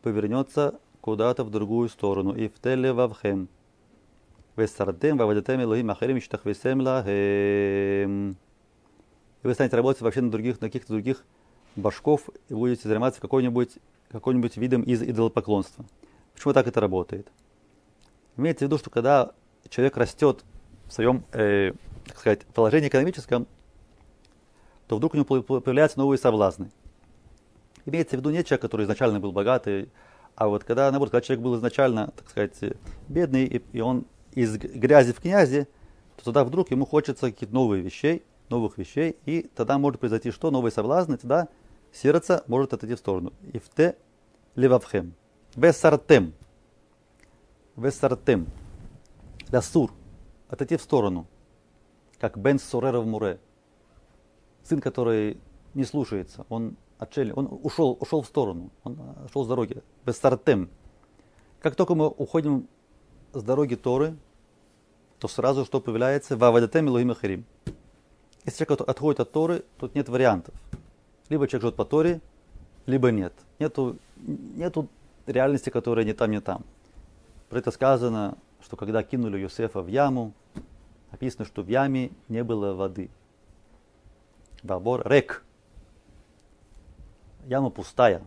повернется 0.00 0.80
куда-то 1.02 1.44
в 1.44 1.50
другую 1.50 1.90
сторону. 1.90 2.34
И 2.34 2.48
в 2.48 2.58
телевавхем. 2.60 3.50
Весардем 4.58 5.16
вавадатем 5.16 5.62
элохим 5.62 5.90
ахарим 5.90 6.18
иштахвисем 6.18 6.80
лахем. 6.80 8.30
И 9.42 9.46
вы 9.46 9.54
станете 9.54 9.76
работать 9.76 10.02
вообще 10.02 10.20
на 10.20 10.30
других, 10.30 10.60
на 10.60 10.66
каких-то 10.66 10.92
других 10.92 11.24
башков 11.76 12.28
и 12.48 12.54
будете 12.54 12.88
заниматься 12.88 13.20
какой-нибудь 13.20 13.78
какой-нибудь 14.10 14.56
видом 14.56 14.82
из 14.82 15.02
идолопоклонства. 15.02 15.84
Почему 16.34 16.52
так 16.54 16.66
это 16.66 16.80
работает? 16.80 17.30
Имеется 18.36 18.64
в 18.64 18.68
виду, 18.68 18.78
что 18.78 18.90
когда 18.90 19.32
человек 19.68 19.96
растет 19.96 20.44
в 20.86 20.92
своем, 20.92 21.24
э, 21.32 21.72
так 22.06 22.18
сказать, 22.18 22.46
положении 22.46 22.88
экономическом, 22.88 23.46
то 24.86 24.96
вдруг 24.96 25.14
у 25.14 25.16
него 25.18 25.24
появляются 25.24 25.98
новые 25.98 26.18
соблазны. 26.18 26.70
Имеется 27.84 28.16
в 28.16 28.20
виду 28.20 28.30
не 28.30 28.42
человек, 28.44 28.62
который 28.62 28.84
изначально 28.84 29.20
был 29.20 29.32
богатый, 29.32 29.90
а 30.34 30.48
вот 30.48 30.64
когда, 30.64 30.90
наоборот, 30.90 31.10
когда 31.10 31.26
человек 31.26 31.44
был 31.44 31.56
изначально, 31.56 32.12
так 32.16 32.30
сказать, 32.30 32.56
бедный, 33.08 33.44
и, 33.44 33.62
и 33.72 33.80
он 33.80 34.06
из 34.32 34.56
грязи 34.56 35.12
в 35.12 35.20
князи, 35.20 35.68
то 36.16 36.24
тогда 36.24 36.44
вдруг 36.44 36.70
ему 36.70 36.84
хочется 36.86 37.30
каких-то 37.30 37.54
новых 37.54 37.84
вещей, 37.84 38.24
новых 38.48 38.78
вещей, 38.78 39.16
и 39.24 39.42
тогда 39.54 39.78
может 39.78 40.00
произойти 40.00 40.30
что? 40.30 40.50
Новые 40.50 40.72
соблазны, 40.72 41.16
тогда 41.16 41.48
сердце 41.92 42.44
может 42.46 42.72
отойти 42.72 42.94
в 42.94 42.98
сторону. 42.98 43.32
И 43.52 43.58
в 43.58 43.68
те 43.68 43.96
левавхем. 44.54 45.14
Весартем. 45.54 46.34
Весартем. 47.76 48.46
Лясур. 49.50 49.92
Отойти 50.48 50.76
в 50.76 50.82
сторону. 50.82 51.26
Как 52.18 52.36
Бен 52.38 52.58
Сурера 52.58 53.00
Муре. 53.02 53.38
Сын, 54.62 54.80
который 54.80 55.38
не 55.74 55.84
слушается. 55.84 56.44
Он 56.48 56.76
отшельник. 56.98 57.36
Он 57.36 57.60
ушел, 57.62 57.96
ушел 58.00 58.22
в 58.22 58.26
сторону. 58.26 58.70
Он 58.82 58.98
ушел 59.24 59.44
с 59.44 59.48
дороги. 59.48 59.82
Весартем. 60.04 60.70
Как 61.60 61.76
только 61.76 61.94
мы 61.94 62.08
уходим 62.08 62.68
с 63.32 63.42
дороги 63.42 63.74
Торы, 63.74 64.16
то 65.18 65.28
сразу 65.28 65.64
что 65.64 65.80
появляется? 65.80 66.36
Вавадатем 66.36 66.86
и 66.86 66.90
Луим 66.90 67.10
Ахирим. 67.10 67.44
Если 68.44 68.64
человек 68.64 68.88
отходит 68.88 69.20
от 69.20 69.32
Торы, 69.32 69.64
тут 69.78 69.94
нет 69.94 70.08
вариантов. 70.08 70.54
Либо 71.28 71.46
человек 71.46 71.62
живет 71.62 71.76
по 71.76 71.84
Торе, 71.84 72.20
либо 72.86 73.10
нет. 73.10 73.34
Нету, 73.58 73.98
нету 74.16 74.88
реальности, 75.26 75.70
которая 75.70 76.04
не 76.04 76.14
там, 76.14 76.30
не 76.30 76.40
там. 76.40 76.64
Про 77.50 77.58
это 77.58 77.70
сказано, 77.70 78.38
что 78.62 78.76
когда 78.76 79.02
кинули 79.02 79.38
Юсефа 79.38 79.82
в 79.82 79.88
яму, 79.88 80.32
написано, 81.10 81.44
что 81.44 81.62
в 81.62 81.68
яме 81.68 82.10
не 82.28 82.42
было 82.42 82.74
воды. 82.74 83.10
Бабор 84.62 85.06
рек. 85.06 85.44
Яма 87.46 87.70
пустая. 87.70 88.22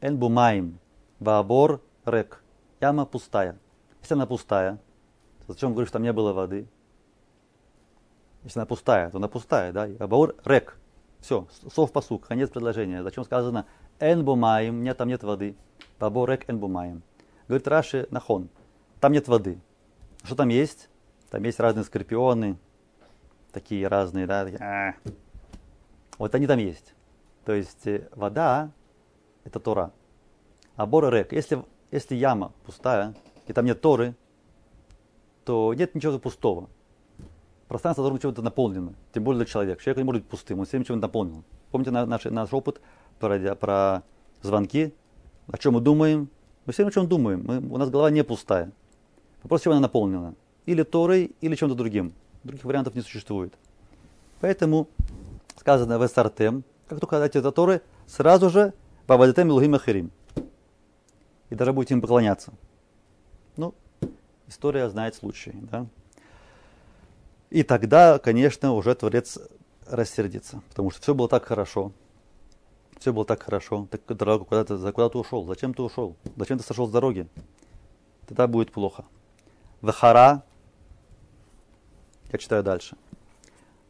Энбумаем. 0.00 0.78
Бабор 1.20 1.80
рек. 2.04 2.42
Яма 2.80 3.06
пустая. 3.06 3.56
Если 4.00 4.14
она 4.14 4.26
пустая, 4.26 4.78
то 5.46 5.52
зачем 5.52 5.72
говоришь, 5.72 5.88
что 5.88 5.94
там 5.94 6.02
не 6.02 6.12
было 6.12 6.32
воды? 6.32 6.66
Если 8.44 8.58
она 8.58 8.66
пустая, 8.66 9.10
то 9.10 9.18
она 9.18 9.28
пустая, 9.28 9.72
да? 9.72 9.86
Бабор 9.86 10.36
рек. 10.44 10.78
Все, 11.20 11.46
сов 11.72 11.92
посук, 11.92 12.26
конец 12.26 12.48
предложения. 12.48 13.02
Зачем 13.02 13.24
сказано 13.24 13.66
энбумаем, 14.00 14.82
нет, 14.82 14.96
там 14.96 15.08
нет 15.08 15.22
воды. 15.22 15.54
Баборек 15.98 16.48
энбумаем. 16.48 17.02
Говорит 17.46 17.68
Раши 17.68 18.06
Нахон, 18.10 18.48
там 19.00 19.12
нет 19.12 19.28
воды. 19.28 19.60
Что 20.22 20.34
там 20.34 20.48
есть? 20.48 20.88
Там 21.30 21.42
есть 21.44 21.60
разные 21.60 21.84
скорпионы, 21.84 22.56
такие 23.52 23.86
разные, 23.86 24.26
да, 24.26 24.46
а. 24.60 24.94
вот 26.18 26.34
они 26.34 26.46
там 26.46 26.58
есть. 26.58 26.94
То 27.44 27.52
есть 27.52 27.86
э, 27.86 28.08
вода– 28.14 28.70
это 29.44 29.60
Тора. 29.60 29.92
А 30.76 30.86
бор 30.86 31.12
рек, 31.12 31.32
если, 31.32 31.64
если 31.90 32.14
яма 32.14 32.52
пустая, 32.64 33.14
и 33.50 33.52
там 33.52 33.64
нет 33.64 33.80
Торы, 33.80 34.14
то 35.44 35.74
нет 35.74 35.96
ничего 35.96 36.20
пустого. 36.20 36.70
Пространство 37.66 38.04
должно 38.04 38.14
быть 38.14 38.22
чем-то 38.22 38.42
наполнено, 38.42 38.94
тем 39.12 39.24
более 39.24 39.38
для 39.38 39.46
человека. 39.46 39.82
Человек 39.82 39.98
не 39.98 40.04
может 40.04 40.22
быть 40.22 40.30
пустым, 40.30 40.60
он 40.60 40.66
всем 40.66 40.84
чем-то 40.84 41.02
наполнен. 41.02 41.42
Помните 41.72 41.90
наш, 41.90 42.24
наш 42.26 42.52
опыт 42.52 42.80
про, 43.18 43.56
про 43.56 44.04
звонки? 44.42 44.94
О 45.50 45.58
чем 45.58 45.74
мы 45.74 45.80
думаем? 45.80 46.28
Мы 46.64 46.72
все 46.72 46.86
о 46.86 46.92
чем 46.92 47.08
думаем. 47.08 47.42
Мы, 47.44 47.58
у 47.58 47.76
нас 47.76 47.90
голова 47.90 48.10
не 48.10 48.22
пустая. 48.22 48.70
Вопрос, 49.42 49.62
чем 49.62 49.72
она 49.72 49.80
наполнена. 49.80 50.36
Или 50.66 50.84
Торой, 50.84 51.34
или 51.40 51.56
чем-то 51.56 51.74
другим. 51.74 52.12
Других 52.44 52.64
вариантов 52.64 52.94
не 52.94 53.00
существует. 53.00 53.52
Поэтому 54.40 54.86
сказано 55.58 55.98
в 55.98 56.06
Эсартем, 56.06 56.62
как 56.88 57.00
только 57.00 57.18
дайте 57.18 57.40
это 57.40 57.50
Торы, 57.50 57.82
сразу 58.06 58.48
же 58.48 58.74
Бабадетем 59.08 59.48
и 59.48 59.50
Лухим 59.50 59.74
Ахирим. 59.74 60.12
И 61.48 61.56
даже 61.56 61.72
будете 61.72 61.94
им 61.94 62.00
поклоняться. 62.00 62.52
Ну, 63.56 63.74
история 64.46 64.88
знает 64.88 65.14
случай. 65.14 65.52
Да? 65.54 65.86
И 67.50 67.62
тогда, 67.62 68.18
конечно, 68.18 68.72
уже 68.72 68.94
Творец 68.94 69.38
рассердится. 69.86 70.62
Потому 70.68 70.90
что 70.90 71.02
все 71.02 71.14
было 71.14 71.28
так 71.28 71.44
хорошо. 71.44 71.92
все 73.00 73.12
было 73.12 73.24
так 73.24 73.42
хорошо, 73.42 73.88
так 73.90 74.04
дорого, 74.06 74.44
куда 74.44 74.64
ты, 74.64 74.76
куда 74.92 75.08
ты 75.08 75.18
ушел, 75.18 75.46
зачем 75.46 75.72
ты 75.72 75.82
ушел, 75.82 76.16
зачем 76.36 76.58
ты 76.58 76.64
сошел 76.64 76.86
с 76.86 76.90
дороги, 76.90 77.26
тогда 78.26 78.46
будет 78.46 78.72
плохо. 78.72 79.04
Вахара, 79.80 80.44
я 82.30 82.38
читаю 82.38 82.62
дальше. 82.62 82.96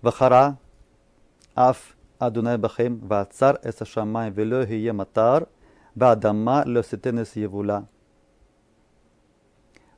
Вахара, 0.00 0.58
аф 1.54 1.96
Адунай 2.20 2.56
Бахем, 2.56 2.98
Вацар 3.00 3.58
Эса 3.64 3.84
Шамай, 3.84 4.30
Вело 4.30 4.64
Гие 4.64 4.92
Матар, 4.92 5.48
Бадама 5.94 6.62
Лоситенес 6.64 7.34
Евула. 7.34 7.88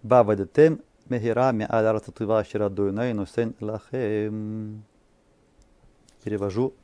Бавадетем 0.02 0.80
Мехира 1.08 1.52
Меаляра 1.52 2.00
Татува 2.00 2.44
Ширадуйнай 2.44 3.12
Нусен 3.12 3.54
Лахем. 3.60 4.84
Перевожу 6.24 6.74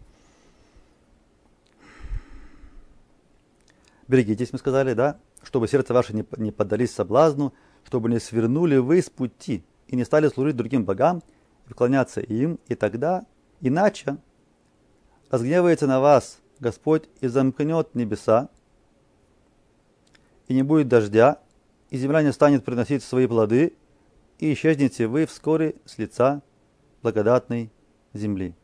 Берегитесь, 4.06 4.52
мы 4.52 4.58
сказали, 4.58 4.94
да, 4.94 5.18
чтобы 5.42 5.68
сердце 5.68 5.92
ваше 5.92 6.14
не, 6.14 6.24
не 6.38 6.50
поддались 6.50 6.94
соблазну, 6.94 7.52
чтобы 7.84 8.08
не 8.08 8.18
свернули 8.18 8.76
вы 8.76 9.02
с 9.02 9.10
пути 9.10 9.62
и 9.86 9.96
не 9.96 10.04
стали 10.04 10.28
служить 10.28 10.56
другим 10.56 10.84
богам, 10.84 11.22
и 11.66 11.68
поклоняться 11.68 12.22
им, 12.22 12.58
и 12.68 12.74
тогда, 12.74 13.26
иначе, 13.60 14.16
разгневается 15.30 15.86
на 15.86 16.00
вас 16.00 16.38
Господь 16.58 17.04
и 17.20 17.26
замкнет 17.28 17.94
небеса, 17.94 18.48
и 20.46 20.54
не 20.54 20.62
будет 20.62 20.88
дождя, 20.88 21.42
и 21.90 21.96
земля 21.98 22.22
не 22.22 22.32
станет 22.32 22.64
приносить 22.64 23.02
свои 23.02 23.26
плоды, 23.26 23.74
и 24.38 24.52
исчезнете 24.52 25.06
вы 25.06 25.26
вскоре 25.26 25.76
с 25.84 25.98
лица 25.98 26.42
благодатной 27.02 27.70
земли. 28.12 28.54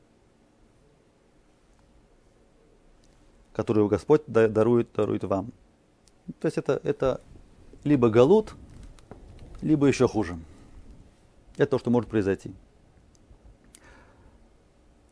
которую 3.54 3.88
Господь 3.88 4.22
дарует, 4.26 4.92
дарует 4.92 5.24
вам. 5.24 5.52
То 6.40 6.46
есть 6.46 6.58
это, 6.58 6.80
это 6.82 7.20
либо 7.84 8.10
галут, 8.10 8.54
либо 9.62 9.86
еще 9.86 10.08
хуже. 10.08 10.36
Это 11.56 11.70
то, 11.70 11.78
что 11.78 11.90
может 11.90 12.10
произойти. 12.10 12.52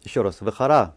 Еще 0.03 0.23
раз. 0.23 0.41
Вехара 0.41 0.97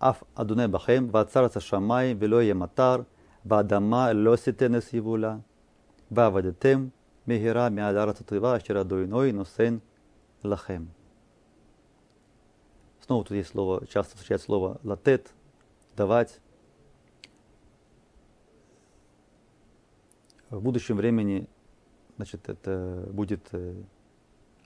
аф 0.00 0.24
адуне 0.34 0.66
бахем, 0.66 1.08
вацарца 1.08 1.60
шамай, 1.60 2.12
вело 2.12 2.42
матар, 2.54 3.06
вадама 3.44 4.10
лоситенес 4.12 4.92
евула, 4.92 5.44
вавадетем, 6.10 6.92
мегера 7.26 7.68
миадарата 7.70 8.24
тыва, 8.24 8.60
щера 8.60 8.84
дуйной, 8.84 9.32
носен 9.32 9.80
лахем. 10.42 10.90
Снова 13.00 13.24
тут 13.24 13.36
есть 13.36 13.50
слово, 13.50 13.86
часто 13.86 14.16
встречается 14.16 14.46
слово 14.46 14.80
латет, 14.82 15.32
давать. 15.96 16.40
в 20.50 20.60
будущем 20.60 20.96
времени, 20.96 21.48
значит, 22.16 22.48
это 22.48 23.06
будет 23.10 23.48
э, 23.52 23.74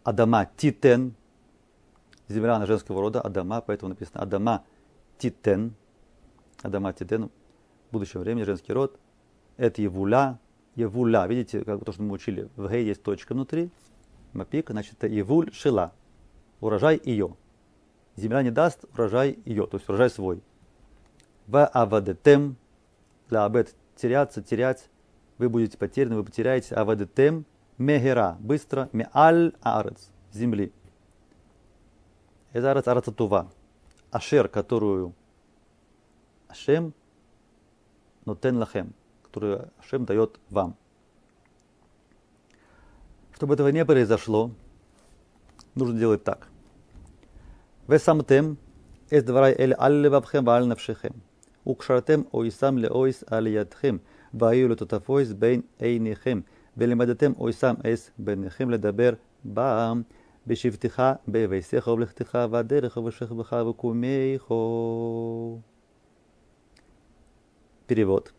Адама 0.02 0.50
Титен, 0.56 1.14
земля 2.28 2.58
на 2.58 2.66
женского 2.66 3.00
рода, 3.02 3.20
Адама, 3.20 3.60
поэтому 3.60 3.90
написано 3.90 4.22
Адама 4.22 4.64
Титен, 5.18 5.74
Адама 6.62 6.92
Титен, 6.94 7.30
в 7.90 7.92
будущем 7.92 8.20
времени 8.20 8.44
женский 8.44 8.72
род, 8.72 8.98
это 9.58 9.82
Евуля, 9.82 10.38
Евуля, 10.74 11.26
видите, 11.26 11.64
как 11.64 11.84
то, 11.84 11.92
что 11.92 12.02
мы 12.02 12.12
учили, 12.12 12.48
в 12.56 12.68
Г 12.68 12.80
есть 12.80 13.02
точка 13.02 13.32
внутри, 13.32 13.70
Мапик, 14.32 14.70
значит, 14.70 14.94
это 14.94 15.06
Евуль 15.06 15.52
Шила, 15.52 15.92
урожай 16.60 17.00
ее. 17.04 17.36
Земля 18.16 18.42
не 18.42 18.50
даст 18.50 18.84
урожай 18.92 19.38
ее, 19.44 19.66
то 19.66 19.76
есть 19.76 19.88
урожай 19.88 20.10
свой. 20.10 20.42
В 21.46 21.64
Авадетем, 21.66 22.56
для 23.28 23.44
Абет 23.44 23.74
теряться, 23.96 24.42
терять, 24.42 24.88
вы 25.38 25.48
будете 25.48 25.78
потеряны, 25.78 26.16
вы 26.16 26.24
потеряете 26.24 26.74
авадетем 26.74 27.44
мегера, 27.78 28.36
быстро, 28.40 28.88
меаль 28.92 29.52
арец, 29.62 30.10
земли. 30.32 30.72
Это 32.52 32.70
арец 32.70 32.86
арацатува. 32.86 33.50
Ашер, 34.10 34.48
которую 34.48 35.12
Ашем 36.48 36.94
нотен 38.24 38.58
лахем, 38.58 38.94
которую 39.33 39.69
Ашем 39.79 40.05
дает 40.05 40.39
вам. 40.49 40.75
Чтобы 43.33 43.53
этого 43.53 43.69
не 43.69 43.85
произошло, 43.85 44.51
нужно 45.75 45.97
делать 45.97 46.23
так. 46.23 46.47
Вы 47.87 47.99
самтем 47.99 48.57
эс 49.09 49.23
дварай 49.23 49.55
эль 49.57 49.73
алле 49.73 50.09
вабхем 50.09 50.45
валь 50.45 50.65
навшихем. 50.65 51.21
Укшартем 51.63 52.27
оисам 52.31 52.77
ле 52.77 52.89
оис 52.89 53.23
алиятхем. 53.27 54.01
והיו 54.33 54.69
לטוטפויס 54.69 55.31
בין 55.31 55.61
עיניכם, 55.79 56.41
ולמדתם 56.77 57.31
אויסם 57.39 57.75
אס 57.93 58.11
ביניכם 58.17 58.69
לדבר 58.69 59.13
בעם, 59.43 60.01
בשבתך, 60.47 61.03
בביסך 61.27 61.87
ובלכתך, 61.87 62.37
והדרך 62.51 62.97
ובשכבך 62.97 63.55
וקומייך. 63.69 64.47
Перевод. 67.87 68.31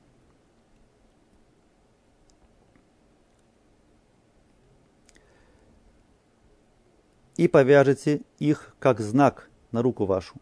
И 7.38 7.48
повяжете 7.48 8.22
их 8.40 8.76
как 8.80 9.00
знак 9.02 9.50
на 9.72 9.82
руку 9.82 10.06
вашу, 10.06 10.36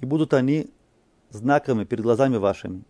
и 0.00 0.06
будут 0.06 0.34
они 0.34 0.70
знаками 1.30 1.84
перед 1.84 2.02
глазами 2.02 2.36
вашими 2.36 2.84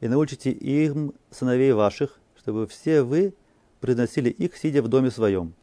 и 0.00 0.08
научите 0.08 0.50
им 0.50 1.12
сыновей 1.30 1.72
ваших, 1.72 2.20
чтобы 2.36 2.66
все 2.66 3.02
вы 3.02 3.34
приносили 3.80 4.30
их, 4.30 4.56
сидя 4.56 4.82
в 4.82 4.88
доме 4.88 5.10
своем. 5.10 5.54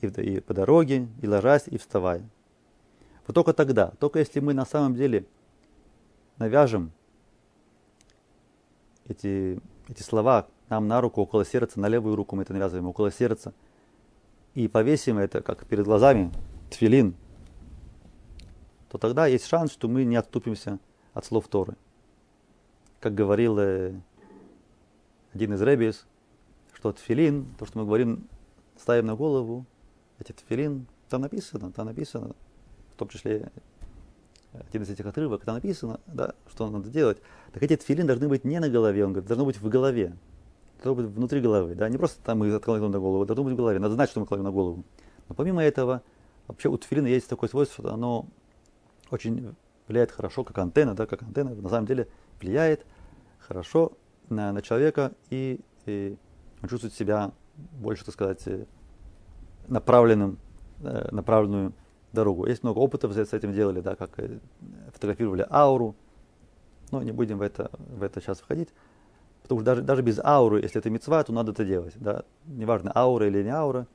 И, 0.00 0.06
и 0.06 0.40
по 0.40 0.54
дороге, 0.54 1.08
и 1.20 1.26
ложась, 1.28 1.64
и 1.66 1.78
вставая. 1.78 2.22
Вот 3.26 3.34
только 3.34 3.52
тогда, 3.52 3.92
только 3.98 4.18
если 4.18 4.40
мы 4.40 4.54
на 4.54 4.64
самом 4.64 4.94
деле 4.94 5.26
навяжем 6.38 6.90
эти, 9.06 9.60
эти 9.88 10.02
слова 10.02 10.48
нам 10.68 10.88
на 10.88 11.00
руку, 11.00 11.20
около 11.20 11.44
сердца, 11.44 11.80
на 11.80 11.88
левую 11.88 12.16
руку 12.16 12.36
мы 12.36 12.42
это 12.42 12.52
навязываем, 12.52 12.86
около 12.86 13.10
сердца, 13.10 13.52
и 14.54 14.68
повесим 14.68 15.18
это 15.18 15.42
как 15.42 15.66
перед 15.66 15.84
глазами, 15.84 16.32
тфилин, 16.70 17.14
то 18.88 18.98
тогда 18.98 19.26
есть 19.26 19.46
шанс, 19.46 19.72
что 19.72 19.88
мы 19.88 20.04
не 20.04 20.16
отступимся 20.16 20.78
от 21.14 21.24
слов 21.24 21.48
Торы. 21.48 21.76
Как 22.98 23.14
говорил 23.14 23.58
э, 23.58 23.94
один 25.32 25.54
из 25.54 25.62
ребис, 25.62 26.06
что 26.74 26.92
тфилин, 26.92 27.46
то, 27.58 27.66
что 27.66 27.78
мы 27.78 27.84
говорим, 27.84 28.28
ставим 28.76 29.06
на 29.06 29.14
голову, 29.14 29.64
эти 30.18 30.32
тфилин, 30.32 30.86
там 31.08 31.22
написано, 31.22 31.72
там 31.72 31.86
написано, 31.86 32.34
в 32.92 32.96
том 32.96 33.08
числе 33.08 33.50
один 34.52 34.82
из 34.82 34.90
этих 34.90 35.06
отрывок, 35.06 35.44
там 35.44 35.54
написано, 35.54 36.00
да, 36.06 36.34
что 36.48 36.68
надо 36.68 36.88
делать. 36.88 37.22
Так 37.52 37.62
эти 37.62 37.76
тфилин 37.76 38.06
должны 38.06 38.28
быть 38.28 38.44
не 38.44 38.58
на 38.58 38.68
голове, 38.68 39.04
он 39.04 39.12
говорит, 39.12 39.28
должно 39.28 39.44
быть 39.46 39.60
в 39.60 39.68
голове. 39.68 40.16
Должно 40.82 41.02
быть 41.02 41.12
внутри 41.12 41.40
головы, 41.40 41.74
да, 41.74 41.88
не 41.88 41.98
просто 41.98 42.22
там 42.22 42.38
мы 42.38 42.52
откладываем 42.54 42.92
на 42.92 42.98
голову, 42.98 43.26
должно 43.26 43.44
быть 43.44 43.54
в 43.54 43.56
голове, 43.56 43.78
надо 43.78 43.94
знать, 43.94 44.08
что 44.08 44.20
мы 44.20 44.26
кладем 44.26 44.44
на 44.44 44.50
голову. 44.50 44.84
Но 45.28 45.34
помимо 45.34 45.62
этого, 45.62 46.02
вообще 46.48 46.68
у 46.68 46.78
тфилина 46.78 47.06
есть 47.06 47.28
такое 47.28 47.48
свойство, 47.50 47.84
что 47.84 47.94
оно 47.94 48.26
очень 49.10 49.54
влияет 49.88 50.10
хорошо, 50.10 50.44
как 50.44 50.56
антенна, 50.58 50.94
да, 50.94 51.06
как 51.06 51.22
антенна, 51.22 51.54
на 51.54 51.68
самом 51.68 51.86
деле 51.86 52.08
влияет 52.40 52.86
хорошо 53.38 53.92
на, 54.30 54.52
на 54.52 54.62
человека, 54.62 55.12
и, 55.28 55.60
и 55.84 56.16
он 56.62 56.68
чувствует 56.68 56.94
себя 56.94 57.32
больше, 57.56 58.04
так 58.04 58.14
сказать, 58.14 58.46
э, 58.46 58.64
направленным, 59.68 60.38
э, 60.82 61.08
направленную 61.10 61.72
дорогу. 62.12 62.46
Есть 62.46 62.62
много 62.62 62.78
опытов 62.78 63.12
с 63.12 63.32
этим 63.32 63.52
делали, 63.52 63.80
да, 63.80 63.96
как 63.96 64.18
э, 64.18 64.38
фотографировали 64.92 65.46
ауру, 65.50 65.94
но 66.90 67.02
не 67.02 67.12
будем 67.12 67.38
в 67.38 67.42
это, 67.42 67.70
в 67.78 68.02
это 68.02 68.20
сейчас 68.20 68.40
входить. 68.40 68.70
Потому 69.50 69.62
что 69.62 69.64
даже, 69.64 69.82
даже 69.82 70.02
без 70.02 70.20
ауры, 70.20 70.62
если 70.62 70.78
это 70.78 70.90
мецва, 70.90 71.24
то 71.24 71.32
надо 71.32 71.50
это 71.50 71.64
делать. 71.64 71.94
Да? 71.96 72.22
Неважно, 72.46 72.92
аура 72.94 73.26
или 73.26 73.42
не 73.42 73.48
аура. 73.48 73.88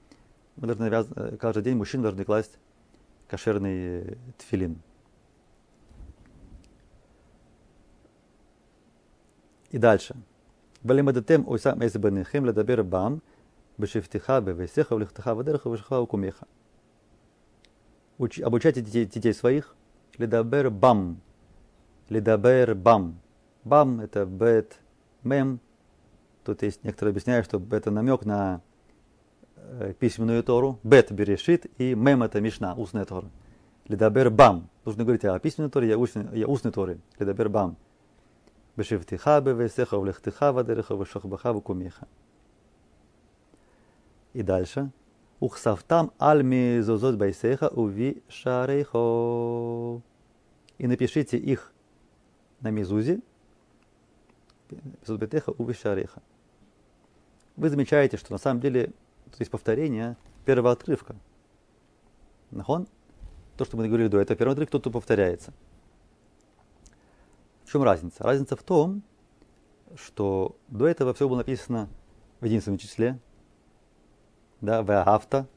Мы 0.57 0.67
должны 0.67 0.89
вяз... 0.89 1.07
Э, 1.15 1.37
каждый 1.39 1.63
день 1.63 1.77
мужчины 1.77 2.03
должны 2.03 2.25
класть 2.25 2.59
кошерный 3.29 4.17
тфилин. 4.37 4.81
И 9.69 9.77
дальше. 9.77 10.17
ולמדתם 10.83 11.47
אותם 11.47 11.81
את 11.85 12.00
בניכם 12.00 12.45
לדבר 12.45 12.83
בם 12.83 13.21
בשבתך 13.77 14.41
בביתך 14.41 14.93
ובלכתך 14.93 15.35
בדרך 15.35 15.69
ובשכבך 15.69 16.01
ובקומך. 16.01 16.47
Обучайте 18.19 18.81
детей, 18.81 19.05
детей 19.05 19.33
своих. 19.33 19.73
לדבר 20.17 20.69
בם. 20.69 21.21
לדבר 22.09 22.75
בם. 22.75 23.21
בם 23.63 24.01
это 24.01 24.25
бет, 24.25 24.77
мем. 25.25 25.59
Тут 26.43 26.61
есть 26.61 26.83
некоторые 26.83 27.11
объясняют, 27.11 27.45
что 27.45 27.61
это 27.71 27.91
намек 27.91 28.25
на 28.25 28.61
э, 29.55 29.93
письменную 29.99 30.43
Тору. 30.43 30.79
Бет 30.83 31.11
בראשית 31.11 31.65
и 31.79 31.95
мем 31.95 32.23
это 32.23 32.39
Мишна, 32.39 32.73
устная 32.75 33.05
Тора. 33.05 33.29
לדבר 33.87 34.29
בם. 34.31 34.69
Нужно 34.83 35.03
говорить 35.03 35.25
о 35.25 35.37
письменной 35.39 35.69
Торе, 35.69 35.89
и 35.89 35.97
устной, 35.97 36.27
и 36.37 36.47
устной 36.47 36.71
Торе. 36.71 36.99
לדבר 37.19 37.49
בם. 37.49 37.77
Бешевтиха, 38.75 39.41
бевесеха, 39.41 39.99
влехтиха, 39.99 40.51
вадереха, 40.51 40.95
вешахбаха, 40.95 41.53
вакумиха. 41.53 42.07
И 44.33 44.41
дальше. 44.41 44.91
Ухсавтам 45.39 46.11
альми 46.17 46.79
зозот 46.81 47.15
байсеха 47.15 47.69
уви 47.69 48.23
шарейхо. 48.27 50.01
И 50.77 50.87
напишите 50.87 51.37
их 51.37 51.71
на 52.61 52.71
мизузе. 52.71 53.21
Мизузбетеха 55.01 55.51
уви 55.57 55.73
шарейха. 55.73 56.21
Вы 57.55 57.69
замечаете, 57.69 58.17
что 58.17 58.31
на 58.31 58.37
самом 58.37 58.61
деле 58.61 58.91
тут 59.25 59.39
есть 59.39 59.51
повторение 59.51 60.17
первого 60.45 60.71
отрывка. 60.71 61.15
Нахон? 62.51 62.87
То, 63.57 63.65
что 63.65 63.77
мы 63.77 63.87
говорили 63.87 64.07
до 64.07 64.19
этого, 64.19 64.37
первый 64.37 64.53
отрывок 64.53 64.71
тут 64.71 64.91
повторяется. 64.91 65.53
В 67.63 67.71
чем 67.71 67.83
разница? 67.83 68.23
Разница 68.23 68.55
в 68.55 68.63
том, 68.63 69.03
что 69.95 70.55
до 70.67 70.87
этого 70.87 71.13
все 71.13 71.27
было 71.27 71.37
написано 71.37 71.89
в 72.41 72.45
единственном 72.45 72.77
числе, 72.77 73.19
да, 74.61 74.83
в 74.83 75.03
авто, 75.03 75.47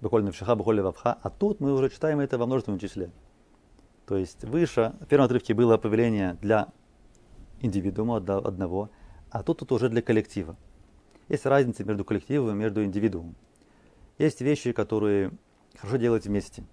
в 0.00 0.32
шаха, 0.32 0.54
буквально 0.54 0.82
вавха, 0.82 1.18
а 1.22 1.30
тут 1.30 1.60
мы 1.60 1.72
уже 1.72 1.90
читаем 1.90 2.20
это 2.20 2.38
во 2.38 2.46
множественном 2.46 2.78
числе. 2.78 3.10
То 4.06 4.16
есть 4.16 4.44
выше, 4.44 4.94
в 5.00 5.06
первом 5.06 5.26
отрывке 5.26 5.54
было 5.54 5.76
повеление 5.76 6.34
для 6.40 6.68
индивидуума 7.60 8.16
одного, 8.16 8.90
а 9.30 9.42
тут, 9.42 9.58
тут 9.58 9.72
уже 9.72 9.88
для 9.88 10.02
коллектива. 10.02 10.56
Есть 11.28 11.46
разница 11.46 11.84
между 11.84 12.04
коллективом 12.04 12.56
и 12.56 12.58
между 12.58 12.82
индивидуумом. 12.84 13.36
Есть 14.18 14.40
вещи, 14.40 14.72
которые 14.72 15.32
хорошо 15.76 15.96
делать 15.96 16.26
вместе. 16.26 16.64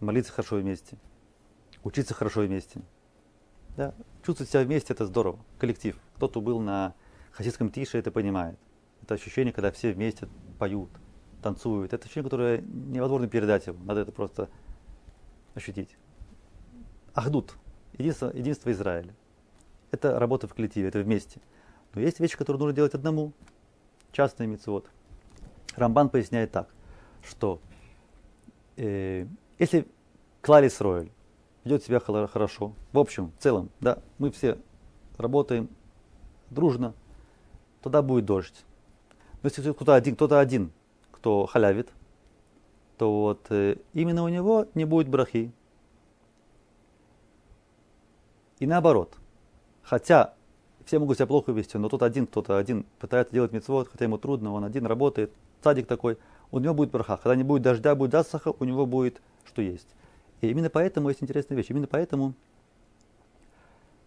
Молиться 0.00 0.32
хорошо 0.32 0.56
вместе. 0.56 0.96
Учиться 1.82 2.14
хорошо 2.14 2.42
вместе. 2.42 2.80
Да? 3.76 3.94
Чувствовать 4.24 4.50
себя 4.50 4.62
вместе 4.62 4.92
это 4.92 5.06
здорово. 5.06 5.38
Коллектив. 5.58 5.98
Кто-то 6.16 6.40
был 6.40 6.60
на 6.60 6.94
хасидском 7.32 7.70
тише, 7.70 7.98
это 7.98 8.10
понимает. 8.10 8.58
Это 9.02 9.14
ощущение, 9.14 9.52
когда 9.52 9.70
все 9.70 9.92
вместе 9.92 10.28
поют, 10.58 10.90
танцуют. 11.42 11.92
Это 11.92 12.04
ощущение, 12.04 12.24
которое 12.24 12.60
невозможно 12.60 13.28
передать 13.28 13.66
его. 13.66 13.78
Надо 13.84 14.00
это 14.00 14.12
просто 14.12 14.48
ощутить. 15.54 15.96
Ахдут. 17.12 17.54
Единство, 17.98 18.30
единство 18.34 18.70
Израиля. 18.72 19.14
Это 19.90 20.18
работа 20.18 20.48
в 20.48 20.54
коллективе, 20.54 20.88
это 20.88 21.00
вместе. 21.00 21.40
Но 21.94 22.00
есть 22.00 22.20
вещи, 22.20 22.36
которые 22.36 22.60
нужно 22.60 22.74
делать 22.74 22.94
одному. 22.94 23.32
Частный 24.12 24.46
мицвод. 24.46 24.88
Рамбан 25.74 26.08
поясняет 26.08 26.52
так, 26.52 26.68
что 27.22 27.60
э, 28.76 29.26
если 29.58 29.86
Кларис 30.40 30.80
Ройль 30.80 31.10
ведет 31.64 31.84
себя 31.84 32.00
хорошо, 32.00 32.74
в 32.92 32.98
общем, 32.98 33.32
в 33.38 33.42
целом, 33.42 33.70
да, 33.80 33.98
мы 34.18 34.30
все 34.30 34.58
работаем 35.18 35.68
дружно, 36.50 36.94
тогда 37.82 38.02
будет 38.02 38.24
дождь. 38.24 38.64
Но 39.42 39.48
если 39.48 39.72
кто-то 39.72 39.94
один, 39.94 40.14
кто-то 40.14 40.40
один, 40.40 40.72
кто 41.10 41.46
халявит, 41.46 41.90
то 42.98 43.20
вот 43.20 43.46
э, 43.50 43.76
именно 43.92 44.24
у 44.24 44.28
него 44.28 44.66
не 44.74 44.84
будет 44.84 45.08
брахи. 45.08 45.52
И 48.58 48.66
наоборот. 48.66 49.14
Хотя 49.86 50.34
все 50.84 50.98
могут 50.98 51.16
себя 51.16 51.28
плохо 51.28 51.52
вести, 51.52 51.78
но 51.78 51.88
тот 51.88 52.02
один, 52.02 52.26
кто-то 52.26 52.58
один 52.58 52.84
пытается 52.98 53.32
делать 53.32 53.52
мецвод, 53.52 53.88
хотя 53.88 54.04
ему 54.04 54.18
трудно, 54.18 54.52
он 54.52 54.64
один 54.64 54.84
работает, 54.84 55.32
садик 55.62 55.86
такой, 55.86 56.18
у 56.50 56.58
него 56.58 56.74
будет 56.74 56.90
браха. 56.90 57.16
Когда 57.16 57.36
не 57.36 57.44
будет 57.44 57.62
дождя, 57.62 57.94
будет 57.94 58.10
засаха, 58.10 58.52
у 58.58 58.64
него 58.64 58.84
будет 58.84 59.22
что 59.44 59.62
есть. 59.62 59.86
И 60.40 60.48
именно 60.50 60.70
поэтому 60.70 61.08
есть 61.08 61.22
интересная 61.22 61.56
вещь. 61.56 61.66
Именно 61.68 61.86
поэтому 61.86 62.34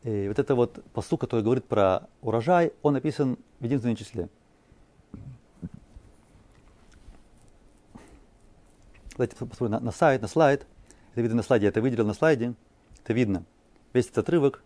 э, 0.03 0.27
вот 0.27 0.37
это 0.37 0.53
вот 0.53 0.83
посу, 0.91 1.17
который 1.17 1.41
говорит 1.43 1.63
про 1.63 2.09
урожай, 2.21 2.73
он 2.81 2.93
написан 2.93 3.37
в 3.59 3.63
единственном 3.63 3.95
числе. 3.95 4.27
Давайте 9.11 9.35
посмотрим 9.37 9.71
на, 9.71 9.79
на 9.79 9.91
сайт, 9.91 10.21
на 10.21 10.27
слайд. 10.27 10.65
Это 11.13 11.21
видно 11.21 11.37
на 11.37 11.43
слайде, 11.43 11.65
я 11.65 11.69
это 11.69 11.81
выделил 11.81 12.05
на 12.05 12.13
слайде. 12.13 12.53
Это 13.01 13.13
видно. 13.13 13.45
Весь 13.93 14.05
этот 14.05 14.19
отрывок. 14.19 14.61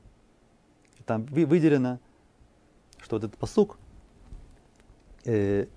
Там 1.05 1.25
выделено, 1.25 1.99
что 3.01 3.17
вот 3.17 3.25
этот 3.25 3.37
посук 3.37 3.77
э, 5.25 5.67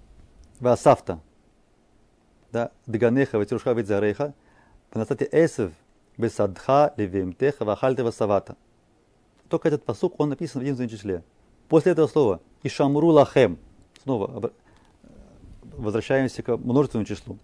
Васафта, 0.61 1.21
да, 2.53 2.71
Деганеха, 2.87 3.39
Ватируша, 3.39 3.73
Витзарейха, 3.73 4.35
Панасати 4.91 5.29
Эсев, 5.31 5.73
Бесадха, 6.17 6.95
Левимтеха, 6.97 7.65
Вахальте 7.65 8.03
Васавата. 8.03 8.57
Только 9.49 9.69
этот 9.69 9.85
посук, 9.85 10.19
он 10.19 10.31
написан 10.31 10.61
в 10.61 10.65
единственном 10.65 10.91
числе. 10.91 11.23
После 11.69 11.93
этого 11.93 12.07
слова 12.07 12.41
Ишамру 12.63 13.09
Лахем, 13.09 13.59
снова 14.03 14.53
возвращаемся 15.63 16.43
к 16.43 16.57
множественному 16.57 17.07
числу. 17.07 17.39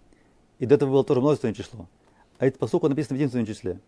И 0.59 0.65
до 0.65 0.75
этого 0.75 0.89
было 0.89 1.03
тоже 1.03 1.21
множественное 1.21 1.53
число. 1.53 1.87
А 2.39 2.45
этот 2.45 2.59
посук, 2.59 2.83
он 2.83 2.91
написан 2.91 3.15
в 3.15 3.19
единственном 3.19 3.45
числе. 3.45 3.79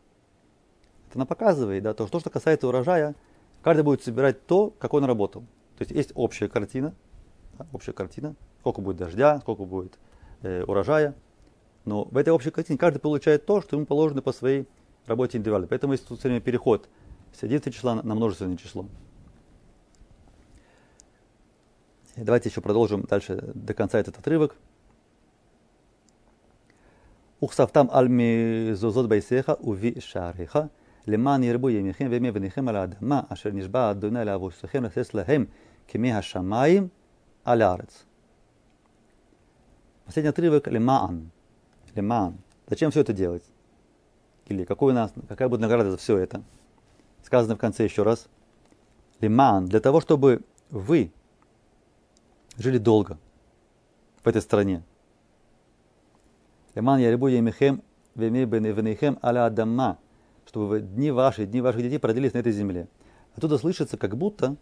Это 1.09 1.17
нам 1.17 1.27
показывает, 1.27 1.83
да, 1.83 1.93
то, 1.93 2.07
что, 2.07 2.19
что 2.19 2.29
касается 2.29 2.67
урожая, 2.67 3.15
Каждый 3.65 3.81
будет 3.81 4.03
собирать 4.03 4.45
то, 4.45 4.69
как 4.77 4.93
он 4.93 5.05
работал. 5.05 5.41
То 5.79 5.81
есть 5.81 5.89
есть 5.89 6.11
общая 6.13 6.47
картина, 6.47 6.93
общая 7.73 7.93
картина, 7.93 8.35
сколько 8.59 8.79
будет 8.79 8.97
дождя, 8.97 9.39
сколько 9.39 9.63
будет 9.63 9.97
э, 10.43 10.63
урожая. 10.65 11.15
Но 11.83 12.03
в 12.03 12.15
этой 12.15 12.29
общей 12.29 12.51
картине 12.51 12.77
каждый 12.77 12.99
получает 12.99 13.47
то, 13.47 13.61
что 13.61 13.75
ему 13.75 13.87
положено 13.87 14.21
по 14.21 14.33
своей 14.33 14.67
работе 15.07 15.39
индивидуально. 15.39 15.65
Поэтому 15.65 15.93
есть 15.93 16.07
тут 16.07 16.19
все 16.19 16.27
время 16.27 16.41
переход 16.41 16.87
с 17.33 17.41
единственного 17.41 17.73
числа 17.73 17.95
на 18.03 18.13
множественное 18.13 18.55
число. 18.55 18.85
Давайте 22.15 22.49
еще 22.49 22.61
продолжим 22.61 23.01
дальше 23.01 23.51
до 23.55 23.73
конца 23.73 23.97
этот 23.97 24.19
отрывок. 24.19 24.55
Ухсафтам 27.39 27.89
аль 27.91 28.09
мизозот 28.09 29.07
байсеха 29.07 29.55
уви 29.55 29.99
шариха– 30.01 30.69
למען 31.06 31.42
ירבו 31.42 31.70
ימיכם 31.70 32.06
וימי 32.10 32.30
בניכם 32.30 32.68
על 32.68 32.76
האדמה, 32.76 33.20
אשר 33.28 33.50
נשבע 33.52 33.90
אדוני 33.90 34.24
לאבותיכם 34.24 34.84
לתת 34.84 35.14
להם 35.14 35.44
כמי 35.88 36.12
השמיים 36.12 36.88
על 37.44 37.62
הארץ. 37.62 38.04
Последний 40.06 40.30
отрывок 40.30 40.66
Лемаан. 40.66 41.30
Лемаан. 41.94 42.34
Зачем 42.66 42.90
все 42.90 43.02
это 43.02 43.12
делать? 43.12 43.44
Или 44.46 44.64
какой 44.64 44.92
у 44.92 44.94
нас, 44.96 45.12
какая 45.28 45.48
будет 45.48 45.60
награда 45.60 45.92
за 45.92 45.98
все 45.98 46.18
это? 46.18 46.42
Сказано 47.22 47.54
в 47.54 47.58
конце 47.58 47.84
еще 47.84 48.02
раз. 48.02 48.26
Лемаан. 49.20 49.66
Для 49.66 49.78
того, 49.78 50.00
чтобы 50.00 50.42
вы 50.68 51.12
жили 52.58 52.78
долго 52.78 53.18
в 54.24 54.26
этой 54.26 54.42
стране. 54.42 54.82
Леман 56.74 56.98
ярибу 56.98 57.28
емихем 57.28 57.80
веми 58.16 58.44
беневенихем 58.44 59.16
аля 59.22 59.46
адама. 59.46 59.98
Чтобы 60.55 60.79
дни 60.79 61.11
ваши, 61.11 61.45
дни 61.45 61.59
ваших 61.59 61.81
детей 61.81 61.99
продлились 61.99 62.31
на 62.31 62.37
этой 62.37 62.53
земле. 62.53 62.87
Оттуда 63.35 63.57
слышится, 63.57 63.97
как 63.97 64.15
будто 64.15 64.55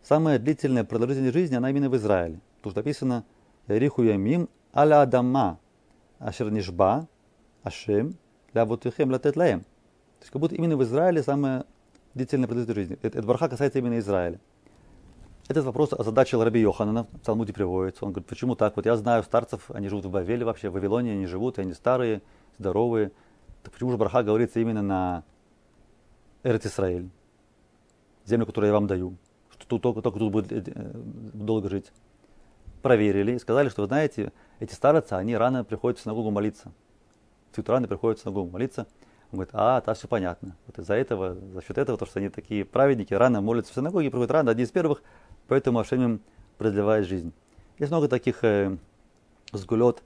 самая 0.00 0.38
длительная 0.38 0.84
продолжительность 0.84 1.34
жизни, 1.34 1.56
она 1.56 1.70
именно 1.70 1.90
в 1.90 1.96
Израиле. 1.96 2.38
Потому 2.58 2.70
что 2.70 2.78
написано 2.78 3.24
Риху 3.66 4.04
Ямим 4.04 4.48
аля 4.72 5.02
Адама, 5.02 5.58
Ашер 6.20 6.52
Нишба, 6.52 7.08
Ашем, 7.64 8.14
ля 8.52 8.64
вотухем 8.64 9.10
латет 9.10 9.34
лаем. 9.34 9.62
То 9.62 10.20
есть 10.20 10.30
как 10.30 10.40
будто 10.40 10.54
именно 10.54 10.76
в 10.76 10.84
Израиле 10.84 11.20
самая 11.24 11.64
длительная 12.14 12.46
продолжительность 12.46 12.90
жизни. 12.90 12.98
Эта 13.02 13.20
барха 13.20 13.48
касается 13.48 13.80
именно 13.80 13.98
Израиля. 13.98 14.38
Этот 15.48 15.64
вопрос 15.64 15.92
озадачил 15.94 16.44
Раби 16.44 16.60
Йоханана, 16.60 17.08
в 17.10 17.18
Талмуде 17.26 17.52
приводится. 17.52 18.04
Он 18.04 18.12
говорит, 18.12 18.28
почему 18.28 18.54
так? 18.54 18.76
Вот 18.76 18.86
я 18.86 18.94
знаю 18.96 19.24
старцев, 19.24 19.68
они 19.72 19.88
живут 19.88 20.04
в 20.04 20.10
Бавеле 20.10 20.44
вообще, 20.44 20.70
в 20.70 20.74
Вавилоне 20.74 21.10
они 21.10 21.26
живут, 21.26 21.58
и 21.58 21.62
они 21.62 21.74
старые, 21.74 22.22
здоровые. 22.56 23.10
Почему 23.70 23.90
же 23.90 23.96
Барха 23.96 24.22
говорится 24.22 24.60
именно 24.60 24.82
на 24.82 25.24
Эрет 26.42 26.66
Исраиль, 26.66 27.10
землю, 28.24 28.46
которую 28.46 28.68
я 28.68 28.74
вам 28.74 28.86
даю, 28.86 29.16
что 29.50 29.66
тут, 29.66 29.82
только, 29.82 30.02
только 30.02 30.18
тут 30.18 30.32
будет 30.32 30.52
э, 30.52 30.62
долго 31.32 31.68
жить? 31.68 31.92
Проверили 32.82 33.32
и 33.32 33.38
сказали, 33.38 33.68
что, 33.68 33.82
вы 33.82 33.88
знаете, 33.88 34.32
эти 34.60 34.74
старцы, 34.74 35.14
они 35.14 35.36
рано 35.36 35.64
приходят 35.64 35.98
в 35.98 36.02
синагогу 36.02 36.30
молиться. 36.30 36.72
Цвет 37.52 37.68
рано 37.68 37.88
приходят 37.88 38.18
в 38.18 38.22
синагогу 38.22 38.50
молиться. 38.50 38.86
Он 39.32 39.38
говорит, 39.38 39.54
а, 39.54 39.80
так 39.80 39.96
все 39.96 40.06
понятно. 40.06 40.56
Вот 40.66 40.78
из-за 40.78 40.94
этого, 40.94 41.34
за 41.34 41.62
счет 41.62 41.78
этого, 41.78 41.96
то, 41.96 42.06
что 42.06 42.18
они 42.18 42.28
такие 42.28 42.64
праведники, 42.64 43.14
рано 43.14 43.40
молятся 43.40 43.72
в 43.72 43.74
синагоге, 43.74 44.10
приходят 44.10 44.30
рано, 44.30 44.50
одни 44.50 44.64
из 44.64 44.70
первых, 44.70 45.02
поэтому 45.48 45.78
Ашем 45.78 46.20
продлевает 46.58 47.06
жизнь. 47.06 47.32
Есть 47.78 47.90
много 47.90 48.08
таких 48.08 48.44
э, 48.44 48.76
сгулет, 49.52 50.02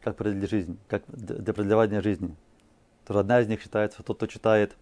как 0.00 0.16
продлить 0.16 0.50
жизнь, 0.50 0.78
как 0.88 1.02
для 1.08 1.52
продлевания 1.52 2.00
жизни. 2.00 2.34
Тоже 3.06 3.20
одна 3.20 3.40
из 3.40 3.46
них 3.46 3.62
считается, 3.62 4.02
тот, 4.02 4.16
кто 4.16 4.26
читает 4.26 4.76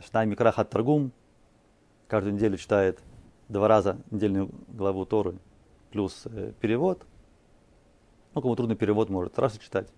Шнай 0.00 0.26
Микрахат 0.26 0.70
Таргум, 0.70 1.10
каждую 2.06 2.34
неделю 2.34 2.56
читает 2.56 3.00
два 3.48 3.66
раза 3.66 3.98
недельную 4.10 4.48
главу 4.68 5.04
Торы, 5.04 5.34
плюс 5.90 6.22
э, 6.26 6.52
перевод. 6.60 7.04
Ну, 8.34 8.40
кому 8.42 8.54
трудно 8.54 8.76
перевод, 8.76 9.10
может 9.10 9.38
раз 9.38 9.58
читать. 9.58 9.88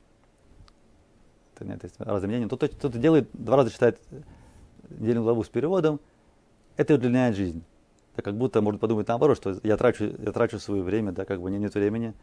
это 1.55 1.67
нет, 1.67 1.85
есть 1.85 2.01
разные 2.01 2.29
мнения. 2.29 2.49
Тот, 2.49 2.65
кто 2.65 2.89
то 2.89 2.99
делает, 2.99 3.29
два 3.35 3.59
раза 3.59 3.71
читает 3.71 4.01
недельную 4.89 5.25
главу 5.25 5.45
с 5.45 5.49
переводом, 5.49 6.01
это 6.77 6.95
удлиняет 6.95 7.37
жизнь. 7.37 7.63
Да, 8.17 8.23
как 8.23 8.37
будто 8.37 8.63
можно 8.63 8.79
подумать 8.79 9.07
наоборот, 9.09 9.37
что 9.37 9.61
я 9.63 9.77
трачу, 9.77 10.05
я 10.19 10.33
трачу 10.33 10.59
свое 10.59 10.83
время, 10.83 11.13
да, 11.13 11.27
как 11.27 11.43
бы 11.43 11.51
нет, 11.51 11.61
нет 11.61 11.75
времени. 11.75 12.15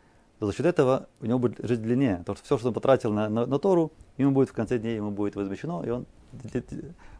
За 0.41 0.51
счет 0.53 0.65
этого 0.65 1.07
у 1.21 1.27
него 1.27 1.37
будет 1.37 1.59
жизнь 1.63 1.83
длиннее. 1.83 2.17
Потому 2.17 2.35
что 2.35 2.45
все, 2.45 2.57
что 2.57 2.69
он 2.69 2.73
потратил 2.73 3.13
на, 3.13 3.29
на, 3.29 3.45
на 3.45 3.59
Тору, 3.59 3.91
ему 4.17 4.31
будет 4.31 4.49
в 4.49 4.53
конце 4.53 4.79
дней 4.79 4.95
ему 4.95 5.11
будет 5.11 5.35
возмещено, 5.35 5.83
и 5.85 5.89
он 5.91 6.07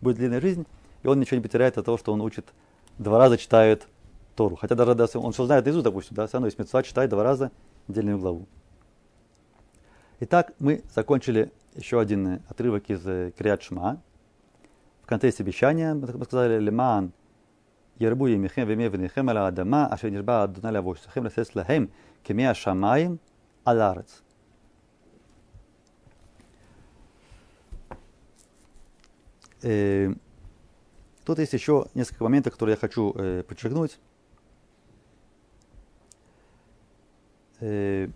будет 0.01 0.17
длинная 0.17 0.41
жизнь, 0.41 0.65
и 1.03 1.07
он 1.07 1.19
ничего 1.19 1.38
не 1.38 1.43
потеряет 1.43 1.78
от 1.78 1.86
того, 1.86 1.99
что 1.99 2.13
он 2.13 2.22
учит, 2.22 2.47
два 2.97 3.19
раза 3.19 3.38
читает 3.38 3.88
Тору. 4.36 4.55
Хотя 4.55 4.74
даже 4.74 4.95
да, 4.95 5.05
он 5.15 5.34
все 5.34 5.45
знает 5.45 5.65
наизусть, 5.65 5.84
допустим, 5.84 6.15
да, 6.15 6.26
все 6.26 6.38
равно 6.38 6.47
есть 6.47 6.57
мецва, 6.57 6.82
читает 6.82 7.11
два 7.11 7.24
раза 7.24 7.51
отдельную 7.88 8.17
главу. 8.17 8.47
Итак, 10.22 10.53
мы 10.57 10.84
закончили 10.95 11.51
еще 11.76 11.99
один 11.99 12.28
э, 12.28 12.39
отрывок 12.49 12.89
из 12.89 13.05
э, 13.05 13.32
Криат 13.38 13.61
Шма. 13.61 14.01
В 15.03 15.05
контексте 15.05 15.43
обещания 15.43 15.93
мы 15.93 16.07
сказали 16.26 16.59
«Леман 16.59 17.11
ярбу 17.99 18.26
емихем 18.26 18.67
вемевнихем 18.67 19.30
аля 19.30 19.45
адама 19.45 19.86
ашенишба 19.88 20.43
адуналя 20.43 20.82
вошсахем 20.82 21.26
ласес 21.26 21.53
лахем» 21.53 21.91
кемея 22.24 22.53
шамаем 22.53 23.19
аларец. 23.63 24.24
Э, 29.63 30.13
тут 31.24 31.39
есть 31.39 31.53
еще 31.53 31.88
несколько 31.93 32.24
моментов, 32.24 32.53
которые 32.53 32.74
я 32.74 32.80
хочу 32.80 33.13
э, 33.15 33.43
подчеркнуть. 33.43 33.99
Э, 37.59 38.07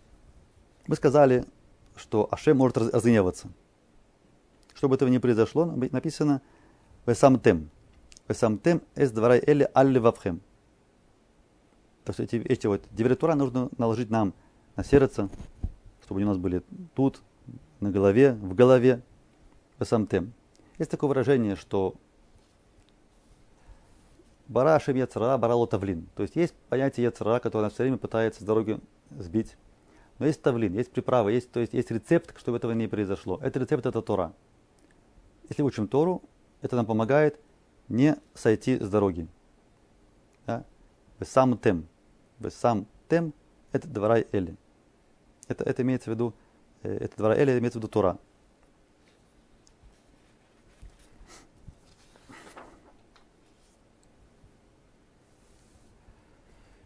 мы 0.87 0.95
сказали, 0.95 1.45
что 1.95 2.27
Аше 2.31 2.53
может 2.53 2.77
разгневаться. 2.77 3.49
Чтобы 4.73 4.95
этого 4.95 5.09
не 5.09 5.19
произошло, 5.19 5.65
написано 5.65 6.41
«Весамтем». 7.05 7.69
«Весамтем 8.27 8.81
эс 8.95 9.11
дварай 9.11 9.41
эле 9.45 9.69
алли 9.73 9.99
вавхем». 9.99 10.41
То 12.05 12.11
есть 12.11 12.19
эти, 12.19 12.35
эти 12.47 12.67
вот 12.67 12.83
диверитура 12.91 13.35
нужно 13.35 13.69
наложить 13.77 14.09
нам 14.09 14.33
на 14.75 14.83
сердце, 14.83 15.29
чтобы 16.03 16.19
они 16.19 16.25
у 16.25 16.29
нас 16.29 16.37
были 16.37 16.61
тут, 16.93 17.21
на 17.79 17.91
голове, 17.91 18.33
в 18.33 18.53
голове. 18.53 19.01
Весам 19.79 20.07
тем. 20.07 20.31
Есть 20.77 20.91
такое 20.91 21.09
выражение, 21.09 21.57
что 21.57 21.95
Бара 24.47 24.75
Ашем 24.75 24.95
Яцера, 24.95 25.37
Бара 25.37 25.53
Лотавлин. 25.53 26.07
То 26.15 26.23
есть 26.23 26.35
есть 26.35 26.53
понятие 26.69 27.05
Яцера, 27.05 27.39
которое 27.39 27.63
нас 27.65 27.73
все 27.73 27.83
время 27.83 27.97
пытается 27.97 28.41
с 28.41 28.45
дороги 28.45 28.79
сбить. 29.11 29.57
Но 30.19 30.27
есть 30.27 30.41
тавлин, 30.41 30.73
есть 30.73 30.91
приправа, 30.91 31.29
есть, 31.29 31.51
то 31.51 31.59
есть 31.59 31.73
есть 31.73 31.91
рецепт, 31.91 32.37
чтобы 32.39 32.57
этого 32.57 32.71
не 32.71 32.87
произошло. 32.87 33.37
Этот 33.41 33.63
рецепт 33.63 33.85
это 33.85 34.01
Тора. 34.01 34.33
Если 35.49 35.61
учим 35.61 35.87
Тору, 35.87 36.23
это 36.61 36.75
нам 36.77 36.85
помогает 36.85 37.39
не 37.89 38.15
сойти 38.33 38.79
с 38.79 38.89
дороги. 38.89 39.27
Да? 40.45 40.63
Сам 41.21 41.57
тем. 41.57 41.87
Сам 42.49 42.85
тем 43.09 43.33
это 43.71 43.87
двора 43.87 44.19
Эли. 44.31 44.55
Это, 45.47 45.63
это 45.63 45.81
имеется 45.81 46.09
в 46.09 46.13
виду, 46.13 46.33
э, 46.83 46.97
это 46.97 47.17
двора 47.17 47.35
Эли 47.35 47.57
имеется 47.57 47.79
в 47.79 47.81
виду 47.81 47.87
Тора. 47.87 48.17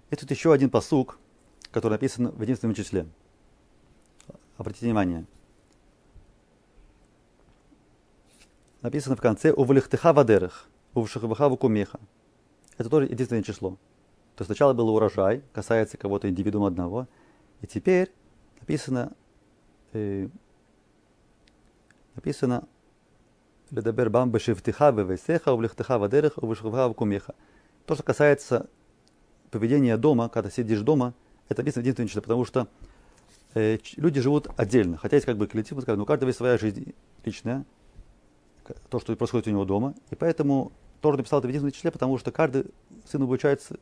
И 0.09 0.15
тут 0.15 0.31
еще 0.31 0.51
один 0.51 0.69
посук, 0.69 1.19
который 1.71 1.93
написан 1.93 2.31
в 2.31 2.41
единственном 2.41 2.73
числе. 2.73 3.05
Обратите 4.57 4.87
внимание. 4.87 5.25
Написано 8.81 9.15
в 9.15 9.21
конце 9.21 9.51
«Увлихтыха 9.51 10.13
вадерах», 10.13 10.67
«Увшихваха 10.93 11.49
вукумеха». 11.49 11.99
Это 12.77 12.89
тоже 12.89 13.05
единственное 13.05 13.43
число. 13.43 13.77
То 14.39 14.45
сначала 14.45 14.71
был 14.71 14.87
урожай, 14.87 15.43
касается 15.51 15.97
кого-то 15.97 16.29
индивидуума 16.29 16.67
одного, 16.67 17.09
и 17.59 17.67
теперь 17.67 18.09
написано, 18.61 19.11
э, 19.91 20.29
написано 22.15 22.65
«Ледабер 23.69 24.09
бам 24.09 24.31
бешевтиха 24.31 24.91
вевесеха, 24.91 25.51
увлихтыха 25.51 25.99
вадерах, 25.99 26.37
увшихваха 26.37 26.87
вукумеха». 26.87 27.35
То, 27.85 27.95
что 27.95 28.03
касается 28.03 28.69
поведения 29.51 29.97
дома, 29.97 30.29
когда 30.29 30.49
сидишь 30.49 30.79
дома, 30.79 31.13
это 31.49 31.61
написано 31.61 31.83
числе, 32.07 32.21
потому 32.21 32.45
что 32.45 32.69
э, 33.55 33.77
люди 33.97 34.21
живут 34.21 34.47
отдельно. 34.55 34.95
Хотя 34.95 35.17
есть 35.17 35.25
как 35.25 35.35
бы 35.35 35.47
коллектив, 35.47 35.85
но 35.85 36.03
у 36.03 36.05
каждого 36.05 36.29
есть 36.29 36.37
своя 36.37 36.57
жизнь 36.57 36.95
личная, 37.25 37.65
то, 38.89 39.01
что 39.01 39.13
происходит 39.17 39.47
у 39.47 39.49
него 39.49 39.65
дома. 39.65 39.95
И 40.11 40.15
поэтому 40.15 40.71
тоже 41.01 41.17
написал 41.17 41.39
это 41.39 41.47
в 41.47 41.49
единственном 41.49 41.73
числе, 41.73 41.91
потому 41.91 42.17
что 42.17 42.31
каждый 42.31 42.65
сын 43.05 43.21
обучается 43.21 43.79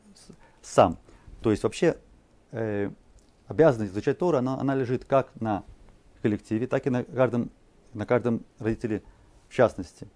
сам. 0.68 0.98
То 1.42 1.50
есть 1.50 1.62
вообще 1.62 1.96
э, 2.50 2.90
обязанность 3.46 3.92
изучать 3.92 4.18
Тору, 4.18 4.38
она, 4.38 4.58
она 4.60 4.74
лежит 4.74 5.04
как 5.04 5.28
на 5.40 5.64
коллективе, 6.22 6.66
так 6.66 6.86
и 6.86 6.90
на 6.90 7.04
каждом, 7.04 7.50
на 7.94 8.06
каждом 8.06 8.44
родителе 8.58 9.02
в 9.48 9.54
частности. 9.54 10.08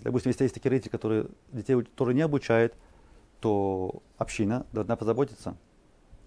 Допустим, 0.00 0.30
если 0.30 0.44
есть 0.44 0.54
такие 0.54 0.70
родители, 0.70 0.90
которые 0.90 1.26
детей 1.52 1.80
Тору 1.82 2.12
не 2.12 2.22
обучают, 2.22 2.74
то 3.40 4.02
община 4.18 4.66
должна 4.72 4.96
позаботиться 4.96 5.56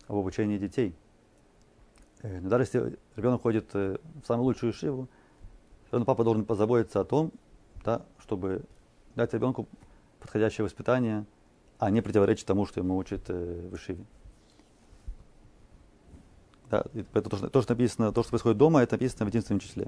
об 0.08 0.18
обучении 0.18 0.58
детей. 0.58 0.96
Э, 2.22 2.40
но 2.42 2.50
даже 2.50 2.64
если 2.64 3.00
ребенок 3.16 3.42
ходит 3.42 3.70
э, 3.74 3.98
в 4.24 4.28
самую 4.28 4.46
лучшую 4.46 4.74
шиву, 4.74 5.08
все 5.88 6.04
папа 6.04 6.24
должен 6.24 6.46
позаботиться 6.46 7.00
о 7.00 7.06
том, 7.06 7.32
да, 7.84 8.06
чтобы 8.20 8.64
дать 9.16 9.34
ребенку 9.34 9.68
подходящее 10.20 10.66
воспитание, 10.66 11.26
а 11.80 11.90
не 11.90 12.02
противоречить 12.02 12.46
тому, 12.46 12.66
что 12.66 12.82
ему 12.82 12.98
учат 12.98 13.30
э, 13.30 13.70
в 13.72 13.76
Ишиве. 13.76 14.06
Да, 16.70 16.84
это 17.14 17.30
то, 17.30 17.38
что, 17.38 17.50
то, 17.50 17.62
что 17.62 17.74
написано, 17.74 18.12
то, 18.12 18.22
что 18.22 18.32
происходит 18.32 18.58
дома, 18.58 18.84
это 18.84 18.96
написано 18.96 19.26
в 19.26 19.30
единственном 19.30 19.62
числе. 19.62 19.88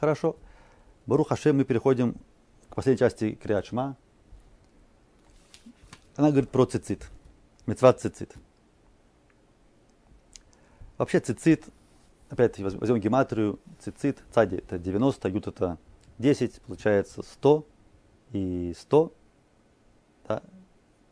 Хорошо. 0.00 0.36
Бару 1.06 1.24
Хашем, 1.24 1.58
мы 1.58 1.64
переходим 1.64 2.14
к 2.70 2.74
последней 2.74 2.98
части 2.98 3.32
Криачма. 3.34 3.96
Она 6.16 6.30
говорит 6.30 6.50
про 6.50 6.64
цицит. 6.64 7.08
Мецват 7.66 8.00
цицит. 8.00 8.34
Вообще 10.96 11.20
цицит, 11.20 11.66
опять 12.30 12.58
возьмем 12.58 13.00
гематрию, 13.00 13.60
цицит, 13.78 14.22
цади 14.32 14.56
это 14.56 14.78
90, 14.78 15.28
ют 15.28 15.46
это 15.46 15.78
10, 16.18 16.60
получается 16.62 17.22
100 17.22 17.66
и 18.32 18.74
100, 18.76 19.12
да, 20.30 20.42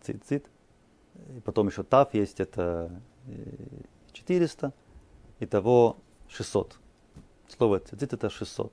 цицит. 0.01 0.49
И 1.37 1.41
потом 1.41 1.67
еще 1.67 1.83
тав 1.83 2.15
есть, 2.15 2.39
это 2.39 3.03
400, 4.13 4.73
и 5.41 5.47
того 5.47 5.97
600. 6.29 6.79
Слово 7.49 7.81
цицит 7.81 8.13
это 8.13 8.31
600. 8.31 8.73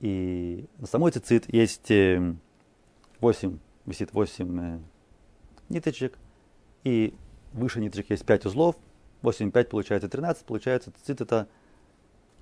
И 0.00 0.66
на 0.78 0.86
самой 0.86 1.12
цицит 1.12 1.52
есть 1.52 1.88
8, 1.88 2.34
э, 3.20 3.58
висит 3.86 4.12
8 4.12 4.60
э, 4.60 4.80
ниточек, 5.68 6.18
и 6.82 7.14
выше 7.52 7.80
ниточек 7.80 8.10
есть 8.10 8.26
5 8.26 8.46
узлов, 8.46 8.76
8, 9.22 9.52
5 9.52 9.68
получается 9.68 10.08
13, 10.08 10.44
получается 10.44 10.92
цит 11.04 11.20
это 11.20 11.48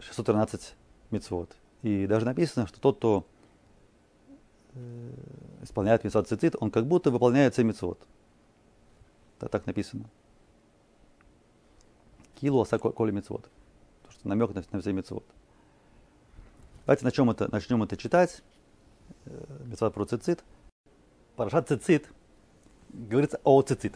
613 0.00 0.74
мецвод. 1.10 1.54
И 1.82 2.06
даже 2.06 2.24
написано, 2.24 2.66
что 2.66 2.80
тот, 2.80 2.96
кто 2.96 3.26
э, 4.74 5.12
исполняет 5.64 6.04
мецвод 6.04 6.28
цицит, 6.28 6.54
он 6.60 6.70
как 6.70 6.86
будто 6.86 7.10
выполняет 7.10 7.54
все 7.54 7.64
мецвод. 7.64 7.98
Это 9.38 9.48
так 9.48 9.66
написано. 9.66 10.04
Килу 12.36 12.60
аса 12.60 12.78
коли 12.78 13.10
мецвод. 13.10 13.48
То, 14.04 14.12
что 14.12 14.28
намек 14.28 14.54
на, 14.54 14.62
на 14.70 14.80
все 14.80 14.92
мецвод. 14.92 15.24
Давайте 16.86 17.04
начнем 17.04 17.30
это, 17.30 17.50
начнем 17.50 17.82
это 17.82 17.96
читать. 17.96 18.42
Э, 19.24 19.44
мецвод 19.64 19.94
про 19.94 20.04
цицит. 20.04 20.44
Парашат 21.36 21.68
цицит 21.68 22.06
говорится 22.90 23.40
о 23.42 23.62
цицит. 23.62 23.94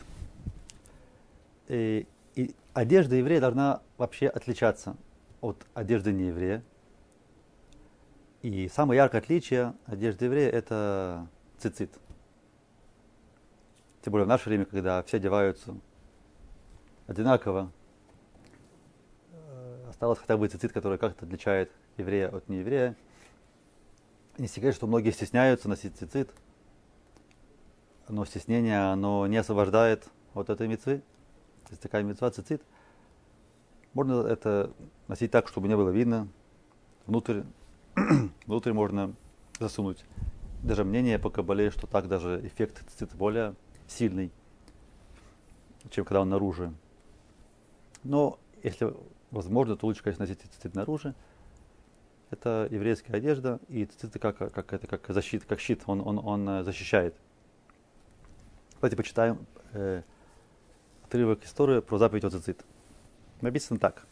И, 1.68 2.06
и 2.34 2.54
одежда 2.72 3.16
еврея 3.16 3.40
должна 3.40 3.82
вообще 3.98 4.26
отличаться 4.26 4.96
от 5.40 5.66
одежды 5.74 6.12
нееврея. 6.12 6.64
И 8.42 8.68
самое 8.68 8.98
яркое 8.98 9.20
отличие 9.20 9.74
одежды 9.86 10.24
еврея– 10.26 10.50
это 10.52 11.28
цицит. 11.58 11.90
Тем 14.02 14.12
более 14.12 14.24
в 14.24 14.28
наше 14.28 14.48
время, 14.48 14.64
когда 14.64 15.02
все 15.02 15.16
одеваются 15.16 15.76
одинаково, 17.06 17.70
э, 19.32 19.86
осталось 19.90 20.18
хотя 20.18 20.36
бы 20.36 20.48
цицит, 20.48 20.72
который 20.72 20.98
как-то 20.98 21.26
отличает 21.26 21.70
еврея 21.96 22.28
от 22.28 22.48
нееврея. 22.48 22.96
Не 24.38 24.46
секрет, 24.46 24.74
что 24.74 24.86
многие 24.86 25.10
стесняются 25.10 25.68
носить 25.68 25.96
цицит– 25.96 26.30
но 28.08 28.24
стеснение, 28.24 28.90
оно 28.90 29.26
не 29.26 29.36
освобождает 29.36 30.08
от 30.34 30.50
этой 30.50 30.66
мецвы. 30.66 31.02
То 31.64 31.70
есть 31.70 31.82
такая 31.82 32.02
мецва 32.02 32.30
цицит. 32.30 32.62
Можно 33.92 34.26
это 34.26 34.72
носить 35.08 35.30
так, 35.30 35.48
чтобы 35.48 35.68
не 35.68 35.76
было 35.76 35.90
видно. 35.90 36.28
внутрь, 37.06 37.42
внутрь 38.46 38.72
можно 38.72 39.14
засунуть. 39.60 40.04
Даже 40.62 40.84
мнение 40.84 41.18
по 41.18 41.30
Кабале, 41.30 41.70
что 41.70 41.86
так 41.86 42.08
даже 42.08 42.40
эффект 42.44 42.84
цицит 42.90 43.14
более 43.14 43.54
сильный, 43.86 44.32
чем 45.90 46.04
когда 46.04 46.20
он 46.20 46.28
наружу. 46.28 46.74
Но 48.04 48.38
если 48.62 48.92
возможно, 49.30 49.76
то 49.76 49.86
лучше, 49.86 50.02
конечно, 50.02 50.24
носить 50.24 50.40
цицит 50.40 50.74
наружу. 50.74 51.14
Это 52.30 52.68
еврейская 52.70 53.14
одежда, 53.14 53.58
и 53.68 53.86
цицит 53.86 54.20
как, 54.20 54.36
как, 54.36 54.72
это, 54.72 54.86
как 54.86 55.08
защита, 55.08 55.46
как 55.46 55.60
щит, 55.60 55.82
он, 55.86 56.06
он, 56.06 56.18
он 56.18 56.48
э, 56.48 56.62
защищает. 56.62 57.14
Давайте 58.74 58.96
почитаем 58.96 59.46
э, 59.72 60.02
отрывок 61.04 61.42
истории 61.44 61.80
про 61.80 61.96
заповедь 61.96 62.24
о 62.24 62.30
цицит. 62.30 62.64
Написано 63.40 63.80
так. 63.80 64.06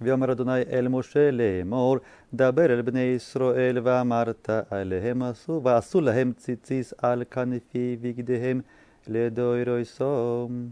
ויאמר 0.00 0.32
אדוני 0.32 0.62
אל 0.62 0.88
משה 0.88 1.30
לאמור, 1.30 1.96
דבר 2.34 2.64
אל 2.64 2.82
בני 2.82 3.00
ישראל 3.00 3.78
ואמרת 3.84 4.50
עליהם 4.70 5.22
עשו, 5.22 5.60
ועשו 5.64 6.00
להם 6.00 6.32
ציציס 6.32 6.94
על 6.98 7.24
כנפי 7.30 7.96
בגדיהם 8.00 8.60
לדוירויסום. 9.08 10.70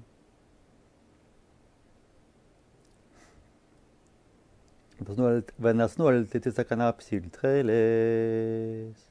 ונשנו 5.61 6.09
על 6.09 6.25
ציציס 6.27 6.61
הכנף 6.61 6.95
פסיל 6.95 7.23
תכלס. 7.29 9.09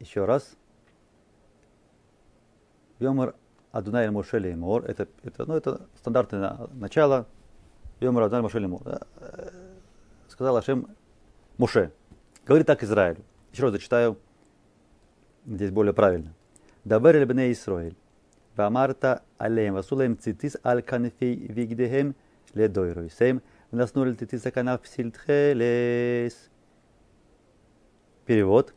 Еще 0.00 0.24
раз. 0.26 0.56
Йомар 3.00 3.34
Адунай 3.72 4.10
Моше 4.10 4.38
Леймор. 4.38 4.84
Это, 4.84 5.08
это, 5.22 5.46
ну, 5.46 5.54
это 5.54 5.88
стандартное 5.96 6.68
начало. 6.72 7.26
Йомар 7.99 8.23
Адунай 8.23 8.41
Моше 8.41 8.59
Леймор. 8.59 8.81
Сказал 10.27 10.55
Ашем 10.57 10.87
Моше. 11.57 11.91
Говорит 12.45 12.67
так 12.67 12.83
Израилю. 12.83 13.23
Еще 13.51 13.63
раз 13.63 13.73
зачитаю. 13.73 14.17
Здесь 15.45 15.71
более 15.71 15.93
правильно. 15.93 16.33
Дабер 16.85 17.17
эль 17.17 17.25
бней 17.25 17.51
Исраиль. 17.51 17.95
Вамарта 18.55 19.23
алеем 19.37 19.73
васулаем 19.73 20.17
цитис 20.17 20.57
аль 20.63 20.81
канфей 20.81 21.35
вигдехем 21.35 22.15
ледойруисем. 22.53 23.41
Внаснули 23.71 24.13
цитис 24.13 24.45
аканав 24.45 24.87
сильтхелес. 24.87 26.49
Перевод 28.25 28.73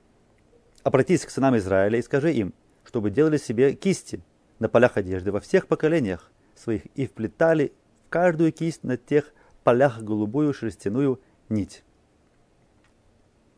обратись 0.83 1.25
к 1.25 1.31
сынам 1.31 1.57
Израиля 1.57 1.99
и 1.99 2.03
скажи 2.03 2.33
им, 2.33 2.55
чтобы 2.85 3.11
делали 3.11 3.37
себе 3.37 3.75
кисти 3.75 4.20
на 4.59 4.68
полях 4.68 4.97
одежды 4.97 5.31
во 5.31 5.41
всех 5.41 5.66
поколениях 5.66 6.31
своих 6.55 6.87
и 6.95 7.07
вплетали 7.07 7.73
каждую 8.13 8.53
кисть 8.53 8.85
на 8.85 8.97
тех 8.99 9.33
полях 9.65 10.03
голубую 10.03 10.53
шерстяную 10.53 11.19
нить. 11.49 11.83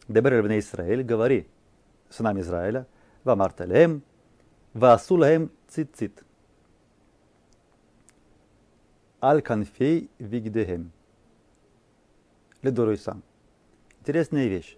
Дебер 0.06 0.42
Бне 0.42 0.60
Израиль, 0.60 1.02
говори 1.02 1.48
сынам 2.08 2.40
Израиля, 2.40 2.86
вамарталем, 3.24 4.02
ваасулаем 4.72 5.50
цицит. 5.66 6.24
Аль 9.20 9.42
канфей 9.42 10.08
вигдехем. 10.20 10.92
Ледоруй 12.62 12.96
сам. 12.98 13.22
Интересная 14.00 14.46
вещь. 14.46 14.76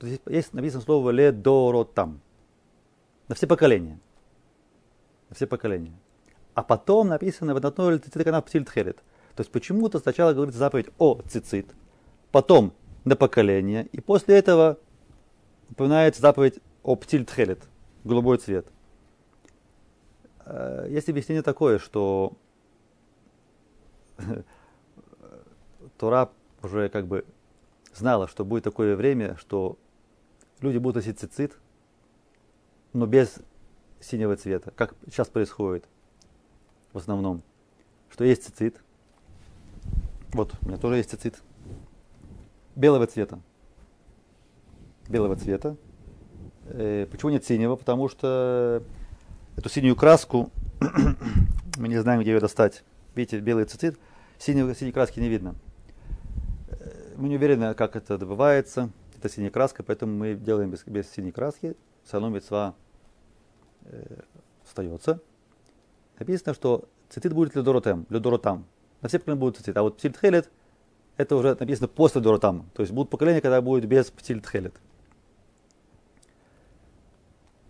Здесь 0.00 0.20
есть 0.26 0.54
написано 0.54 0.82
слово 0.82 1.10
ледоротам. 1.10 2.22
На 3.28 3.34
все 3.34 3.46
поколения. 3.46 4.00
На 5.28 5.34
все 5.34 5.46
поколения. 5.46 5.98
А 6.54 6.62
потом 6.62 7.08
написано 7.08 7.52
в 7.52 7.58
одной 7.58 7.98
цицит 7.98 8.24
канав 8.24 8.46
птильтхерет. 8.46 9.02
То 9.34 9.42
есть 9.42 9.50
почему-то 9.50 9.98
сначала 9.98 10.32
говорится 10.32 10.58
заповедь 10.58 10.88
о 10.98 11.20
цицит, 11.22 11.66
потом 12.32 12.72
на 13.04 13.16
поколение, 13.16 13.86
и 13.92 14.00
после 14.00 14.36
этого 14.36 14.78
упоминается 15.70 16.20
заповедь 16.20 16.60
о 16.82 16.96
птильтхерет, 16.96 17.62
голубой 18.04 18.38
цвет. 18.38 18.66
Э, 20.44 20.86
есть 20.88 21.08
объяснение 21.08 21.42
такое, 21.42 21.78
что 21.78 22.32
Тора 25.98 26.30
уже 26.62 26.88
как 26.88 27.06
бы 27.06 27.24
знала, 27.94 28.28
что 28.28 28.44
будет 28.44 28.64
такое 28.64 28.96
время, 28.96 29.36
что 29.36 29.78
люди 30.60 30.78
будут 30.78 30.96
носить 30.96 31.18
цицит, 31.18 31.56
но 32.92 33.06
без 33.06 33.38
синего 34.00 34.36
цвета, 34.36 34.72
как 34.72 34.94
сейчас 35.06 35.28
происходит 35.28 35.84
в 36.92 36.98
основном, 36.98 37.42
что 38.10 38.24
есть 38.24 38.44
цицит. 38.44 38.82
Вот, 40.32 40.54
у 40.62 40.68
меня 40.68 40.78
тоже 40.78 40.96
есть 40.96 41.10
цицит. 41.10 41.42
Белого 42.76 43.06
цвета. 43.06 43.40
Белого 45.08 45.36
цвета. 45.36 45.76
Э, 46.66 47.06
почему 47.10 47.30
нет 47.30 47.44
синего? 47.44 47.76
Потому 47.76 48.08
что 48.08 48.82
эту 49.56 49.68
синюю 49.68 49.96
краску 49.96 50.50
мы 51.78 51.88
не 51.88 51.98
знаем, 51.98 52.20
где 52.20 52.32
ее 52.32 52.40
достать. 52.40 52.84
Видите, 53.14 53.40
белый 53.40 53.64
цицит, 53.64 53.98
синей, 54.38 54.74
синей 54.74 54.92
краски 54.92 55.18
не 55.18 55.28
видно. 55.28 55.56
Э, 56.68 57.14
мы 57.16 57.28
не 57.28 57.36
уверены, 57.36 57.74
как 57.74 57.96
это 57.96 58.16
добывается 58.18 58.90
это 59.20 59.28
синяя 59.28 59.50
краска, 59.50 59.82
поэтому 59.82 60.16
мы 60.16 60.34
делаем 60.34 60.70
без, 60.70 60.82
без 60.84 61.10
синей 61.10 61.30
краски, 61.30 61.76
равно 62.10 62.30
мецва 62.30 62.74
э, 63.84 64.20
остается. 64.64 65.20
Написано, 66.18 66.54
что 66.54 66.88
цитит 67.10 67.34
будет 67.34 67.54
ледоротем, 67.54 68.06
ледоротам 68.08 68.64
на 69.02 69.08
все 69.08 69.18
поколения 69.18 69.40
будут 69.40 69.60
идти. 69.60 69.72
А 69.74 69.82
вот 69.82 69.96
Псильтхелет, 69.98 70.50
это 71.16 71.36
уже 71.36 71.56
написано 71.58 71.88
после 71.88 72.20
Дуратам. 72.20 72.70
То 72.74 72.82
есть 72.82 72.92
будут 72.92 73.10
поколения, 73.10 73.40
когда 73.40 73.60
будет 73.60 73.86
без 73.86 74.10
Псильтхелет. 74.10 74.74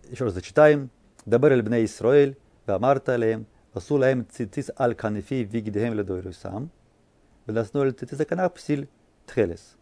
Еще 0.09 0.25
раз 0.25 0.33
зачитаем. 0.33 0.89
Дабер 1.25 1.53
эль 1.53 1.61
бней 1.61 1.85
Исраэль, 1.85 2.35
вамарта 2.65 3.15
леем, 3.15 3.45
васул 3.73 4.01
аем 4.01 4.25
цитис 4.29 4.71
аль 4.77 4.95
канефи 4.95 5.43
вигидхем 5.43 5.93
ледойрусам, 5.93 6.71
внасноль 7.45 7.93
цитис 7.93 8.19
аканах 8.19 8.53
псиль 8.53 8.89
тхелес. 9.27 9.77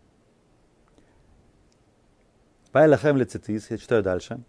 Вайлахем 2.73 3.17
лецитис, 3.17 3.71
я 3.71 3.77
читаю 3.77 4.03
дальше. 4.03 4.43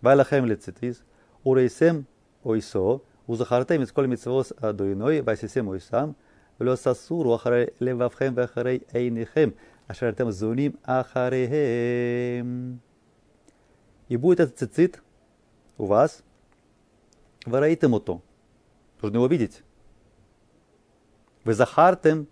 Вайлахем 0.00 0.44
лецитис, 0.44 1.02
урейсем 1.44 2.06
ойсо, 2.42 3.00
узахартем 3.26 3.82
из 3.82 3.92
коль 3.92 4.08
митцвос 4.08 4.52
адуиной, 4.58 5.22
вайсисем 5.22 5.68
ойсам, 5.68 6.16
Лосасуру 6.58 7.32
ахарей 7.32 7.72
левавхем 7.80 8.34
вахарей 8.34 8.86
эйнихем. 8.92 9.54
Ашартем 9.86 10.32
зуним 10.32 10.78
ахарейхем. 10.84 12.80
И 14.08 14.16
будет 14.16 14.40
этот 14.40 14.58
цицит 14.58 15.02
у 15.78 15.86
вас. 15.86 16.22
Вараитем 17.46 17.98
то. 18.00 18.22
Нужно 19.00 19.16
его 19.16 19.26
видеть. 19.26 19.62
Вы 21.44 21.54
захартем. 21.54 22.28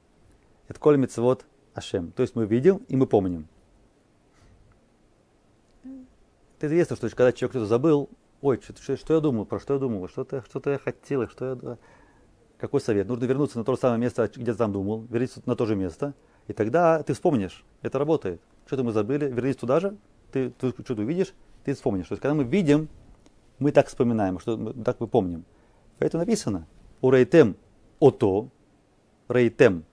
Это 0.69 0.79
коль 0.79 1.05
вот 1.17 1.47
ашем. 1.75 2.13
То 2.13 2.23
есть 2.23 2.37
мы 2.37 2.47
видим 2.47 2.77
и 2.89 2.97
мы 2.97 3.07
помним. 3.07 3.49
Это 6.59 6.67
известно, 6.67 6.97
что 6.97 7.09
когда 7.09 7.33
человек 7.33 7.53
кто-то 7.53 7.67
забыл, 7.67 8.11
ой, 8.43 8.61
что, 8.63 8.77
что, 8.77 8.97
что 8.97 9.15
я 9.15 9.21
думал, 9.21 9.47
про 9.47 9.59
что 9.59 9.75
я 9.75 9.81
думал, 9.81 10.07
что-то 10.09 10.45
что-то 10.49 10.71
я 10.71 10.79
хотел, 10.79 11.27
что 11.29 11.45
я... 11.47 11.79
Какой 12.61 12.83
совет? 12.83 13.09
Нужно 13.09 13.25
вернуться 13.25 13.59
на 13.59 13.65
то 13.65 13.73
же 13.73 13.81
самое 13.81 13.99
место, 13.99 14.31
где 14.35 14.53
ты 14.53 14.59
там 14.59 14.71
думал, 14.73 15.07
вернись 15.09 15.35
на 15.47 15.57
то 15.57 15.65
же 15.65 15.75
место, 15.77 16.13
и 16.47 16.53
тогда 16.53 17.03
ты 17.03 17.15
вспомнишь. 17.15 17.65
Это 17.81 17.99
работает. 17.99 18.43
Что-то 18.67 18.85
мы 18.85 18.93
забыли, 18.93 19.31
вернись 19.31 19.57
туда 19.57 19.81
же, 19.81 19.97
ты, 20.31 20.51
ты 20.51 20.69
что-то 20.69 21.01
увидишь, 21.01 21.33
ты 21.65 21.73
вспомнишь. 21.73 22.09
То 22.09 22.13
есть, 22.13 22.23
когда 22.23 22.35
мы 22.35 22.45
видим, 22.45 22.89
мы 23.59 23.73
так 23.73 23.87
вспоминаем, 23.87 24.39
что 24.39 24.59
мы, 24.59 24.75
так 24.75 25.01
мы 25.01 25.07
помним. 25.07 25.45
Поэтому 25.99 26.23
написано, 26.23 26.67
у 27.01 27.11
рейтем 27.11 27.57
ото, 27.99 28.51
рейтем, 29.29 29.85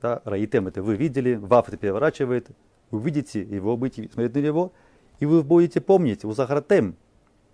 да, 0.00 0.22
рейтем 0.24 0.68
это 0.68 0.80
вы 0.80 0.94
видели, 0.94 1.34
ваф 1.34 1.68
это 1.68 1.76
переворачивает, 1.76 2.48
увидите 2.92 3.40
его, 3.42 3.76
будете 3.76 4.08
смотреть 4.12 4.34
на 4.34 4.38
него, 4.38 4.72
и 5.18 5.26
вы 5.26 5.42
будете 5.42 5.80
помнить, 5.80 6.24
у 6.24 6.30
Захаратем, 6.32 6.94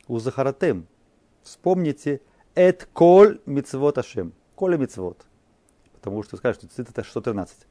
у 0.08 0.18
Захаратем, 0.18 0.86
вспомните, 1.42 2.20
эт 2.54 2.88
коль 2.92 3.40
мицвот 3.46 3.98
ашем, 3.98 4.32
коль 4.54 4.76
мицвот. 4.76 5.26
Потому 5.94 6.22
что 6.22 6.36
скажут, 6.36 6.70
что 6.72 6.82
это 6.82 7.02
113. 7.02 7.66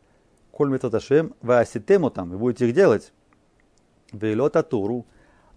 Коль 0.52 0.70
мицвот 0.70 0.94
ашем, 0.94 1.36
вы 1.42 1.60
аситему 1.60 2.10
там, 2.10 2.30
вы 2.30 2.38
будете 2.38 2.68
их 2.68 2.76
делать. 2.76 3.14
Вейлот 4.12 4.56
атуру, 4.56 5.06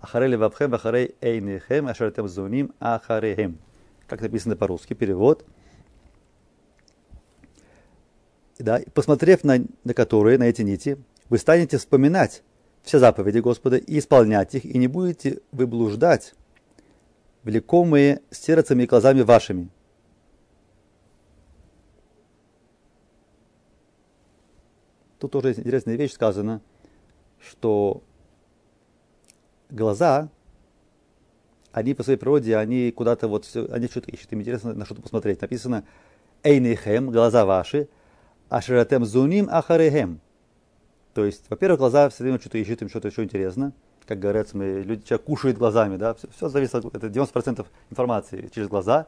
ахарей 0.01 0.31
левабхем, 0.31 0.75
ахарей 0.75 1.17
эйнехем, 1.21 1.89
ашаратем 1.89 2.29
зуним, 2.29 2.73
ахарейхем. 2.79 3.59
Как 4.07 4.21
написано 4.21 4.57
по-русски, 4.57 4.95
перевод. 4.95 5.45
Да, 8.59 8.81
посмотрев 8.93 9.43
на, 9.43 9.65
на 9.83 9.95
которые, 9.95 10.39
на 10.39 10.45
эти 10.45 10.63
нити, 10.63 10.99
вы 11.29 11.39
станете 11.39 11.79
вспоминать 11.79 12.43
все 12.85 12.99
заповеди 12.99 13.39
Господа 13.39 13.77
и 13.77 13.99
исполнять 13.99 14.55
их, 14.55 14.65
и 14.65 14.79
не 14.79 14.87
будете 14.87 15.41
вы 15.51 15.67
блуждать, 15.67 16.35
влекомые 17.45 18.23
сердцем 18.31 18.81
и 18.81 18.87
глазами 18.87 19.21
вашими. 19.21 19.69
Тут 25.19 25.33
тоже 25.33 25.53
интересная 25.53 25.97
вещь 25.97 26.12
сказана, 26.12 26.61
что 27.39 28.03
глаза, 29.71 30.29
они 31.73 31.95
по 31.95 32.03
своей 32.03 32.19
природе, 32.19 32.57
они 32.57 32.91
куда-то 32.91 33.29
вот, 33.29 33.45
все, 33.45 33.66
они 33.71 33.87
что-то 33.87 34.11
ищут, 34.11 34.33
им 34.33 34.41
интересно 34.41 34.75
на 34.75 34.85
что-то 34.85 35.03
посмотреть. 35.03 35.41
Написано 35.41 35.85
«Эйнейхем»– 36.43 37.11
глаза 37.11 37.45
ваши, 37.45 37.89
«Ашератем 38.49 39.05
зуним 39.05 39.49
ахарехем»– 39.51 40.21
то 41.15 41.25
есть, 41.25 41.49
во-первых, 41.49 41.79
глаза 41.79 42.09
все 42.09 42.25
время 42.25 42.41
что-то 42.41 42.59
ищут, 42.59 42.83
им 42.83 42.89
что-то 42.89 43.09
еще 43.09 43.23
интересно– 43.23 43.73
как 44.07 44.19
говорят, 44.19 44.53
мы, 44.53 44.83
люди, 44.83 45.05
человек 45.05 45.27
кушает 45.27 45.59
глазами, 45.59 45.97
да, 45.97 46.15
все, 46.15 46.29
все 46.37 46.49
зависит 46.49 46.75
от, 46.75 46.95
это 46.95 47.07
90% 47.07 47.67
информации 47.91 48.51
через 48.55 48.69
глаза. 48.69 49.07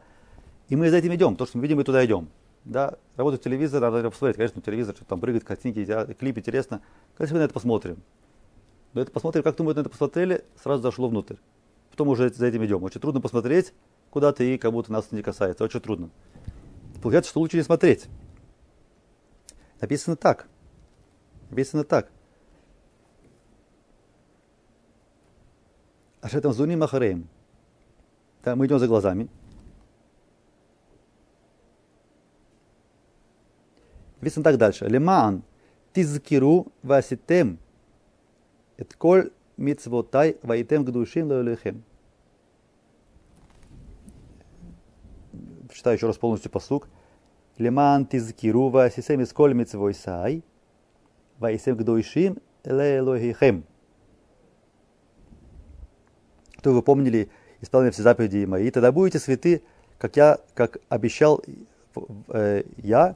И 0.68 0.76
мы 0.76 0.90
за 0.90 0.96
этим 0.96 1.14
идем, 1.14 1.36
то, 1.36 1.46
что 1.46 1.58
мы 1.58 1.62
видим, 1.62 1.76
мы 1.76 1.84
туда 1.84 2.04
идем. 2.04 2.28
Да, 2.64 2.94
работает 3.16 3.42
телевизор, 3.42 3.80
надо 3.80 4.10
посмотреть, 4.10 4.36
конечно, 4.36 4.60
телевизор, 4.60 4.96
что 4.96 5.04
там 5.04 5.20
прыгает, 5.20 5.44
картинки, 5.44 5.84
клип 6.14 6.38
интересно. 6.38 6.80
Конечно, 7.16 7.34
мы 7.34 7.40
на 7.40 7.44
это 7.44 7.54
посмотрим. 7.54 8.02
Но 8.92 9.02
это 9.02 9.12
посмотрим, 9.12 9.42
как 9.42 9.58
мы 9.58 9.74
на 9.74 9.80
это 9.80 9.90
посмотрели, 9.90 10.44
сразу 10.62 10.82
зашло 10.82 11.08
внутрь. 11.08 11.36
Потом 11.90 12.08
уже 12.08 12.30
за 12.30 12.46
этим 12.46 12.64
идем. 12.64 12.82
Очень 12.82 13.00
трудно 13.00 13.20
посмотреть 13.20 13.72
куда-то 14.10 14.42
и 14.42 14.58
как 14.58 14.72
будто 14.72 14.90
нас 14.90 15.12
не 15.12 15.22
касается. 15.22 15.64
Очень 15.64 15.80
трудно. 15.80 16.10
Получается, 17.02 17.30
что 17.30 17.40
лучше 17.40 17.58
не 17.58 17.62
смотреть. 17.62 18.06
Написано 19.80 20.16
так. 20.16 20.48
Написано 21.50 21.84
так. 21.84 22.10
Ашетам 26.26 26.52
зуни 26.52 26.74
махареем. 26.74 27.28
Да, 28.42 28.56
мы 28.56 28.66
идем 28.66 28.80
за 28.80 28.88
глазами. 28.88 29.28
Написано 34.20 34.42
так 34.42 34.56
дальше. 34.56 34.88
Леман 34.88 35.44
тизкиру 35.92 36.66
васитем 36.82 37.60
эт 38.76 38.92
коль 38.94 39.30
мицвотай 39.56 40.36
ваитем 40.42 40.84
гдушим 40.84 41.28
лалехем. 41.28 41.84
Читаю 45.72 45.96
еще 45.96 46.08
раз 46.08 46.18
полностью 46.18 46.50
послуг. 46.50 46.88
Леман 47.56 48.04
тизкиру 48.04 48.68
васисем 48.68 49.20
из 49.20 49.32
коль 49.32 49.54
мицвойсай 49.54 50.42
ваисем 51.38 51.76
гдушим 51.76 52.38
лелохихем. 52.64 53.64
То 56.66 56.72
вы 56.72 56.82
помнили, 56.82 57.30
исполнили 57.60 57.92
все 57.92 58.02
заповеди 58.02 58.44
мои, 58.44 58.72
тогда 58.72 58.90
будете 58.90 59.20
святы, 59.20 59.62
как 59.98 60.16
я, 60.16 60.40
как 60.52 60.78
обещал 60.88 61.40
э, 62.30 62.64
я, 62.78 63.14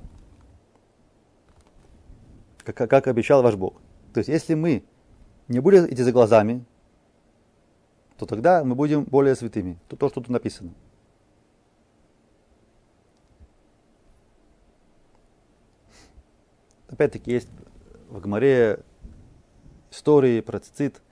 как, 2.62 2.89
как 2.89 3.09
обещал 3.09 3.43
ваш 3.43 3.56
Бог. 3.56 3.74
То 4.14 4.18
есть, 4.18 4.28
если 4.28 4.55
мы 4.55 4.85
не 5.48 5.59
будем 5.59 5.85
идти 5.86 6.01
за 6.01 6.12
глазами, 6.12 6.64
то 8.18 8.24
тогда 8.24 8.62
мы 8.62 8.77
будем 8.77 9.02
более 9.02 9.35
святыми. 9.35 9.81
То, 9.89 9.97
то 9.97 10.09
что 10.10 10.20
тут 10.20 10.31
написано. 10.31 10.70
Опять-таки 16.86 17.32
есть 17.32 17.48
в 18.10 18.20
Гмаре 18.20 18.78
истории 19.90 20.40
про 20.40 20.60
цицит. 20.60 21.02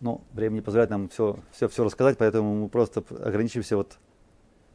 Но 0.00 0.22
время 0.32 0.54
не 0.54 0.60
позволяет 0.60 0.90
нам 0.90 1.08
все, 1.08 1.38
все, 1.52 1.68
все 1.68 1.84
рассказать, 1.84 2.18
поэтому 2.18 2.54
мы 2.54 2.68
просто 2.68 3.02
ограничимся 3.22 3.76
вот 3.76 3.98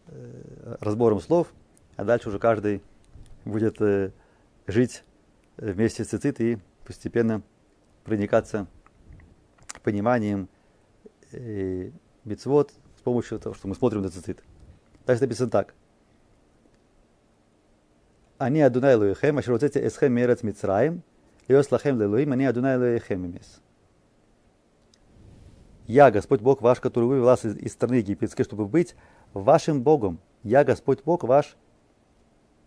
э, 0.08 0.78
разбором 0.80 1.22
слов, 1.22 1.54
а 1.96 2.04
дальше 2.04 2.30
уже 2.30 2.40
каждый 2.40 2.82
будет 3.46 3.80
э, 3.82 4.12
жить 4.66 5.04
вместе 5.58 6.04
с 6.04 6.08
цицит 6.08 6.42
и 6.42 6.58
постепенно 6.86 7.44
проникаться 8.04 8.68
пониманием 9.84 10.50
э, 11.32 11.92
мицвод 12.26 12.72
с 12.98 13.02
помощью 13.02 13.40
того, 13.40 13.56
что 13.56 13.68
мы 13.68 13.76
смотрим 13.76 14.02
на 14.02 14.10
цицит. 14.10 14.44
Дальше 15.06 15.24
написано 15.24 15.50
так. 15.50 15.74
Они 18.38 18.62
Адунай 18.62 18.96
Луихем, 18.96 19.38
а 19.38 19.42
широтете 19.44 19.86
эсхем 19.86 20.14
мерец 20.14 20.42
Мицраим, 20.42 21.04
льос 21.48 21.72
лахем 21.72 22.00
лелуим, 22.00 22.32
они 22.32 22.46
Адунай 22.46 22.78
Луихем 22.78 23.26
имес. 23.26 23.62
Я, 25.88 26.12
Господь 26.12 26.42
Бог 26.42 26.62
ваш, 26.62 26.80
который 26.80 27.06
вывел 27.06 27.26
вас 27.26 27.46
из, 27.46 27.58
из 27.58 27.74
страны 27.74 27.96
египетской, 27.96 28.44
чтобы 28.44 28.68
быть 28.68 28.96
вашим 29.34 29.82
Богом. 29.82 30.20
Я, 30.44 30.64
Господь 30.64 31.04
Бог 31.04 31.24
ваш, 31.24 31.58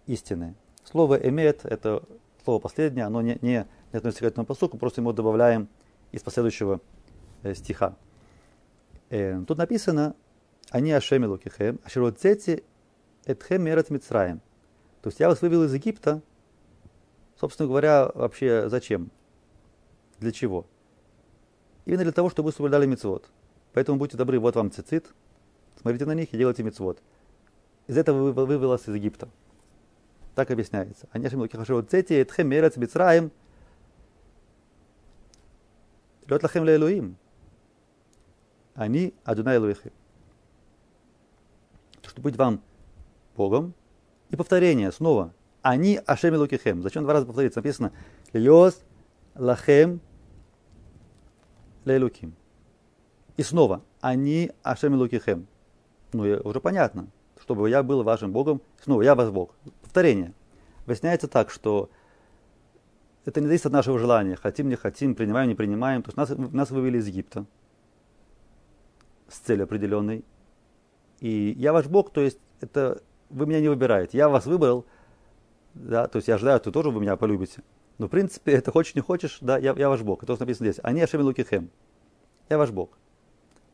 истинный. 0.06 0.54
Слово 0.84 1.14
«эмет»— 1.14 1.60
это 1.64 2.02
слово 2.44 2.58
последнее, 2.58 3.06
оно 3.06 3.22
не, 3.22 3.38
не, 3.40 3.66
не 3.92 3.96
относится 3.96 4.24
к 4.24 4.28
этому 4.28 4.46
посуку, 4.46 4.76
просто 4.76 5.00
ему 5.00 5.12
добавляем 5.12 5.68
из 6.12 6.22
последующего 6.22 6.80
э, 7.42 7.54
стиха. 7.54 7.96
Э, 9.10 9.42
тут 9.46 9.58
написано 9.58 10.14
«Они 10.70 10.92
ашеми 10.92 11.26
лукихем, 11.26 11.80
ашироцети 11.84 12.64
этхем 13.24 13.62
мерет 13.62 13.90
мицраем». 13.90 14.40
То 15.00 15.08
есть 15.08 15.20
я 15.20 15.28
вас 15.28 15.40
вывел 15.42 15.64
из 15.64 15.72
Египта, 15.72 16.22
собственно 17.38 17.68
говоря, 17.68 18.10
вообще 18.14 18.68
зачем? 18.68 19.10
Для 20.18 20.32
чего? 20.32 20.66
Именно 21.84 22.04
для 22.04 22.12
того, 22.12 22.30
чтобы 22.30 22.46
вы 22.46 22.52
соблюдали 22.52 22.86
мецвод. 22.86 23.28
Поэтому 23.72 23.98
будьте 23.98 24.16
добры, 24.16 24.38
вот 24.38 24.56
вам 24.56 24.70
цицит, 24.70 25.12
смотрите 25.80 26.06
на 26.06 26.12
них 26.14 26.32
и 26.32 26.38
делайте 26.38 26.62
мецвод. 26.62 27.02
Из 27.86 27.98
этого 27.98 28.32
вывел 28.32 28.68
вас 28.68 28.88
из 28.88 28.94
Египта. 28.94 29.28
Так 30.34 30.50
объясняется. 30.50 31.06
Они 31.12 31.26
Ашем 31.26 31.40
Луки 31.40 31.56
Хашеву 31.56 31.82
Цети 31.82 32.14
Этхем 32.14 32.48
Мерец 32.48 32.76
Мицраем 32.76 33.30
Лет 36.26 36.42
Лахем 36.42 36.64
Леэлуим. 36.64 37.16
Они 38.74 39.14
Адунай 39.24 39.58
Луихи. 39.58 39.92
Чтобы 42.02 42.22
быть 42.22 42.36
вам 42.36 42.62
Богом. 43.36 43.74
И 44.30 44.36
повторение 44.36 44.90
снова. 44.90 45.32
Они 45.62 46.00
Ашем 46.06 46.34
Лукихем. 46.34 46.82
Зачем 46.82 47.04
два 47.04 47.12
раза 47.12 47.26
повториться? 47.26 47.60
Написано 47.60 47.92
Льос 48.32 48.82
Лахем 49.34 50.00
Лейлуким. 51.84 52.34
И 53.36 53.42
снова. 53.42 53.82
Они 54.00 54.50
Ашем 54.62 54.94
Лукихем. 54.94 55.46
Ну, 56.12 56.22
уже 56.44 56.60
понятно 56.60 57.08
чтобы 57.44 57.68
я 57.68 57.82
был 57.82 58.02
вашим 58.02 58.32
Богом. 58.32 58.62
Снова, 58.82 59.02
я 59.02 59.14
ваш 59.14 59.30
Бог. 59.30 59.54
Повторение. 59.82 60.32
Выясняется 60.86 61.28
так, 61.28 61.50
что 61.50 61.90
это 63.26 63.40
не 63.40 63.46
зависит 63.46 63.66
от 63.66 63.72
нашего 63.72 63.98
желания. 63.98 64.36
Хотим, 64.36 64.68
не 64.68 64.76
хотим, 64.76 65.14
принимаем, 65.14 65.48
не 65.48 65.54
принимаем. 65.54 66.02
То 66.02 66.08
есть 66.08 66.16
нас, 66.16 66.52
нас 66.52 66.70
вывели 66.70 66.98
из 66.98 67.06
Египта 67.06 67.44
с 69.28 69.38
целью 69.38 69.64
определенной. 69.64 70.24
И 71.20 71.54
я 71.58 71.72
ваш 71.74 71.86
Бог, 71.86 72.12
то 72.12 72.22
есть 72.22 72.38
это 72.60 73.02
вы 73.28 73.46
меня 73.46 73.60
не 73.60 73.68
выбираете. 73.68 74.16
Я 74.16 74.30
вас 74.30 74.46
выбрал, 74.46 74.86
да, 75.74 76.06
то 76.06 76.16
есть 76.16 76.28
я 76.28 76.36
ожидаю, 76.36 76.60
что 76.60 76.72
тоже 76.72 76.90
вы 76.90 77.00
меня 77.00 77.16
полюбите. 77.16 77.62
Но 77.98 78.06
в 78.06 78.10
принципе, 78.10 78.52
это 78.52 78.72
хочешь, 78.72 78.94
не 78.94 79.00
хочешь, 79.00 79.38
да, 79.40 79.58
я, 79.58 79.74
я 79.76 79.88
ваш 79.88 80.02
Бог. 80.02 80.22
Это 80.22 80.36
написано 80.38 80.70
здесь. 80.70 80.80
Они 80.82 81.00
Ашем 81.00 81.20
Лукихем. 81.22 81.70
Я 82.48 82.58
ваш 82.58 82.70
Бог. 82.70 82.90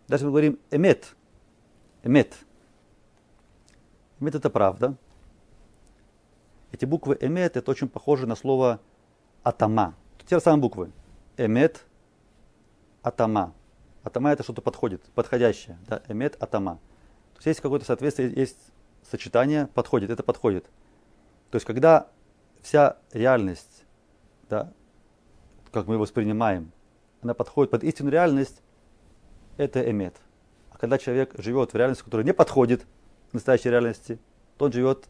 Дальше 0.09 0.25
мы 0.25 0.31
говорим 0.31 0.59
эмет. 0.71 1.15
Эмет. 2.03 2.35
Эмет 4.21 4.35
это 4.35 4.51
правда. 4.51 4.97
Эти 6.73 6.85
буквы 6.85 7.17
эмет 7.21 7.57
это 7.57 7.71
очень 7.71 7.89
похоже 7.89 8.27
на 8.27 8.37
слово 8.37 8.81
атама. 9.43 9.95
Те 10.27 10.37
же 10.37 10.43
самые 10.43 10.61
буквы. 10.61 10.93
Эмет, 11.37 11.85
атама. 13.03 13.55
Атама 14.03 14.31
это 14.31 14.43
что-то 14.43 14.63
подходит, 14.63 15.03
подходящее. 15.15 15.79
Да? 15.89 16.03
Эмет, 16.09 16.37
атама. 16.41 16.75
То 17.35 17.39
есть 17.39 17.47
есть 17.47 17.61
какое-то 17.61 17.87
соответствие, 17.87 18.33
есть 18.33 18.59
сочетание, 19.03 19.67
подходит, 19.69 20.11
это 20.11 20.23
подходит. 20.23 20.65
То 21.51 21.57
есть 21.57 21.67
когда 21.67 22.09
вся 22.63 22.99
реальность, 23.13 23.70
да, 24.51 24.72
как 25.72 25.86
мы 25.86 25.94
его 25.94 26.02
воспринимаем, 26.02 26.72
она 27.22 27.32
подходит 27.35 27.70
под 27.70 27.85
истинную 27.85 28.12
реальность, 28.12 28.62
это 29.56 29.89
эмет. 29.89 30.16
А 30.70 30.78
когда 30.78 30.98
человек 30.98 31.32
живет 31.39 31.72
в 31.72 31.77
реальности, 31.77 32.05
которая 32.05 32.27
не 32.27 32.35
подходит 32.35 32.86
в 33.31 33.35
настоящей 33.35 33.70
реальности, 33.70 34.18
то 34.59 34.66
он 34.66 34.72
живет 34.72 35.09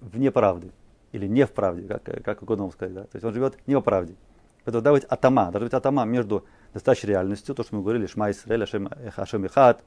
вне 0.00 0.30
правды. 0.30 0.70
Или 1.12 1.26
не 1.26 1.46
в 1.46 1.52
правде, 1.52 1.86
как, 1.86 2.24
как 2.24 2.42
угодно 2.42 2.70
сказать. 2.70 2.94
Да? 2.94 3.02
То 3.04 3.10
есть 3.14 3.24
он 3.24 3.32
живет 3.32 3.56
не 3.66 3.76
в 3.76 3.80
правде. 3.82 4.16
Поэтому 4.64 4.82
должна 4.82 5.00
быть 5.00 5.04
атама. 5.04 5.50
Должна 5.50 5.66
быть 5.66 5.74
атама 5.74 6.04
между 6.04 6.44
настоящей 6.72 7.06
реальностью, 7.06 7.54
то, 7.54 7.62
что 7.62 7.76
мы 7.76 7.82
говорили, 7.82 8.06
Шма 8.06 8.30
Исраэль, 8.30 8.64
Ашем, 8.64 8.90
Ашем 9.16 9.46
Ихат, 9.46 9.84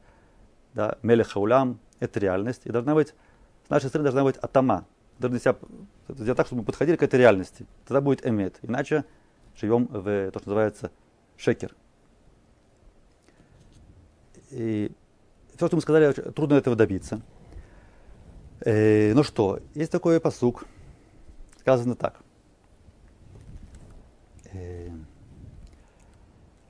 да, 0.73 0.97
Мелех 1.01 1.29
Хаулям, 1.29 1.79
это 1.99 2.19
реальность. 2.19 2.61
И 2.65 2.71
должна 2.71 2.95
быть, 2.95 3.13
с 3.65 3.69
нашей 3.69 3.89
стороны 3.89 4.05
должна 4.05 4.23
быть 4.23 4.37
атама. 4.37 4.85
Должны 5.19 5.39
себя 5.39 5.55
сделать 6.09 6.37
так, 6.37 6.47
чтобы 6.47 6.61
мы 6.61 6.65
подходили 6.65 6.95
к 6.95 7.03
этой 7.03 7.19
реальности. 7.19 7.65
Тогда 7.85 8.01
будет 8.01 8.25
эмет. 8.25 8.59
Иначе 8.61 9.05
живем 9.55 9.87
в 9.87 10.31
то, 10.31 10.39
что 10.39 10.49
называется 10.49 10.91
шекер. 11.37 11.75
И 14.51 14.91
все, 15.55 15.67
что 15.67 15.75
мы 15.75 15.81
сказали, 15.81 16.11
трудно 16.11 16.55
этого 16.55 16.75
добиться. 16.75 17.21
Э, 18.61 19.13
ну 19.13 19.23
что, 19.23 19.59
есть 19.73 19.91
такой 19.91 20.19
посук. 20.19 20.65
Сказано 21.59 21.95
так. 21.95 22.19
Э, 24.53 24.89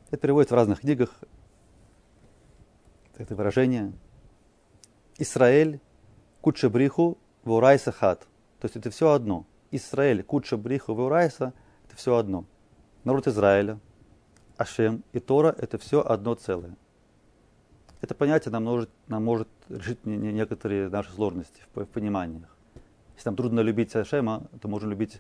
это 0.10 0.18
переводится 0.18 0.56
в 0.56 0.58
разных 0.58 0.82
книгах. 0.82 1.10
Это 3.18 3.36
выражение. 3.36 3.94
Израиль 5.18 5.82
кучебриху 6.42 7.18
вурайса 7.44 7.92
хат. 7.92 8.28
То 8.60 8.66
есть 8.66 8.76
это 8.76 8.90
все 8.90 9.12
одно. 9.12 9.46
Израиль 9.72 10.24
кучебриху 10.24 10.94
вурайса– 10.94 11.54
это 11.88 11.96
все 11.96 12.16
одно. 12.16 12.46
Народ 13.04 13.28
Израиля, 13.28 13.80
Ашем 14.58 15.04
и 15.14 15.20
Тора– 15.20 15.54
это 15.58 15.78
все 15.78 16.02
одно 16.02 16.36
целое. 16.36 16.76
Это 18.02 18.16
понятие 18.16 18.52
нам 18.52 18.64
может, 18.64 18.90
нам 19.08 19.24
может 19.24 19.48
решить 19.70 20.06
некоторые 20.06 20.90
наши 20.90 21.12
сложности 21.12 21.62
в, 21.74 21.84
в 21.84 21.88
пониманиях. 21.88 22.56
Если 23.16 23.30
нам 23.30 23.36
трудно 23.36 23.60
любить 23.62 23.96
Ашема, 23.96 24.44
то 24.62 24.68
можно 24.68 24.90
любить 24.90 25.20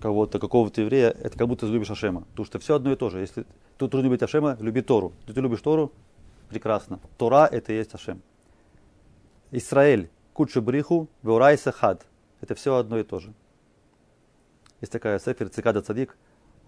кого-то, 0.00 0.38
какого-то 0.38 0.80
еврея, 0.80 1.10
это 1.10 1.36
как 1.38 1.48
будто 1.48 1.66
ты 1.66 1.72
любишь 1.72 1.90
Ашема. 1.90 2.22
Потому 2.22 2.46
что 2.46 2.58
все 2.58 2.76
одно 2.76 2.92
и 2.92 2.96
то 2.96 3.10
же. 3.10 3.20
Если 3.20 3.46
тут 3.76 3.90
трудно 3.90 4.06
любить 4.06 4.22
Ашема, 4.22 4.56
люби 4.60 4.82
Тору. 4.82 5.12
Если 5.22 5.34
ты 5.34 5.40
любишь 5.40 5.60
Тору, 5.60 5.92
прекрасно. 6.48 7.00
Тора 7.18 7.46
это 7.46 7.72
и 7.72 7.76
есть 7.76 7.94
Ашем. 7.94 8.22
Израиль, 9.50 10.10
Кучу 10.32 10.62
Бриху, 10.62 11.08
Веурайса 11.22 11.72
Хад. 11.72 12.06
Это 12.46 12.54
все 12.54 12.76
одно 12.76 12.96
и 12.96 13.02
то 13.02 13.18
же. 13.18 13.34
Есть 14.80 14.92
такая 14.92 15.18
сефер 15.18 15.48
Цикада 15.48 15.82
Цадик, 15.82 16.16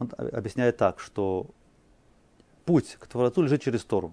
он 0.01 0.11
объясняет 0.19 0.77
так, 0.77 0.99
что 0.99 1.47
путь 2.65 2.97
к 2.99 3.07
Творцу 3.07 3.43
лежит 3.43 3.63
через 3.63 3.85
Тору. 3.85 4.13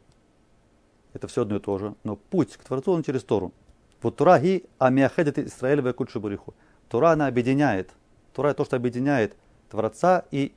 Это 1.14 1.28
все 1.28 1.42
одно 1.42 1.56
и 1.56 1.60
то 1.60 1.80
же. 1.80 1.96
Но 2.04 2.18
путь 2.18 2.56
к 2.56 2.64
Творцу 2.64 2.92
он 2.92 3.02
через 3.02 3.24
Тору. 3.24 3.52
Вот 4.04 4.16
Тора 4.16 4.40
ги 4.40 4.64
амиахедет 4.78 5.40
Израиль 5.40 5.82
в 5.82 5.92
Кучу 5.94 6.20
Бриху. 6.20 6.54
Тора 6.88 7.14
она 7.14 7.26
объединяет. 7.26 7.90
Тора 8.32 8.54
то, 8.54 8.64
что 8.64 8.76
объединяет 8.76 9.36
Творца 9.72 10.24
и 10.30 10.54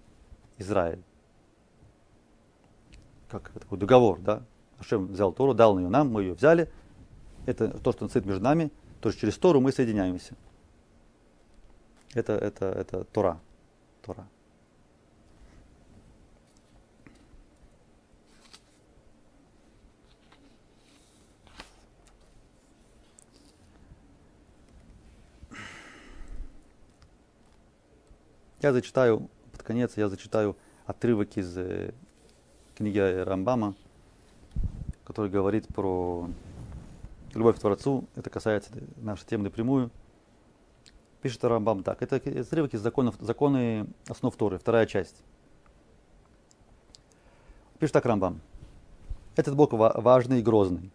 Израиль. 0.59 1.03
Как 3.31 3.49
такой 3.49 3.79
договор, 3.79 4.21
да? 4.21 4.43
Ашем 4.79 5.07
взял 5.07 5.33
Тору, 5.33 5.55
дал 5.55 5.79
ее 5.79 5.89
нам, 5.89 6.11
мы 6.11 6.21
ее 6.21 6.35
взяли. 6.35 6.71
Это 7.47 7.69
то, 7.79 7.93
что 7.93 8.07
стоит 8.11 8.27
между 8.27 8.45
нами. 8.45 8.71
То 9.01 9.09
есть 9.09 9.19
через 9.19 9.39
Тору 9.39 9.63
мы 9.63 9.73
соединяемся. 9.73 10.35
Это, 12.19 12.33
это, 12.33 12.67
это 12.67 13.05
Тора. 13.05 13.39
Тора. 14.03 14.27
Я 28.61 28.73
зачитаю, 28.73 29.31
под 29.53 29.63
конец 29.63 29.97
я 29.97 30.09
зачитаю 30.09 30.57
отрывок 30.87 31.37
из 31.37 31.57
э, 31.57 31.95
книги 32.75 32.99
Рамбама, 32.99 33.77
который 35.05 35.31
говорит 35.31 35.69
про 35.69 36.29
любовь 37.33 37.59
к 37.59 37.61
Творцу. 37.61 38.09
Это 38.17 38.29
касается 38.29 38.73
нашей 38.97 39.25
темы 39.25 39.45
напрямую. 39.45 39.93
Пишет 41.23 41.43
Рамбам 41.45 41.83
так. 41.83 42.03
Это 42.03 42.17
отрывок 42.17 42.75
из 42.75 42.81
законов, 42.81 43.17
законы 43.19 43.87
основ 44.09 44.35
Торы, 44.37 44.59
вторая 44.59 44.87
часть. 44.87 45.17
Пишет 47.79 47.93
так 47.93 48.07
Рамбам. 48.07 48.41
Этот 49.37 49.55
Бог 49.57 49.73
важный 49.73 50.41
и 50.41 50.43
грозный. 50.43 50.91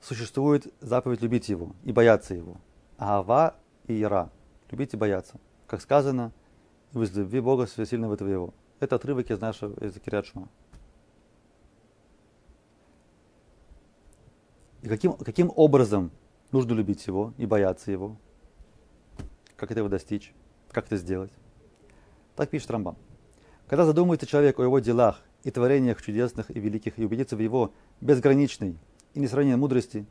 Существует 0.00 0.72
заповедь 0.80 1.20
любить 1.22 1.48
Его 1.48 1.72
и 1.84 1.92
бояться 1.92 2.34
Его. 2.34 2.56
Ава 2.98 3.54
и 3.86 4.00
Ира. 4.02 4.30
Любить 4.70 4.94
и 4.94 4.96
бояться. 4.96 5.38
Как 5.66 5.80
сказано, 5.80 6.32
возлюби 6.92 7.40
Бога 7.40 7.66
всесильного 7.66 8.16
твоего. 8.16 8.54
Это 8.78 8.96
отрывок 8.96 9.30
из 9.30 9.40
нашего 9.40 9.72
из 9.84 9.94
Кириат 10.00 10.26
И 14.82 14.88
каким, 14.88 15.12
каким 15.12 15.52
образом 15.54 16.10
нужно 16.52 16.72
любить 16.72 17.06
его 17.06 17.34
и 17.36 17.44
бояться 17.44 17.92
его? 17.92 18.16
Как 19.60 19.70
этого 19.70 19.90
достичь? 19.90 20.32
Как 20.70 20.86
это 20.86 20.96
сделать? 20.96 21.30
Так 22.34 22.48
пишет 22.48 22.70
Рамбам. 22.70 22.96
Когда 23.66 23.84
задумается 23.84 24.26
человек 24.26 24.58
о 24.58 24.62
его 24.62 24.78
делах 24.78 25.20
и 25.42 25.50
творениях 25.50 26.00
чудесных 26.00 26.50
и 26.50 26.58
великих 26.58 26.98
и 26.98 27.04
убедится 27.04 27.36
в 27.36 27.40
его 27.40 27.70
безграничной 28.00 28.78
и 29.12 29.20
несравненной 29.20 29.58
мудрости, 29.58 30.06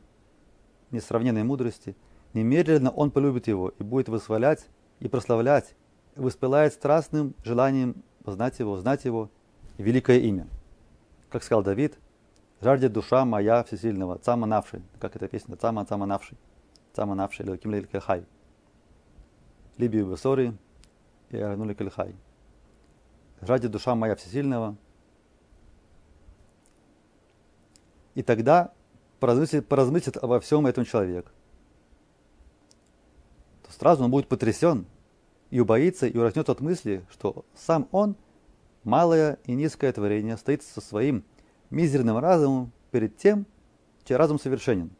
несравненной 0.92 1.42
мудрости, 1.42 1.96
немедленно 2.32 2.92
он 2.92 3.10
полюбит 3.10 3.48
его 3.48 3.70
и 3.76 3.82
будет 3.82 4.08
восхвалять 4.08 4.66
и 5.00 5.08
прославлять 5.08 5.74
воспылает 6.14 6.72
страстным 6.72 7.34
желанием 7.42 8.04
познать 8.22 8.60
его, 8.60 8.76
знать 8.76 9.04
его 9.04 9.30
и 9.78 9.82
великое 9.82 10.20
имя. 10.20 10.46
Как 11.28 11.42
сказал 11.42 11.64
Давид, 11.64 11.98
жаждет 12.60 12.92
душа 12.92 13.24
моя 13.24 13.64
всесильного, 13.64 14.16
цама 14.18 14.46
навший, 14.46 14.82
как 15.00 15.16
эта 15.16 15.26
песня, 15.26 15.56
цама, 15.56 15.84
цама 15.86 16.06
навший, 16.06 16.38
цама 16.92 17.16
навший, 17.16 17.48
лаким 17.48 17.72
лель 17.72 17.88
кельхай. 19.80 19.88
Либи 19.88 20.02
бесори 20.02 20.54
и 21.30 21.38
арнули 21.38 21.74
кельхай. 21.74 22.14
Жаждет 23.40 23.70
душа 23.70 23.94
моя 23.94 24.14
всесильного. 24.16 24.76
И 28.14 28.22
тогда 28.22 28.72
поразмыслит, 29.20 29.66
поразмыслит 29.68 30.16
обо 30.16 30.40
всем 30.40 30.66
этом 30.66 30.84
человек. 30.84 31.32
То 33.64 33.72
сразу 33.72 34.04
он 34.04 34.10
будет 34.10 34.28
потрясен, 34.28 34.86
и 35.50 35.60
убоится 35.60 36.06
и 36.06 36.16
ураснет 36.16 36.48
от 36.48 36.60
мысли, 36.60 37.04
что 37.10 37.44
сам 37.54 37.88
он, 37.92 38.16
малое 38.84 39.38
и 39.44 39.52
низкое 39.52 39.92
творение, 39.92 40.36
стоит 40.36 40.62
со 40.62 40.80
своим 40.80 41.24
мизерным 41.70 42.18
разумом 42.18 42.72
перед 42.90 43.16
тем, 43.16 43.46
чей 44.04 44.16
разум 44.16 44.38
совершенен. 44.38 44.90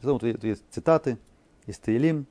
Тут 0.00 0.22
есть 0.22 0.64
цитаты 0.70 1.18
из 1.66 1.78
Таилим. 1.78 2.26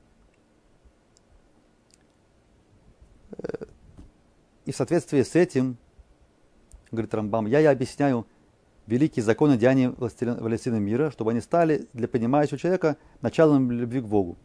И 4.66 4.72
в 4.72 4.76
соответствии 4.76 5.22
с 5.22 5.36
этим, 5.36 5.78
говорит 6.91 7.14
Рамбам, 7.14 7.45
я 7.45 7.62
и 7.62 7.66
объясняю 7.66 8.26
великие 8.88 9.24
законы 9.24 9.57
деяния 9.57 9.90
властелина 9.90 10.78
мира, 10.78 11.12
чтобы 11.12 11.32
они 11.32 11.41
стали 11.41 11.88
для 11.94 12.07
понимающего 12.07 12.57
человека 12.57 12.98
началом 13.22 13.72
любви 13.72 14.02
к 14.02 14.06
Богу 14.06 14.38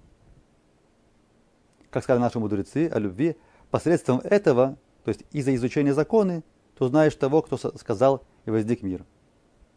как 1.91 2.05
сказали 2.05 2.23
наши 2.23 2.39
мудрецы 2.39 2.89
о 2.89 2.99
любви, 2.99 3.37
посредством 3.71 4.21
этого, 4.21 4.79
то 5.05 5.11
есть 5.11 5.25
из-за 5.33 5.55
изучения 5.55 5.93
законы, 5.93 6.43
ты 6.79 6.85
узнаешь 6.85 7.15
того, 7.15 7.43
кто 7.43 7.57
сказал 7.57 8.25
и 8.47 8.51
возник 8.51 8.83
мир. 8.83 9.05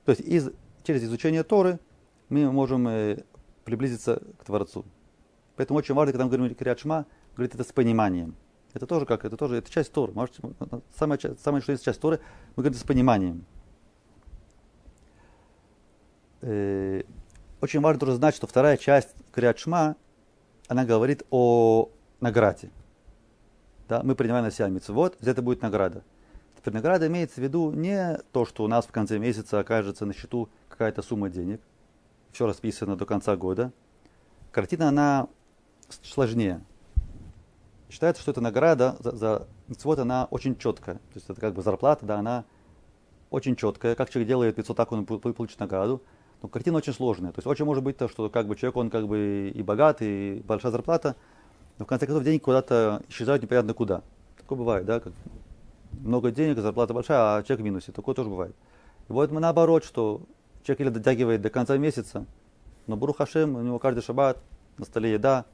То 0.06 0.12
есть 0.12 0.22
из, 0.22 0.52
через 0.84 1.04
изучение 1.04 1.44
Торы 1.44 1.80
мы 2.30 2.52
можем 2.52 2.88
э, 2.88 3.24
приблизиться 3.66 4.22
к 4.40 4.46
Творцу. 4.46 4.86
Поэтому 5.56 5.80
очень 5.80 5.96
важно, 5.96 6.14
когда 6.14 6.26
мы 6.26 6.32
говорим 6.32 6.56
Криат 6.56 6.80
Шма, 6.80 7.06
говорит 7.36 7.56
это 7.56 7.64
с 7.64 7.72
пониманием. 7.72 8.36
Это 8.74 8.88
тоже 8.88 9.06
как, 9.06 9.24
это 9.24 9.38
тоже, 9.38 9.58
это 9.58 9.70
часть 9.70 9.92
Торы. 9.92 10.14
Может, 10.14 10.38
самая, 10.98 11.20
самая 11.44 11.62
что 11.62 11.72
есть 11.72 11.86
часть 11.86 12.00
Торы, 12.00 12.20
мы 12.56 12.64
говорим 12.64 12.80
с 12.80 12.84
пониманием. 12.84 13.46
Э, 16.42 17.04
очень 17.62 17.82
важно 17.82 18.00
тоже 18.00 18.16
знать, 18.16 18.36
что 18.36 18.48
вторая 18.48 18.78
часть 18.78 19.16
Криат 19.32 19.60
Шма, 19.60 19.96
она 20.68 20.86
говорит 20.86 21.24
о 21.30 21.90
награде. 22.20 22.72
Да, 23.88 24.02
мы 24.04 24.16
принимаем 24.16 24.46
на 24.46 24.52
себя 24.52 24.70
митцвот, 24.70 25.18
за 25.20 25.32
это 25.32 25.42
будет 25.42 25.62
награда. 25.62 26.04
Теперь 26.58 26.74
награда 26.74 27.08
имеется 27.08 27.42
в 27.42 27.44
виду 27.44 27.72
не 27.72 28.18
то, 28.32 28.46
что 28.46 28.64
у 28.64 28.68
нас 28.68 28.86
в 28.86 28.92
конце 28.92 29.20
месяца 29.20 29.60
окажется 29.60 30.06
на 30.06 30.14
счету 30.14 30.50
какая-то 30.70 31.02
сумма 31.02 31.30
денег, 31.30 31.62
все 32.32 32.48
расписано 32.48 32.96
до 32.96 33.06
конца 33.06 33.36
года. 33.36 33.72
Картина, 34.52 34.88
она 34.90 35.28
сложнее. 36.02 36.64
Считается, 37.94 38.24
что 38.24 38.32
эта 38.32 38.42
награда 38.42 38.98
за, 39.02 39.16
за 39.16 39.48
митцвот, 39.68 40.00
она 40.00 40.28
очень 40.32 40.58
четкая. 40.58 40.96
То 40.96 41.14
есть 41.14 41.30
это 41.30 41.40
как 41.40 41.54
бы 41.54 41.62
зарплата, 41.62 42.04
да, 42.08 42.18
она 42.18 42.44
очень 43.30 43.56
четкая. 43.56 43.94
Как 43.94 44.10
человек 44.10 44.30
делает 44.30 44.56
500, 44.56 44.76
так 44.76 44.92
он 44.92 45.06
получит 45.06 45.60
награду. 45.60 46.02
Но 46.42 46.48
картина 46.48 46.78
очень 46.78 46.92
сложная. 46.92 47.32
То 47.34 47.38
есть 47.38 47.46
очень 47.46 47.66
может 47.66 47.84
быть 47.84 47.96
то, 47.96 48.08
что 48.08 48.32
как 48.32 48.48
бы 48.48 48.56
человек, 48.56 48.78
он 48.78 48.90
как 48.90 49.08
бы 49.08 49.52
и 49.54 49.62
богат, 49.62 50.02
и 50.02 50.42
большая 50.44 50.72
зарплата, 50.72 51.16
но 51.78 51.86
в 51.86 51.88
конце 51.88 52.08
концов 52.08 52.24
деньги 52.24 52.40
куда-то 52.40 53.04
исчезают 53.10 53.44
непонятно 53.44 53.76
куда. 53.76 54.02
Такое 54.40 54.58
бывает, 54.58 54.88
да, 54.88 55.00
как 55.00 55.14
много 55.92 56.32
денег, 56.32 56.58
зарплата 56.58 56.96
большая, 56.96 57.20
а 57.20 57.44
человек 57.44 57.62
в 57.62 57.64
минусе. 57.64 57.92
Такое 57.92 58.16
тоже 58.16 58.32
бывает. 58.32 58.56
И 59.08 59.12
вот 59.14 59.30
мы 59.30 59.40
наоборот, 59.40 59.84
что 59.84 60.24
человек 60.64 60.82
или 60.82 60.90
дотягивает 60.90 61.42
до 61.44 61.52
конца 61.52 61.78
месяца, 61.78 62.26
но 62.88 62.98
Бурух 62.98 63.18
Хашем, 63.18 63.56
у 63.56 63.62
него 63.62 63.78
каждый 63.78 64.02
шаббат, 64.02 64.40
на 64.80 64.86
столе 64.86 65.12
еда, 65.12 65.46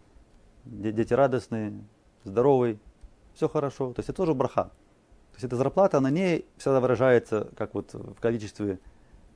дети 0.64 1.12
радостные, 1.12 1.74
здоровый, 2.24 2.80
все 3.34 3.48
хорошо. 3.48 3.94
То 3.94 4.00
есть 4.00 4.10
это 4.10 4.18
тоже 4.18 4.34
браха. 4.34 4.66
То 5.32 5.36
есть 5.36 5.46
эта 5.46 5.56
зарплата, 5.56 5.98
она 5.98 6.10
не 6.10 6.46
всегда 6.58 6.80
выражается 6.80 7.50
как 7.56 7.74
вот 7.74 7.94
в 7.94 8.20
количестве 8.20 8.80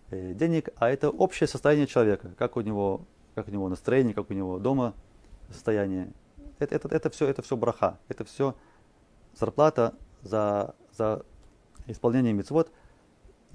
э, 0.09 0.33
денег, 0.33 0.69
а 0.75 0.89
это 0.89 1.09
общее 1.09 1.47
состояние 1.47 1.87
человека, 1.87 2.33
как 2.37 2.57
у 2.57 2.61
него 2.61 3.05
как 3.35 3.47
у 3.47 3.51
него 3.51 3.69
настроение, 3.69 4.13
как 4.13 4.29
у 4.29 4.33
него 4.33 4.59
дома 4.59 4.93
состояние. 5.49 6.13
Это, 6.59 6.75
это, 6.75 6.87
это 6.89 7.09
все, 7.09 7.27
это 7.27 7.41
все 7.41 7.57
браха, 7.57 7.99
это 8.07 8.23
все 8.23 8.55
зарплата 9.35 9.95
за, 10.21 10.75
за 10.91 11.25
исполнение 11.87 12.33
мецвод. 12.33 12.71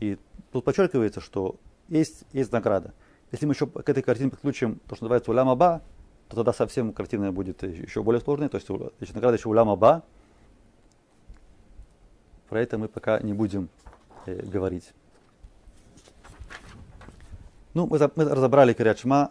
И 0.01 0.19
тут 0.53 0.65
подчеркивается, 0.65 1.21
что 1.21 1.57
есть, 1.89 2.25
есть 2.33 2.53
награда. 2.53 2.93
Если 3.31 3.47
мы 3.47 3.53
еще 3.53 3.67
к 3.67 3.89
этой 3.89 4.03
картине 4.03 4.31
подключим 4.31 4.81
то, 4.87 4.97
что 4.97 5.05
называется 5.05 5.31
улям 5.31 5.49
аба, 5.49 5.83
то 6.29 6.37
тогда 6.37 6.53
совсем 6.53 6.93
картина 6.93 7.33
будет 7.33 7.63
еще 7.63 8.03
более 8.03 8.21
сложной. 8.21 8.49
То 8.49 8.57
есть, 8.57 8.69
значит, 8.99 9.15
награда 9.15 9.37
еще 9.37 9.49
улям 9.49 9.71
аба. 9.71 10.05
Про 12.49 12.61
это 12.61 12.79
мы 12.79 12.89
пока 12.89 13.21
не 13.21 13.33
будем 13.33 13.69
э, 14.27 14.43
говорить. 14.43 14.93
Ну, 17.75 17.87
мы, 17.87 17.99
мы 18.17 18.25
разобрали 18.25 18.73
Кирят 18.73 18.99
Шма. 18.99 19.31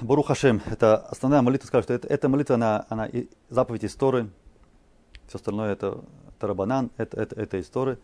Барух 0.00 0.28
Хашем, 0.28 0.62
это 0.66 0.96
основная 0.96 1.42
молитва, 1.42 1.66
скажу, 1.66 1.82
что 1.82 1.92
это, 1.92 2.08
эта 2.08 2.28
молитва, 2.28 2.54
она, 2.54 2.86
она 2.88 3.06
и 3.06 3.28
заповедь 3.50 3.84
истории. 3.84 4.30
Все 5.28 5.38
остальное 5.38 5.72
это 5.72 6.00
тарабанан, 6.38 6.90
это, 6.96 7.20
это, 7.20 7.40
это 7.40 7.60
истории. 7.60 7.98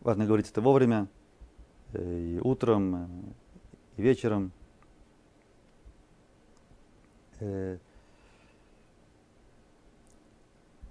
Важно 0.00 0.24
говорить 0.24 0.50
это 0.50 0.60
вовремя, 0.60 1.06
э, 1.92 2.18
и 2.18 2.40
утром, 2.40 2.94
э, 2.94 3.06
и 3.98 4.02
вечером. 4.02 4.52
Э, 7.40 7.78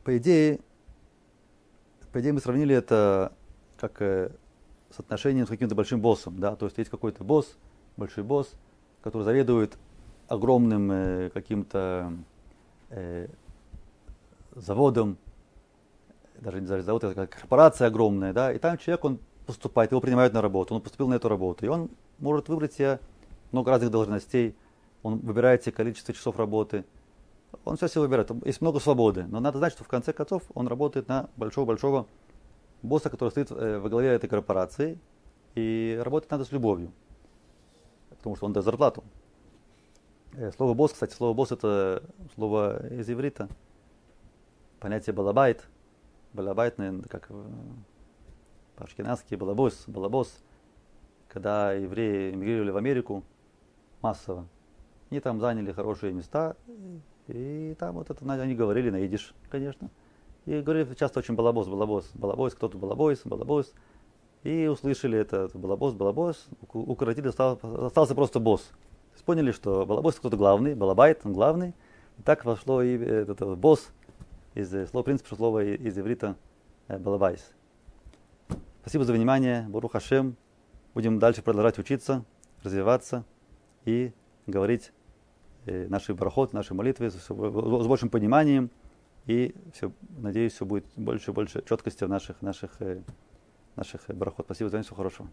по 0.04 0.18
идее, 0.18 0.60
по 2.12 2.20
идее 2.22 2.34
мы 2.34 2.40
сравнили 2.40 2.76
это 2.76 3.34
как 3.78 4.02
с 4.90 5.00
отношением 5.00 5.46
с 5.46 5.50
каким-то 5.50 5.76
большим 5.76 6.02
боссом, 6.02 6.40
да, 6.40 6.56
то 6.56 6.66
есть 6.66 6.78
есть 6.78 6.90
какой-то 6.90 7.24
босс, 7.24 7.58
большой 7.98 8.24
босс, 8.24 8.52
который 9.02 9.24
заведует 9.24 9.78
огромным 10.28 10.92
э, 10.92 11.30
каким-то 11.34 12.14
э, 12.90 13.28
заводом, 14.56 15.18
даже 16.40 16.62
не 16.62 16.68
завод, 16.68 17.04
это 17.04 17.14
как 17.14 17.32
корпорация 17.32 17.88
огромная, 17.88 18.34
да, 18.34 18.54
и 18.54 18.60
там 18.60 18.78
человек, 18.78 19.04
он 19.06 19.20
поступает, 19.46 19.92
его 19.92 20.02
принимают 20.02 20.34
на 20.34 20.42
работу, 20.42 20.76
он 20.76 20.82
поступил 20.82 21.08
на 21.08 21.16
эту 21.16 21.30
работу, 21.30 21.66
и 21.66 21.70
он 21.70 21.90
может 22.20 22.50
выбрать 22.50 22.74
себе 22.74 23.00
много 23.52 23.72
разных 23.72 23.92
должностей, 23.92 24.56
он 25.04 25.20
выбирает 25.20 25.64
себе 25.64 25.74
количество 25.74 26.14
часов 26.14 26.38
работы, 26.38 26.86
он 27.66 27.78
все 27.78 27.88
себе 27.88 28.02
выбирает, 28.02 28.30
есть 28.46 28.62
много 28.62 28.80
свободы, 28.80 29.26
но 29.26 29.40
надо 29.40 29.58
знать, 29.58 29.74
что 29.74 29.84
в 29.84 29.88
конце 29.88 30.14
концов 30.14 30.44
он 30.54 30.68
работает 30.68 31.08
на 31.08 31.30
большого-большого 31.38 32.08
босса, 32.82 33.10
который 33.10 33.30
стоит 33.30 33.52
э, 33.52 33.80
во 33.80 33.90
главе 33.90 34.10
этой 34.10 34.30
корпорации, 34.30 35.00
и 35.56 36.00
работать 36.04 36.30
надо 36.30 36.46
с 36.46 36.52
любовью, 36.52 36.92
потому 38.10 38.36
что 38.36 38.46
он 38.46 38.54
дает 38.54 38.66
зарплату. 38.66 39.04
Э, 40.34 40.52
слово 40.52 40.74
босс, 40.74 40.94
кстати, 40.94 41.14
слово 41.14 41.34
босс 41.34 41.52
это 41.52 42.04
слово 42.36 42.86
из 42.94 43.10
иврита. 43.10 43.50
Понятие 44.80 45.14
בעל 45.14 45.33
הבית. 45.33 45.66
בעל 46.34 46.50
הבית, 46.50 46.78
наверное, 46.78 47.08
как 47.08 47.28
э, 47.30 47.46
по-ашкеназски 48.76 49.36
בעל־הבית, 49.36 49.86
בעל־הבית. 49.88 50.44
Когда 51.28 51.74
евреи 51.74 52.34
эмигрировали 52.34 52.72
в 52.72 52.78
Америку 52.78 53.24
массово, 54.02 54.48
они 55.10 55.20
там 55.20 55.40
заняли 55.40 55.72
хорошие 55.72 56.14
места, 56.14 56.56
и 57.28 57.76
там 57.80 57.96
вот 57.96 58.10
это 58.10 58.26
они 58.42 58.56
говорили 58.56 58.90
на 58.90 59.06
идиш, 59.06 59.34
конечно. 59.50 59.90
И 60.46 60.62
говорили 60.62 60.94
часто 60.94 61.20
очень 61.20 61.36
בעל־הבית, 61.36 61.68
בעל־הבית, 61.68 62.10
בעל־הבית, 62.14 62.56
кто-то 62.56 62.78
בעל־הבית, 62.78 63.22
בעל־הבית. 63.26 63.74
И 64.44 64.68
услышали 64.68 65.18
это, 65.18 65.50
בעל־הבית, 65.54 65.94
בעל־הבית, 65.94 66.48
укоротили, 66.72 67.28
остался 67.28 68.16
просто 68.16 68.40
босс. 68.40 68.70
Поняли, 69.26 69.52
что 69.52 69.86
בעל־הבית 69.86 70.16
кто-то 70.16 70.38
главный, 70.38 70.74
בעל 70.74 70.92
הבית, 70.92 71.22
он 71.26 71.34
главный. 71.34 71.74
И 72.18 72.22
так 72.22 72.46
вошло 72.46 72.82
и 72.82 72.98
этот, 72.98 73.42
этот 73.42 73.58
босс 73.58 73.92
из 74.54 74.74
э, 74.74 74.88
слова, 74.88 75.04
в 75.04 75.06
принципе, 75.06 75.36
слова 75.36 75.64
из 75.64 75.98
иврита 75.98 76.38
э, 76.88 76.98
балабайс. 76.98 77.52
Спасибо 78.82 79.04
за 79.04 79.12
внимание. 79.12 79.68
Барух 79.68 79.92
Хашем. 79.92 80.38
Будем 80.94 81.20
дальше 81.20 81.42
продолжать 81.42 81.78
учиться, 81.78 82.24
развиваться 82.64 83.26
и 83.84 84.14
говорить 84.46 84.92
э, 84.92 84.97
наши 85.90 86.14
барахот, 86.14 86.54
наши 86.54 86.74
молитвы 86.74 87.10
с, 87.10 87.30
большим 87.30 88.10
пониманием 88.10 88.70
и 89.26 89.54
все, 89.74 89.92
надеюсь, 90.18 90.54
все 90.54 90.66
будет 90.66 90.86
больше 90.96 91.32
и 91.32 91.34
больше 91.34 91.64
четкости 91.68 92.04
в 92.04 92.10
наших, 92.10 92.42
наших, 92.42 92.72
наших 93.76 94.08
барахот. 94.08 94.46
Спасибо 94.46 94.70
за 94.70 94.82
всего 94.82 94.96
хорошего. 94.96 95.30